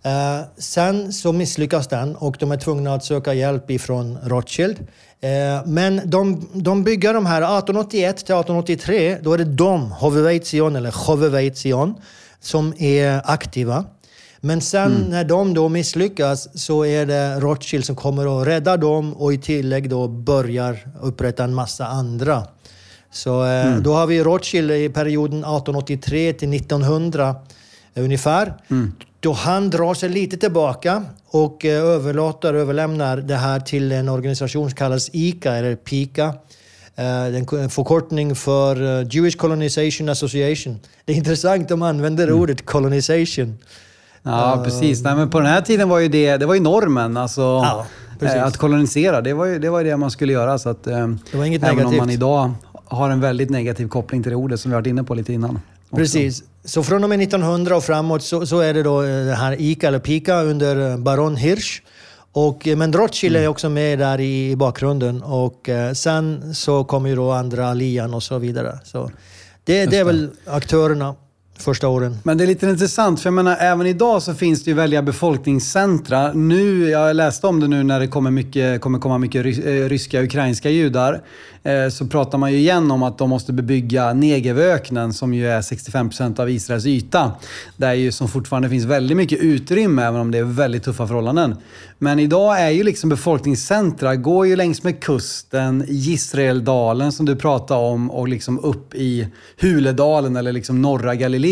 [0.06, 4.88] Eh, sen så misslyckas den och de är tvungna att söka hjälp ifrån Rothschild.
[5.24, 10.76] Eh, men de, de bygger de här 1881 till 1883, då är det de, Hoveveizion
[10.76, 11.96] eller Hoveveizion,
[12.40, 13.86] som är aktiva.
[14.40, 15.10] Men sen mm.
[15.10, 19.38] när de då misslyckas så är det Rothschild som kommer att rädda dem och i
[19.38, 22.48] tillägg då börjar upprätta en massa andra.
[23.12, 23.84] Så eh, mm.
[23.84, 27.36] då har vi Rothschild i perioden 1883 till 1900
[27.96, 28.54] ungefär.
[28.72, 28.92] Mm
[29.24, 34.70] då han drar sig lite tillbaka och eh, överlåter, överlämnar det här till en organisation
[34.70, 36.34] som kallas ICA, eller PICA.
[36.96, 40.80] Eh, en förkortning för eh, Jewish Colonization Association.
[41.06, 42.40] Det är intressant, de använder mm.
[42.40, 43.58] ordet colonization.
[44.24, 45.04] Ja, precis.
[45.04, 47.18] Nej, men på den här tiden var ju det, det var ju normen.
[47.18, 47.86] Alltså, ja,
[48.44, 50.60] att kolonisera, det var, ju, det var det man skulle göra.
[50.60, 51.92] Så att, det var inget även negativt.
[51.92, 52.52] om man idag
[52.86, 55.60] har en väldigt negativ koppling till det ordet som vi varit inne på lite innan.
[55.96, 56.44] Precis.
[56.66, 59.62] Så från och med 1900 och framåt så, så är det då eh, det här
[59.62, 61.82] ICA eller PICA under eh, baron Hirsch.
[62.32, 63.46] Och, eh, men Rothschild mm.
[63.46, 68.24] är också med där i bakgrunden och sen så kommer ju då andra lian och
[68.24, 68.80] så vidare.
[68.84, 69.12] Så
[69.64, 71.16] det, det är väl aktörerna
[71.58, 72.18] första åren.
[72.24, 75.02] Men det är lite intressant, för jag menar även idag så finns det ju väldiga
[75.02, 76.34] befolkningscentra.
[76.34, 80.20] Nu, jag läste om det nu när det kommer, mycket, kommer komma mycket eh, ryska
[80.20, 81.22] och ukrainska judar.
[81.64, 85.62] Eh, så pratar man ju igen om att de måste bebygga Negevöknen som ju är
[85.62, 87.32] 65 procent av Israels yta.
[87.78, 91.56] Där ju som fortfarande finns väldigt mycket utrymme även om det är väldigt tuffa förhållanden.
[91.98, 97.80] Men idag är ju liksom befolkningscentra, går ju längs med kusten, Israeldalen som du pratade
[97.80, 99.28] om och liksom upp i
[99.62, 101.43] Huledalen eller liksom norra Galileen.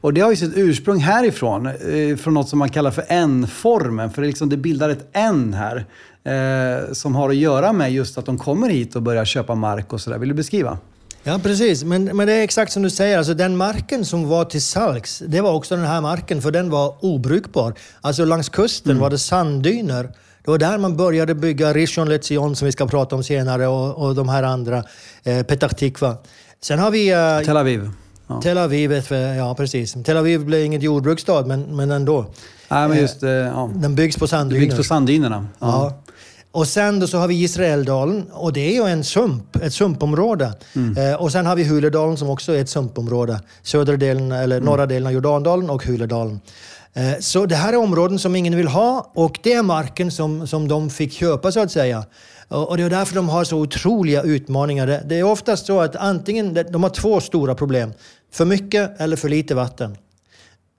[0.00, 4.10] Och det har ju sitt ursprung härifrån, eh, från något som man kallar för N-formen.
[4.10, 5.86] För det, liksom, det bildar ett N här
[6.24, 9.92] eh, som har att göra med just att de kommer hit och börjar köpa mark
[9.92, 10.18] och sådär.
[10.18, 10.78] Vill du beskriva?
[11.24, 11.84] Ja, precis.
[11.84, 13.18] Men, men det är exakt som du säger.
[13.18, 16.70] Alltså, den marken som var till Salks, det var också den här marken, för den
[16.70, 17.74] var obrukbar.
[18.00, 19.02] Alltså längs kusten mm.
[19.02, 20.02] var det sanddyner.
[20.44, 24.06] Det var där man började bygga Rishon LeZion, som vi ska prata om senare, och,
[24.06, 24.84] och de här andra,
[25.24, 26.16] eh, Petah Tikva.
[26.60, 27.12] Sen har vi...
[27.12, 27.90] Eh, Tel Aviv.
[28.26, 28.40] Ja.
[28.42, 28.92] Tel Aviv,
[29.36, 29.96] ja precis.
[30.04, 32.26] Tel Aviv blev inget jordbruksstad, men, men ändå.
[32.68, 33.70] Nej, men just, eh, ja.
[33.74, 34.60] Den byggs på sanddyner.
[34.60, 35.46] Byggs på sanddynerna.
[35.58, 35.66] Ja.
[35.66, 36.02] ja.
[36.52, 40.52] Och sen då så har vi Israeldalen och det är ju en sump, ett sumpområde.
[40.76, 41.12] Mm.
[41.12, 43.40] Eh, och sen har vi Huledalen som också är ett sumpområde.
[43.62, 44.66] Södra delen, eller mm.
[44.66, 46.40] norra delen av Jordandalen och Huledalen.
[46.94, 50.46] Eh, så det här är områden som ingen vill ha och det är marken som,
[50.46, 52.04] som de fick köpa så att säga.
[52.52, 55.02] Och, det är därför de har så otroliga utmaningar.
[55.04, 57.92] Det, är oftast så att antingen, de har två stora problem.
[58.32, 59.96] För mycket eller för lite vatten.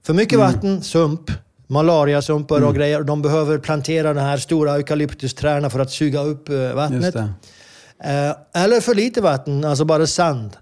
[0.06, 0.54] För mycket mm.
[0.54, 1.32] vatten, sump
[1.68, 2.70] malariasumpar mm.
[2.70, 3.04] och grejer.
[3.04, 7.16] De behöver plantera de här stora eukalyptusträden för att suga upp eh, vattnet.
[7.16, 10.58] Eh, eller för lite vatten, alltså bara sand.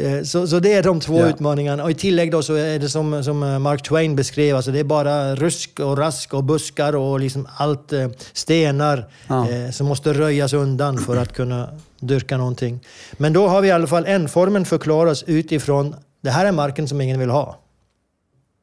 [0.00, 1.26] Eh, så, så det är de två ja.
[1.26, 1.84] utmaningarna.
[1.84, 4.84] Och i tillägg då så är det som, som Mark Twain beskrev, alltså det är
[4.84, 7.92] bara rusk och rask och buskar och liksom allt
[8.32, 9.50] stenar ja.
[9.50, 11.68] eh, som måste röjas undan för att kunna
[12.00, 12.80] dyrka någonting.
[13.12, 17.00] Men då har vi i alla fall en-formen förklaras utifrån, det här är marken som
[17.00, 17.58] ingen vill ha.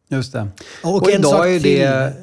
[0.10, 0.48] Just det.
[0.84, 2.14] Och, och idag är det...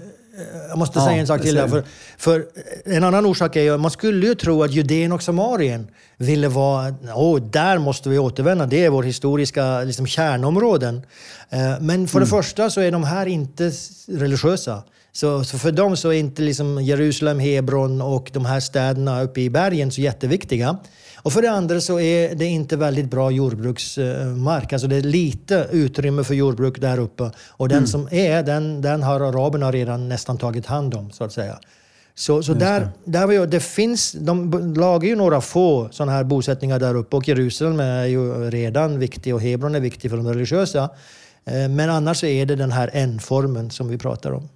[0.68, 1.68] Jag måste ja, säga en sak till där.
[1.68, 1.84] För,
[2.18, 2.46] för,
[2.84, 6.94] en annan orsak är ju, man skulle ju tro att Judeen och Samarien ville vara,
[7.14, 11.02] åh, där måste vi återvända, det är vår historiska liksom, kärnområden.
[11.50, 12.26] Eh, men för mm.
[12.26, 13.72] det första så är de här inte
[14.08, 14.82] religiösa.
[15.12, 19.40] Så, så, för dem så är inte liksom Jerusalem, Hebron och de här städerna uppe
[19.40, 20.78] i bergen så jätteviktiga.
[21.22, 24.72] Och för det andra så är det inte väldigt bra jordbruksmark.
[24.72, 27.30] Alltså det är lite utrymme för jordbruk där uppe.
[27.48, 27.88] Och den mm.
[27.88, 31.58] som är, den, den har araberna redan nästan tagit hand om, så att säga.
[32.14, 36.24] Så, så där, där var ju, det finns, de lagar ju några få sådana här
[36.24, 40.28] bosättningar där uppe och Jerusalem är ju redan viktig och Hebron är viktig för de
[40.28, 40.90] religiösa.
[41.44, 44.48] Eh, men annars är det den här N-formen som vi pratar om.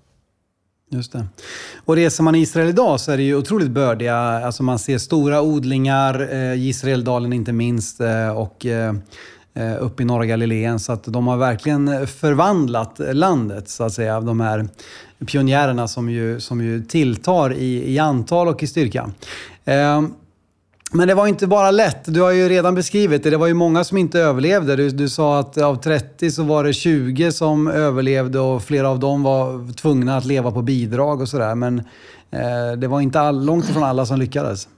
[0.91, 1.27] Just det.
[1.85, 4.17] Och reser man i Israel idag så är det ju otroligt bördiga.
[4.17, 8.01] Alltså man ser stora odlingar, eh, Israeldalen inte minst.
[8.01, 8.95] Eh, och, eh,
[9.55, 10.79] eh uppe i norra Galileen.
[10.79, 14.69] Så att de har verkligen förvandlat landet, så att säga, de här
[15.27, 19.11] pionjärerna som ju, som ju tilltar i, i antal och i styrka.
[19.65, 20.15] Ehm,
[20.97, 22.01] men det var inte bara lätt.
[22.05, 23.31] Du har ju redan beskrivit det.
[23.31, 24.77] Det var ju många som inte överlevde.
[24.77, 28.99] Du, du sa att av 30 så var det 20 som överlevde och flera av
[28.99, 31.55] dem var tvungna att leva på bidrag och sådär.
[31.55, 31.79] Men
[32.31, 34.69] eh, det var inte all, långt ifrån alla som lyckades.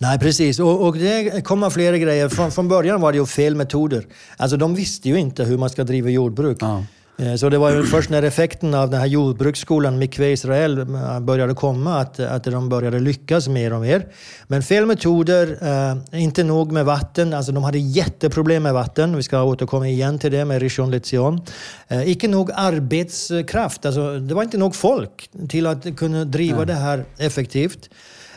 [0.00, 0.60] Nej, precis.
[0.60, 2.28] Och, och det kommer flera grejer.
[2.28, 4.06] Från, från början var det ju fel metoder.
[4.36, 6.58] Alltså de visste ju inte hur man ska driva jordbruk.
[6.60, 6.84] Ja.
[7.16, 11.20] Eh, så det var ju först när effekten av den här jordbruksskolan, Mikve Israel, eh,
[11.20, 14.06] började komma att, att de började lyckas mer och mer.
[14.46, 15.58] Men fel metoder,
[16.12, 19.16] eh, inte nog med vatten, alltså de hade jätteproblem med vatten.
[19.16, 21.40] Vi ska återkomma igen till det med Rishon Lezion.
[21.88, 26.66] Eh, icke nog arbetskraft, alltså det var inte nog folk till att kunna driva Nej.
[26.66, 27.88] det här effektivt.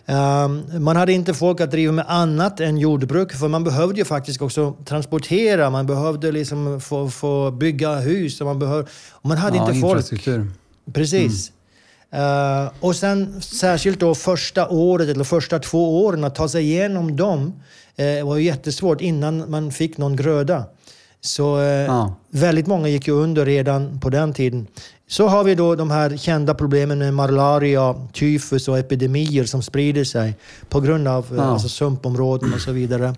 [0.10, 4.06] Ehm, man hade inte folk att driva med annat än jordbruk, för man behövde ju
[4.06, 8.42] faktiskt också transportera, man behövde liksom få, få bygga hus.
[8.42, 10.06] Och man, behövde, och man hade ja, inte folk.
[10.94, 11.52] Precis.
[11.52, 11.58] Mm.
[12.66, 17.16] Uh, och sen särskilt då första året, eller första två åren, att ta sig igenom
[17.16, 17.54] dem
[18.00, 20.64] uh, var jättesvårt innan man fick någon gröda.
[21.22, 22.16] Så uh, ja.
[22.30, 24.68] väldigt många gick ju under redan på den tiden.
[25.10, 30.04] Så har vi då de här kända problemen med malaria, tyfus och epidemier som sprider
[30.04, 30.36] sig
[30.70, 31.44] på grund av ja.
[31.44, 33.16] alltså, sumpområden och så vidare.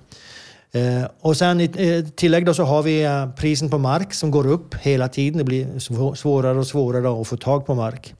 [0.71, 4.31] Eh, och sen i eh, tillägg då så har vi eh, prisen på mark som
[4.31, 5.37] går upp hela tiden.
[5.37, 5.79] Det blir
[6.15, 8.15] svårare och svårare att få tag på mark.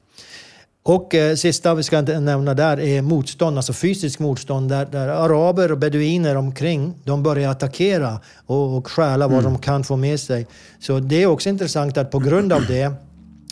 [0.82, 5.72] Och eh, sista vi ska nämna där är motstånd, alltså fysiskt motstånd där, där araber
[5.72, 9.52] och beduiner omkring de börjar attackera och, och stjäla vad mm.
[9.52, 10.46] de kan få med sig.
[10.78, 12.92] Så det är också intressant att på grund av det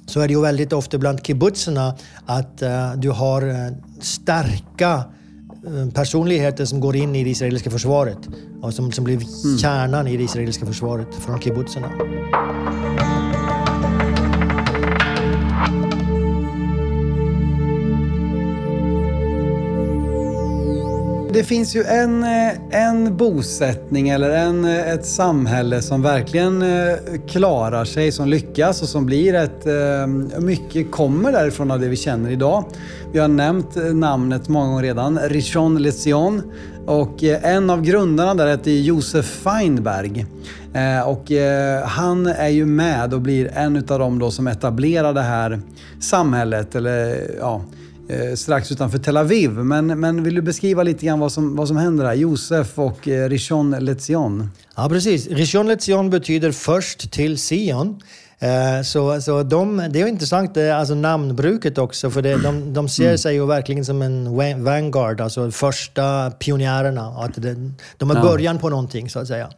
[0.06, 1.94] så är det ju väldigt ofta bland kibbutzerna
[2.26, 3.54] att uh, du har uh,
[4.00, 5.04] starka
[5.66, 8.18] uh, personligheter som går in i det israeliska försvaret
[8.62, 9.58] och som, som blir mm.
[9.58, 11.90] kärnan i det israeliska försvaret från kibbutzerna.
[21.32, 26.96] Det finns ju en, eh, en bosättning eller en, eh, ett samhälle som verkligen eh,
[27.26, 29.66] klarar sig, som lyckas och som blir ett...
[30.40, 32.64] Mycket kommer därifrån av det vi känner idag.
[33.12, 36.42] Vi har nämnt namnet många gånger redan, Richon Lezion.
[36.86, 40.26] Och en av grundarna där heter Josef Feinberg.
[41.06, 41.30] Och
[41.84, 45.60] han är ju med och blir en av dem då som etablerar det här
[46.00, 47.62] samhället, eller ja,
[48.08, 49.50] eh, strax utanför Tel Aviv.
[49.50, 52.14] Men, men vill du beskriva lite grann vad som, vad som händer här?
[52.14, 54.50] Josef och eh, Rishon LeZion.
[54.76, 55.26] Ja, precis.
[55.26, 58.02] Rishon LeZion betyder först till Sion.
[58.38, 63.04] Eh, så, så de, det är intressant, alltså namnbruket också, för det, de, de ser
[63.04, 63.18] mm.
[63.18, 67.08] sig ju verkligen som en vanguard, alltså första pionjärerna.
[67.08, 67.56] Att det,
[67.96, 69.50] de är början på någonting, så att säga.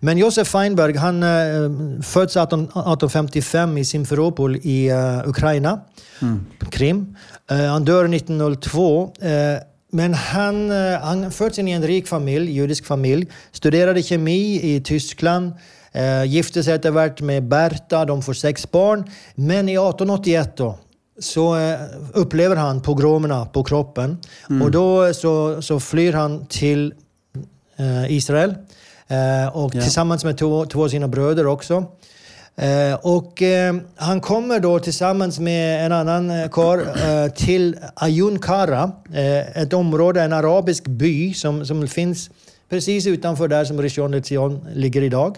[0.00, 5.80] Men Josef Feinberg, han eh, föds 1855 i Simferopol i uh, Ukraina,
[6.22, 6.46] mm.
[6.70, 7.16] Krim.
[7.52, 9.02] Uh, han dör 1902.
[9.04, 9.30] Uh,
[9.90, 10.70] men han,
[11.02, 15.52] han föds in i en rik familj, judisk familj, studerade kemi i Tyskland,
[16.26, 19.04] gifte sig efterhvert med Berta, de får sex barn.
[19.34, 20.78] Men i 1881 då,
[21.18, 21.56] så
[22.12, 24.18] upplever han pogromerna på kroppen
[24.50, 24.62] mm.
[24.62, 26.94] och då så, så flyr han till
[28.08, 28.54] Israel
[29.52, 29.80] och ja.
[29.82, 31.84] tillsammans med två, två av sina bröder också.
[32.56, 38.92] Eh, och eh, han kommer då tillsammans med en annan eh, eh, till Ayun Kara,
[39.14, 42.30] eh, ett område, en arabisk by som, som finns
[42.68, 45.36] precis utanför där som Rishon LeZion ligger idag.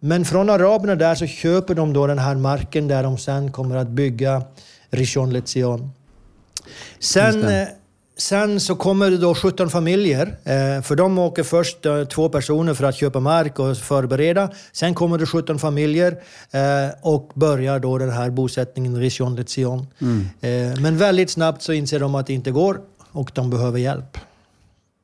[0.00, 3.76] Men från araberna där så köper de då den här marken där de sen kommer
[3.76, 4.42] att bygga
[4.90, 5.90] Rishon LeZion.
[6.98, 7.66] Sen
[8.18, 12.74] Sen så kommer det då 17 familjer, eh, för de åker först eh, två personer
[12.74, 14.50] för att köpa mark och förbereda.
[14.72, 16.12] Sen kommer det 17 familjer
[16.50, 16.60] eh,
[17.02, 19.86] och börjar då den här bosättningen Rishon LeZion.
[20.00, 20.82] Mm.
[20.82, 22.80] Men väldigt snabbt så inser de att det inte går
[23.12, 24.18] och de behöver hjälp.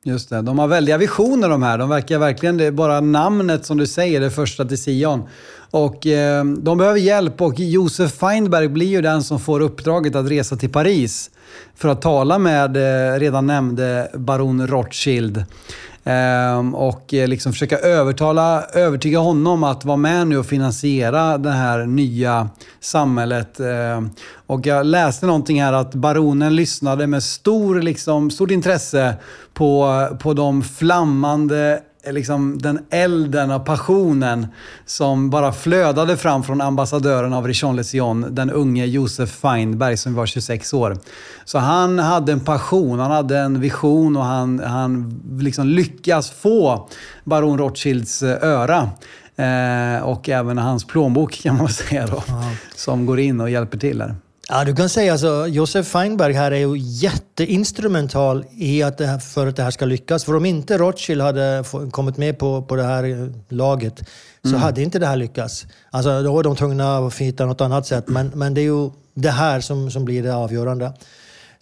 [0.05, 0.41] Just det.
[0.41, 1.77] De har väldiga visioner de här.
[1.77, 5.23] De verkar verkligen, det är bara namnet som du säger, det första till Sion.
[5.71, 10.29] Och eh, de behöver hjälp och Josef Feinberg blir ju den som får uppdraget att
[10.29, 11.29] resa till Paris
[11.75, 15.45] för att tala med eh, redan nämnde baron Rothschild.
[16.03, 21.51] Ehm, och eh, liksom försöka övertala, övertyga honom att vara med nu och finansiera det
[21.51, 22.49] här nya
[22.79, 23.59] samhället.
[23.59, 24.09] Ehm,
[24.47, 29.15] och jag läste någonting här att baronen lyssnade med stor, liksom, stort intresse
[29.53, 31.79] på, på de flammande
[32.11, 34.47] liksom den elden och passionen
[34.85, 40.25] som bara flödade fram från ambassadören av Richon Lesion, den unge Josef Feinberg som var
[40.25, 40.97] 26 år.
[41.45, 46.89] Så han hade en passion, han hade en vision och han, han liksom lyckas få
[47.23, 48.89] baron Rothschilds eh, öra.
[49.35, 52.23] Eh, och även hans plånbok kan man säga då.
[52.75, 54.15] Som går in och hjälper till här.
[54.49, 59.19] Ja, du kan säga alltså, Josef Feinberg här är ju jätteinstrumental i att det här,
[59.19, 60.23] för att det här ska lyckas.
[60.23, 64.09] För om inte Rothschild hade kommit med på, på det här eh, laget
[64.41, 64.61] så mm.
[64.61, 65.65] hade inte det här lyckats.
[65.91, 68.07] Alltså, då var de tvungna att hitta något annat sätt.
[68.07, 70.93] Men, men det är ju det här som, som blir det avgörande.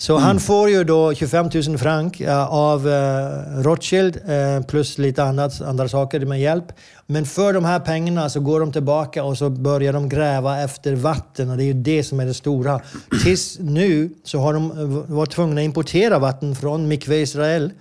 [0.01, 0.23] Så mm.
[0.23, 5.89] han får ju då 25 000 frank av uh, Rothschild uh, plus lite annat, andra
[5.89, 6.65] saker med hjälp.
[7.07, 10.95] Men för de här pengarna så går de tillbaka och så börjar de gräva efter
[10.95, 12.81] vatten och det är ju det som är det stora.
[13.23, 17.71] Tills nu så har de eh, varit tvungna att importera vatten från Mikve Israel,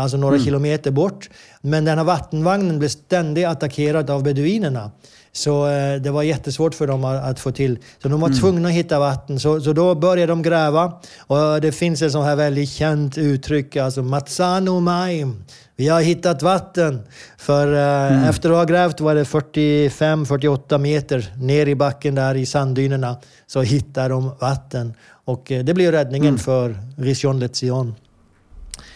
[0.00, 0.44] alltså några mm.
[0.44, 1.30] kilometer bort.
[1.60, 4.90] Men den här vattenvagnen blev ständigt attackerad av beduinerna.
[5.32, 7.78] Så eh, det var jättesvårt för dem att, få till.
[8.02, 8.40] Så de var mm.
[8.40, 9.40] tvungna att hitta vatten.
[9.40, 10.92] Så, så då började de gräva.
[11.18, 15.44] Och det finns ett sånt här väldigt känt uttryck, alltså Matsano Maim.
[15.76, 17.00] Vi har hittat vatten.
[17.36, 18.24] För eh, mm.
[18.24, 23.62] efter att ha grävt var det 45-48 meter ner i backen där i sanddynerna så
[23.62, 24.94] hittade de vatten.
[25.24, 26.38] Och eh, det blev räddningen mm.
[26.38, 27.94] för Rishon Lezion.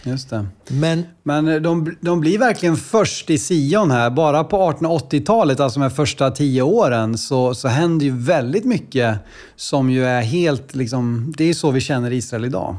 [0.03, 0.45] Just det.
[0.67, 4.09] Men, Men eh, de, de blir verkligen först i Sion här.
[4.09, 9.17] Bara på 1880-talet, alltså de första tio åren, så, så händer ju väldigt mycket
[9.55, 10.75] som ju är helt...
[10.75, 12.75] Liksom, det är så vi känner Israel idag.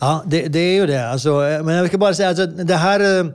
[0.00, 1.10] Ja, det, det är ju det.
[1.10, 3.24] Alltså, eh, men jag ska bara säga, alltså, det här...
[3.24, 3.30] Uh,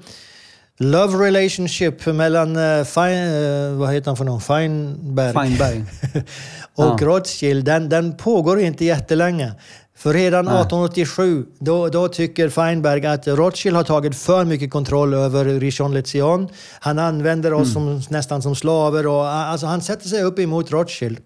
[0.78, 4.42] love relationship mellan uh, Fein, uh, vad heter han för någon?
[4.42, 5.34] Feinberg.
[5.34, 5.84] Feinberg.
[6.76, 7.08] och ja.
[7.08, 9.52] Rothschild, den, den pågår inte jättelänge.
[9.98, 15.46] För redan 1887 då, då tycker Feinberg att Rothschild har tagit för mycket kontroll över
[15.46, 16.48] Rishon LeZion.
[16.80, 18.02] Han använder oss mm.
[18.02, 19.08] som, nästan som slaver.
[19.08, 21.20] Och, alltså han sätter sig upp emot Rothschild.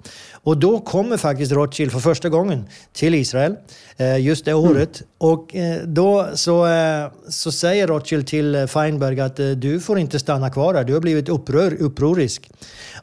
[0.43, 3.55] Och då kommer faktiskt Rothschild för första gången till Israel
[3.97, 5.01] eh, just det året.
[5.01, 5.09] Mm.
[5.17, 10.49] Och eh, då så, eh, så säger Rothschild till Feinberg att du får inte stanna
[10.49, 10.83] kvar här.
[10.83, 12.51] Du har blivit upprör, upprorisk.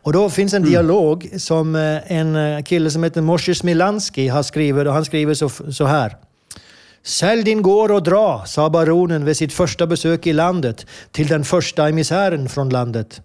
[0.02, 0.70] Och då finns en mm.
[0.70, 1.74] dialog som
[2.06, 4.86] en kille som heter Moshe Smilanski har skrivit.
[4.86, 6.16] Och han skriver så, så här.
[7.02, 11.44] Sälj din gård och dra, sa baronen vid sitt första besök i landet till den
[11.44, 13.20] första emissären från landet.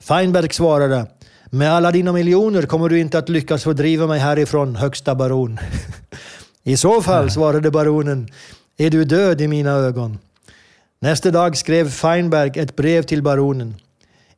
[0.00, 1.06] Feinberg svarade
[1.50, 5.58] med alla dina miljoner kommer du inte att lyckas fördriva mig härifrån, högsta baron.
[6.62, 8.28] I så fall, svarade baronen,
[8.76, 10.18] är du död i mina ögon.
[11.00, 13.74] Nästa dag skrev Feinberg ett brev till baronen.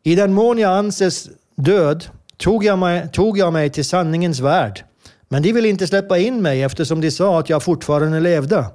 [0.03, 2.05] I den mån jag anses död
[2.37, 4.85] tog jag, mig, tog jag mig till sanningens värld.
[5.35, 8.67] Men de ville inte släppa in mig eftersom de sa att jag fortfarande levde.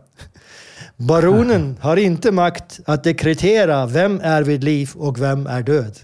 [0.97, 5.99] Baronen har inte makt att dekretera vem är vid liv och vem är död.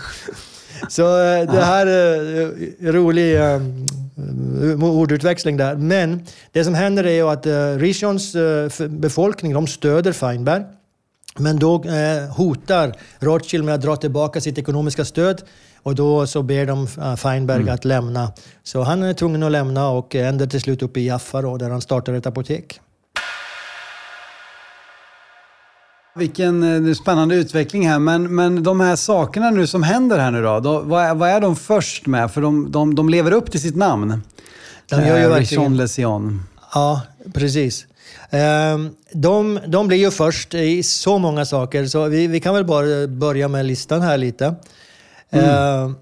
[0.88, 5.74] Så eh, det här är eh, rolig um, ordutväxling där.
[5.76, 7.46] Men det som händer är att
[7.80, 8.36] Rishons
[8.88, 10.62] befolkning de stöder Feinberg.
[11.38, 11.84] Men då
[12.36, 15.42] hotar Rothschild med att dra tillbaka sitt ekonomiska stöd.
[15.86, 16.86] Och då så ber de
[17.16, 17.74] Feinberg mm.
[17.74, 18.32] att lämna.
[18.62, 21.70] Så han är tvungen att lämna och ändrar till slut upp i Jaffa då, där
[21.70, 22.80] han startar ett apotek.
[26.16, 27.98] Vilken eh, spännande utveckling här.
[27.98, 31.28] Men, men de här sakerna nu som händer här nu då, då vad, är, vad
[31.28, 32.30] är de först med?
[32.30, 34.22] För de, de, de lever upp till sitt namn.
[34.88, 35.76] De gör ju eh, verkligen...
[35.76, 36.42] Lesion.
[36.74, 37.00] Ja,
[37.34, 37.86] precis.
[38.30, 42.64] Ehm, de, de blir ju först i så många saker, så vi, vi kan väl
[42.64, 44.54] bara börja med listan här lite.
[45.30, 45.44] Mm.
[45.44, 45.96] Ehm,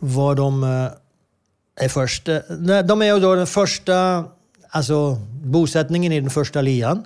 [0.00, 2.28] vad de eh, är först.
[2.84, 4.24] De är ju då den första,
[4.68, 7.04] alltså bosättningen i den första lian.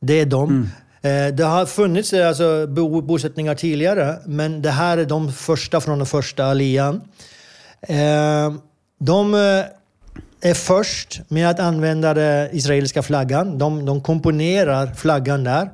[0.00, 0.50] Det är de.
[0.50, 0.68] Mm.
[1.02, 2.66] Eh, det har funnits eh, alltså,
[3.02, 7.00] bosättningar tidigare, men det här är de första från den första alian.
[7.80, 8.52] Eh,
[9.00, 9.34] de
[10.40, 13.58] är först med att använda den israeliska flaggan.
[13.58, 15.70] De, de komponerar flaggan där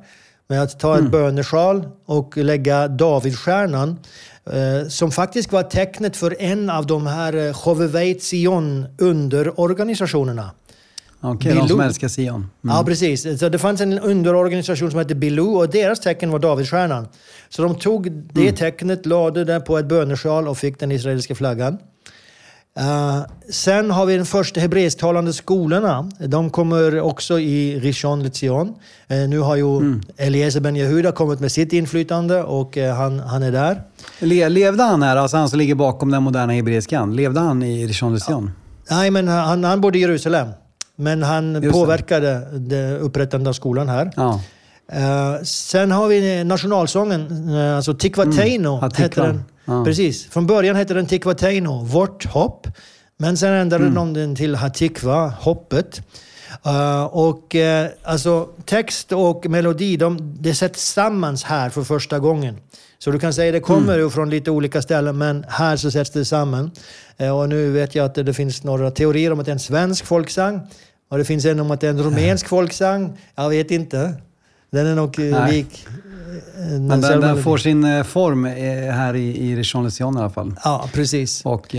[0.47, 1.11] med att ta ett mm.
[1.11, 3.99] bönesjal och lägga Davidstjärnan
[4.89, 10.51] som faktiskt var tecknet för en av de här Choveveit Zion underorganisationerna.
[11.33, 12.35] Okej, okay, de som älskar Sion.
[12.35, 12.49] Mm.
[12.61, 13.39] Ja, precis.
[13.39, 17.07] Så det fanns en underorganisation som hette Bilou och deras tecken var Davidsstjärnan.
[17.49, 18.55] Så de tog det mm.
[18.55, 21.77] tecknet, lade det på ett bönesjal och fick den israeliska flaggan.
[22.79, 26.11] Uh, sen har vi de första hebreisktalande skolorna.
[26.19, 28.67] De kommer också i Rishon LeZion.
[29.11, 30.01] Uh, nu har ju mm.
[30.17, 33.81] Eliezer Ben Yehuda kommit med sitt inflytande och uh, han, han är där.
[34.19, 37.15] Le levde han här, alltså han som ligger bakom den moderna hebreiskan?
[37.15, 38.51] Levde han i Rishon LeZion?
[38.89, 38.95] Ja.
[38.95, 40.47] Nej, men han, han bodde i Jerusalem.
[40.95, 42.97] Men han Just påverkade det.
[42.97, 44.11] upprättandet av skolan här.
[44.15, 44.41] Ja.
[45.43, 48.77] Sen har vi nationalsången, alltså Tikva Teino.
[48.77, 48.91] Mm.
[48.95, 49.43] Heter den.
[49.65, 49.85] Ja.
[49.85, 50.25] Precis.
[50.25, 52.67] Från början hette den Tikva Teino, vårt hopp.
[53.17, 53.95] Men sen ändrade mm.
[53.95, 56.01] de den till Hatikva, hoppet.
[56.67, 62.57] Uh, och uh, alltså text och melodi, de, det sätts samman här för första gången.
[62.99, 64.11] Så du kan säga att det kommer mm.
[64.11, 66.71] från lite olika ställen, men här så sätts det samman.
[67.21, 69.59] Uh, och nu vet jag att det finns några teorier om att det är en
[69.59, 70.61] svensk folksång.
[71.09, 73.17] Och det finns en om att det är en rumänsk folksång.
[73.35, 74.13] Jag vet inte.
[74.69, 75.51] Den är nog Nej.
[75.51, 75.87] lik.
[76.79, 78.45] Men den, den, får sin form
[78.91, 80.55] här i, i Richon i alla fall.
[80.63, 81.45] Ja, precis.
[81.45, 81.75] Och,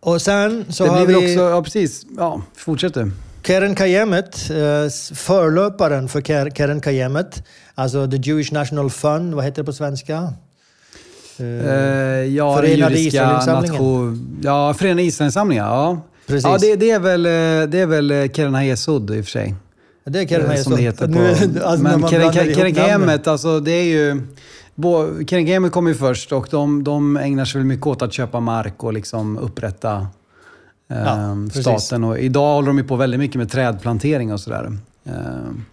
[0.00, 1.34] och sen så det har blir vi...
[1.34, 3.10] också, ja precis, ja, fortsätt du.
[3.42, 6.20] Keren Kayemet, eh, förlöparen för
[6.50, 10.32] Keren Kayemet, alltså The Jewish National Fund, vad heter det på svenska?
[11.40, 11.46] Uh,
[12.24, 14.40] ja, Förenade Israelinsamlingen.
[14.42, 16.00] Ja, Förenade Israelinsamlingen, ja.
[16.26, 16.44] Precis.
[16.44, 17.22] Ja, det, det, är väl,
[17.70, 19.54] det är väl Keren Hayesud i och för sig.
[20.04, 20.64] Det är Keren Hayesud.
[20.64, 21.12] Som det heter på...
[21.12, 24.22] Nu, alltså, Men Keren Kayemet, alltså det är ju...
[25.26, 28.40] Keren Kayemet kom ju först och de, de ägnar sig väl mycket åt att köpa
[28.40, 30.06] mark och liksom upprätta
[30.88, 32.04] ja, ehm, staten.
[32.04, 34.78] Och idag håller de ju på väldigt mycket med trädplantering och sådär.
[35.04, 35.64] Ehm,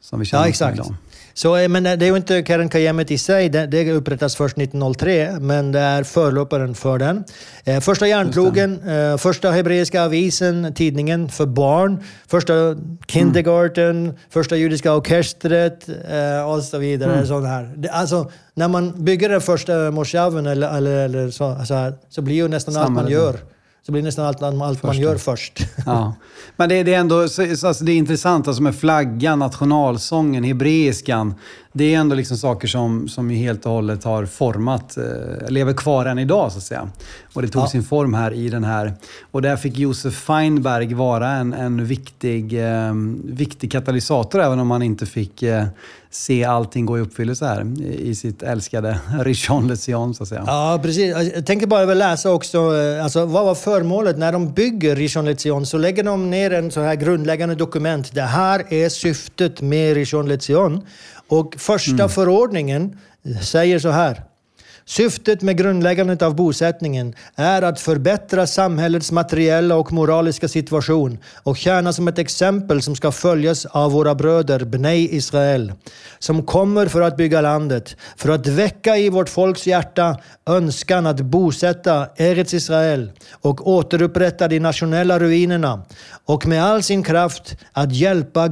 [0.00, 0.74] som vi känner ja, exakt.
[0.74, 0.94] Idag.
[1.34, 4.58] Så, eh, men det är ju inte Karen Kayemet i sig, det, det upprättas först
[4.58, 7.24] 1903, men det är förlöparen för den.
[7.64, 12.52] Eh, första järnplogen, eh, första hebreiska avisen, tidningen för barn, första
[13.06, 14.16] kindergarten, mm.
[14.30, 17.12] första judiska orkestret eh, och så vidare.
[17.12, 17.26] Mm.
[17.26, 17.88] Sån här.
[17.92, 22.34] Alltså, när man bygger den första moshaven eller, eller, eller så, så, här, så blir
[22.34, 23.36] ju nästan Samma allt man gör
[23.86, 25.58] så blir nästan allt, allt man gör först.
[25.86, 26.14] Ja.
[26.56, 31.34] Men det, det är ändå så, alltså det är intressant alltså med flaggan, nationalsången, hebreiskan.
[31.72, 36.06] Det är ändå liksom saker som, som helt och hållet har format, eh, lever kvar
[36.06, 36.88] än idag så att säga.
[37.32, 37.66] Och det tog ja.
[37.66, 38.92] sin form här i den här.
[39.30, 42.94] Och där fick Josef Feinberg vara en, en viktig, eh,
[43.24, 45.64] viktig katalysator även om han inte fick eh,
[46.10, 50.44] se allting gå i uppfyllelse här i sitt älskade Richon Lezion så att säga.
[50.46, 51.14] Ja, precis.
[51.34, 54.18] Jag tänker bara läsa också, eh, alltså, vad var förmålet?
[54.18, 58.14] När de bygger Richon Lezion så lägger de ner en så här grundläggande dokument.
[58.14, 60.82] Det här är syftet med Richon Lezion.
[61.32, 62.08] Och första mm.
[62.08, 62.98] förordningen
[63.42, 64.22] säger så här.
[64.84, 71.92] Syftet med grundläggandet av bosättningen är att förbättra samhällets materiella och moraliska situation och tjäna
[71.92, 75.72] som ett exempel som ska följas av våra bröder Bnei Israel,
[76.18, 81.20] som kommer för att bygga landet, för att väcka i vårt folks hjärta önskan att
[81.20, 85.82] bosätta Eretz Israel och återupprätta de nationella ruinerna
[86.26, 88.48] och med all sin kraft att hjälpa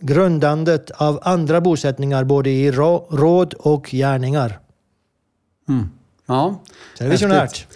[0.00, 4.58] grundandet av andra bosättningar både i råd och gärningar.
[5.68, 5.88] Mm.
[6.26, 6.60] Ja.
[6.98, 7.66] Det är visionärt.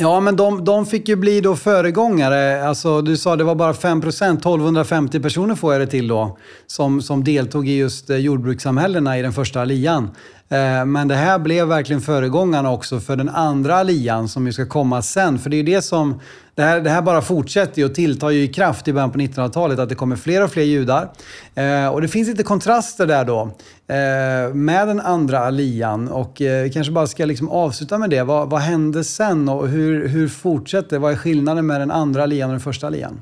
[0.00, 2.68] Ja, men de, de fick ju bli då föregångare.
[2.68, 7.02] Alltså, du sa det var bara 5% 1250 personer får jag det till då, som,
[7.02, 10.10] som deltog i just eh, jordbrukssamhällena i den första lian.
[10.48, 14.66] Eh, men det här blev verkligen föregångarna också för den andra lian som ju ska
[14.66, 15.38] komma sen.
[15.38, 16.20] För det är ju det som
[16.58, 19.78] det här, det här bara fortsätter och tilltar ju i kraft i början på 1900-talet,
[19.78, 21.08] att det kommer fler och fler judar.
[21.54, 23.40] Eh, och det finns lite kontraster där då
[23.86, 26.08] eh, med den andra alian.
[26.08, 28.22] Och eh, vi kanske bara ska liksom avsluta med det.
[28.22, 32.50] Vad, vad hände sen och hur, hur fortsätter Vad är skillnaden med den andra alian
[32.50, 33.20] och den första alian?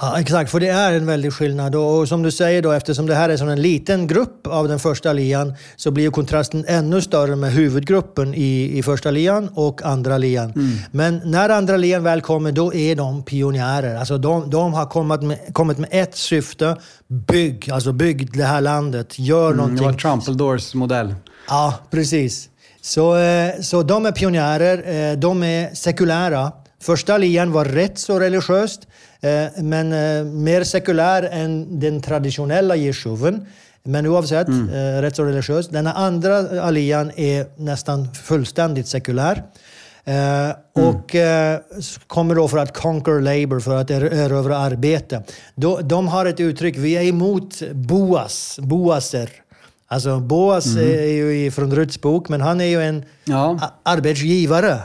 [0.00, 1.74] Ja, exakt, för det är en väldig skillnad.
[1.74, 4.78] Och som du säger, då, eftersom det här är som en liten grupp av den
[4.78, 10.18] första lian så blir kontrasten ännu större med huvudgruppen i, i första lian och andra
[10.18, 10.52] lian.
[10.52, 10.76] Mm.
[10.90, 13.96] Men när andra lian väl kommer, då är de pionjärer.
[13.96, 16.76] Alltså de, de har kommit med, kommit med ett syfte.
[17.08, 19.18] Bygg, alltså bygg det här landet.
[19.18, 19.86] Gör mm, någonting.
[19.86, 21.14] Det var Trumpeldores modell.
[21.48, 22.48] Ja, precis.
[22.80, 25.10] Så, eh, så de är pionjärer.
[25.10, 26.52] Eh, de är sekulära.
[26.82, 28.80] Första lian var rätt så religiöst.
[29.20, 33.46] Eh, men eh, mer sekulär än den traditionella jeshuven.
[33.82, 34.68] Men oavsett, mm.
[34.68, 35.68] Eh, rätt så religiös.
[35.68, 39.42] Den andra alian är nästan fullständigt sekulär.
[40.04, 40.54] Mm.
[40.72, 41.16] Och
[42.06, 45.22] kommer då för att conquer labor, för att erövra arbete.
[45.82, 49.30] De, har ett uttryck, vi är emot boas, boaser.
[49.88, 50.88] Alltså Boas mm.
[50.88, 53.60] är ju från Ruts bok, men han är ju en ja.
[53.82, 54.78] arbetsgivare.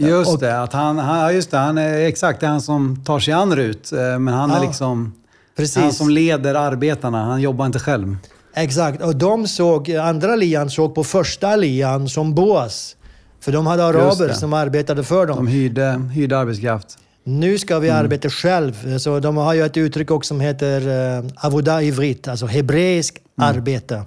[0.00, 3.02] Just och, det, att han, han, just det, han är exakt det är han som
[3.04, 3.92] tar sig an Rut.
[3.92, 5.12] Eh, men han ja, är liksom
[5.56, 5.82] precis.
[5.82, 7.24] han som leder arbetarna.
[7.24, 8.16] Han jobbar inte själv.
[8.54, 12.96] Exakt, och de såg, andra lian såg på första lian som Boas.
[13.40, 15.36] För de hade araber som arbetade för dem.
[15.36, 16.98] De hyrde, hyrde arbetskraft.
[17.24, 18.04] Nu ska vi mm.
[18.04, 18.98] arbeta själv.
[18.98, 20.88] Så de har ju ett uttryck också som heter
[21.18, 23.56] uh, avoda ivrit, alltså hebreisk mm.
[23.56, 24.02] arbete.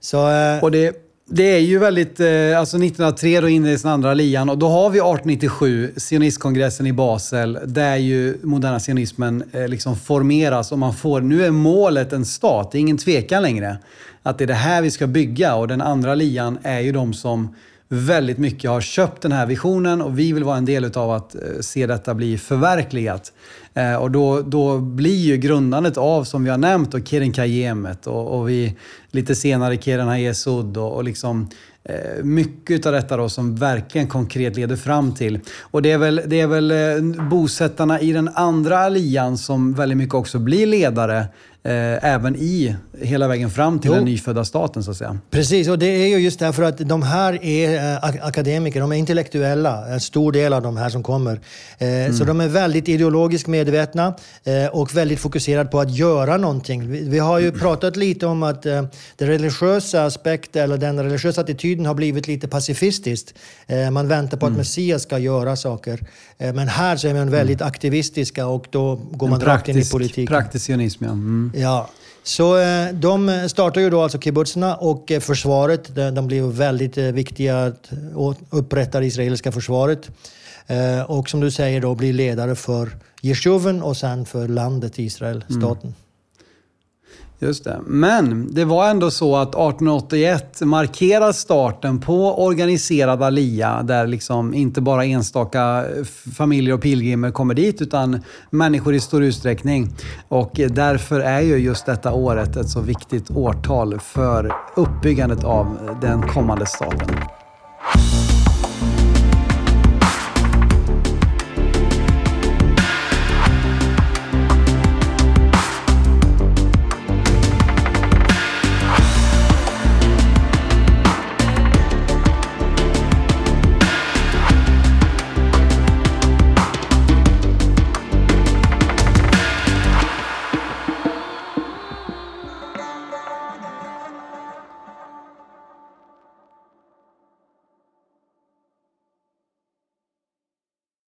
[0.00, 4.14] Så, uh, och det, det är ju väldigt, eh, alltså 1903 då inleds den andra
[4.14, 9.96] lian och då har vi 1897, sionistkongressen i Basel, där ju moderna sionismen eh, liksom
[9.96, 13.78] formeras och man får, nu är målet en stat, det är ingen tvekan längre.
[14.22, 17.14] Att det är det här vi ska bygga och den andra lian är ju de
[17.14, 17.54] som
[17.88, 21.34] väldigt mycket har köpt den här visionen och vi vill vara en del av att
[21.34, 23.32] eh, se detta bli förverkligat.
[23.74, 28.06] Eh, och då, då blir ju grundandet av, som vi har nämnt, och Keren Kajemet
[28.06, 28.76] och, och vi
[29.10, 31.48] lite senare Keren Hayesud och, och liksom
[31.84, 35.40] Eh, mycket av detta då som verkligen konkret leder fram till.
[35.60, 39.98] Och det är väl, det är väl eh, bosättarna i den andra alian som väldigt
[39.98, 41.26] mycket också blir ledare
[41.62, 43.94] även i hela vägen fram till jo.
[43.94, 45.18] den nyfödda staten så att säga.
[45.30, 48.96] Precis, och det är ju just därför att de här är eh, akademiker, de är
[48.96, 51.40] intellektuella, en stor del av de här som kommer.
[51.78, 52.12] Eh, mm.
[52.12, 54.14] Så de är väldigt ideologiskt medvetna
[54.44, 57.10] eh, och väldigt fokuserade på att göra någonting.
[57.10, 58.84] Vi, har ju pratat lite om att eh,
[59.16, 63.34] den religiösa aspekten, eller den religiösa attityden har blivit lite pacifistiskt.
[63.66, 64.58] Eh, man väntar på att mm.
[64.58, 66.00] Messias ska göra saker.
[66.38, 67.68] Eh, men här så är man väldigt mm.
[67.68, 70.26] aktivistiska och då går man rakt in i politiken.
[70.26, 71.10] Praktisk sionism, ja.
[71.10, 71.49] Mm.
[71.54, 71.88] Ja.
[72.22, 75.94] Så eh, de startar ju då alltså kibbutzerna och eh, försvaret.
[75.94, 77.90] De blev väldigt viktiga att
[78.50, 80.10] upprätta det israeliska försvaret.
[81.06, 82.90] Och som du säger då blir ledare för
[83.20, 85.60] Jeshuven och sen för landet Israel, mm.
[85.60, 85.82] staten.
[85.82, 85.94] Mm.
[87.42, 87.80] Just det.
[87.86, 94.80] Men det var ändå så att 1881 markerar starten på organiserad alia där liksom inte
[94.80, 96.04] bara enstaka eh,
[96.36, 99.88] familjer och pilgrimer kommer dit utan människor i stor utsträckning.
[100.28, 106.22] Och därför är ju just detta året ett så viktigt årtal för uppbyggandet av den
[106.22, 107.08] kommande staten.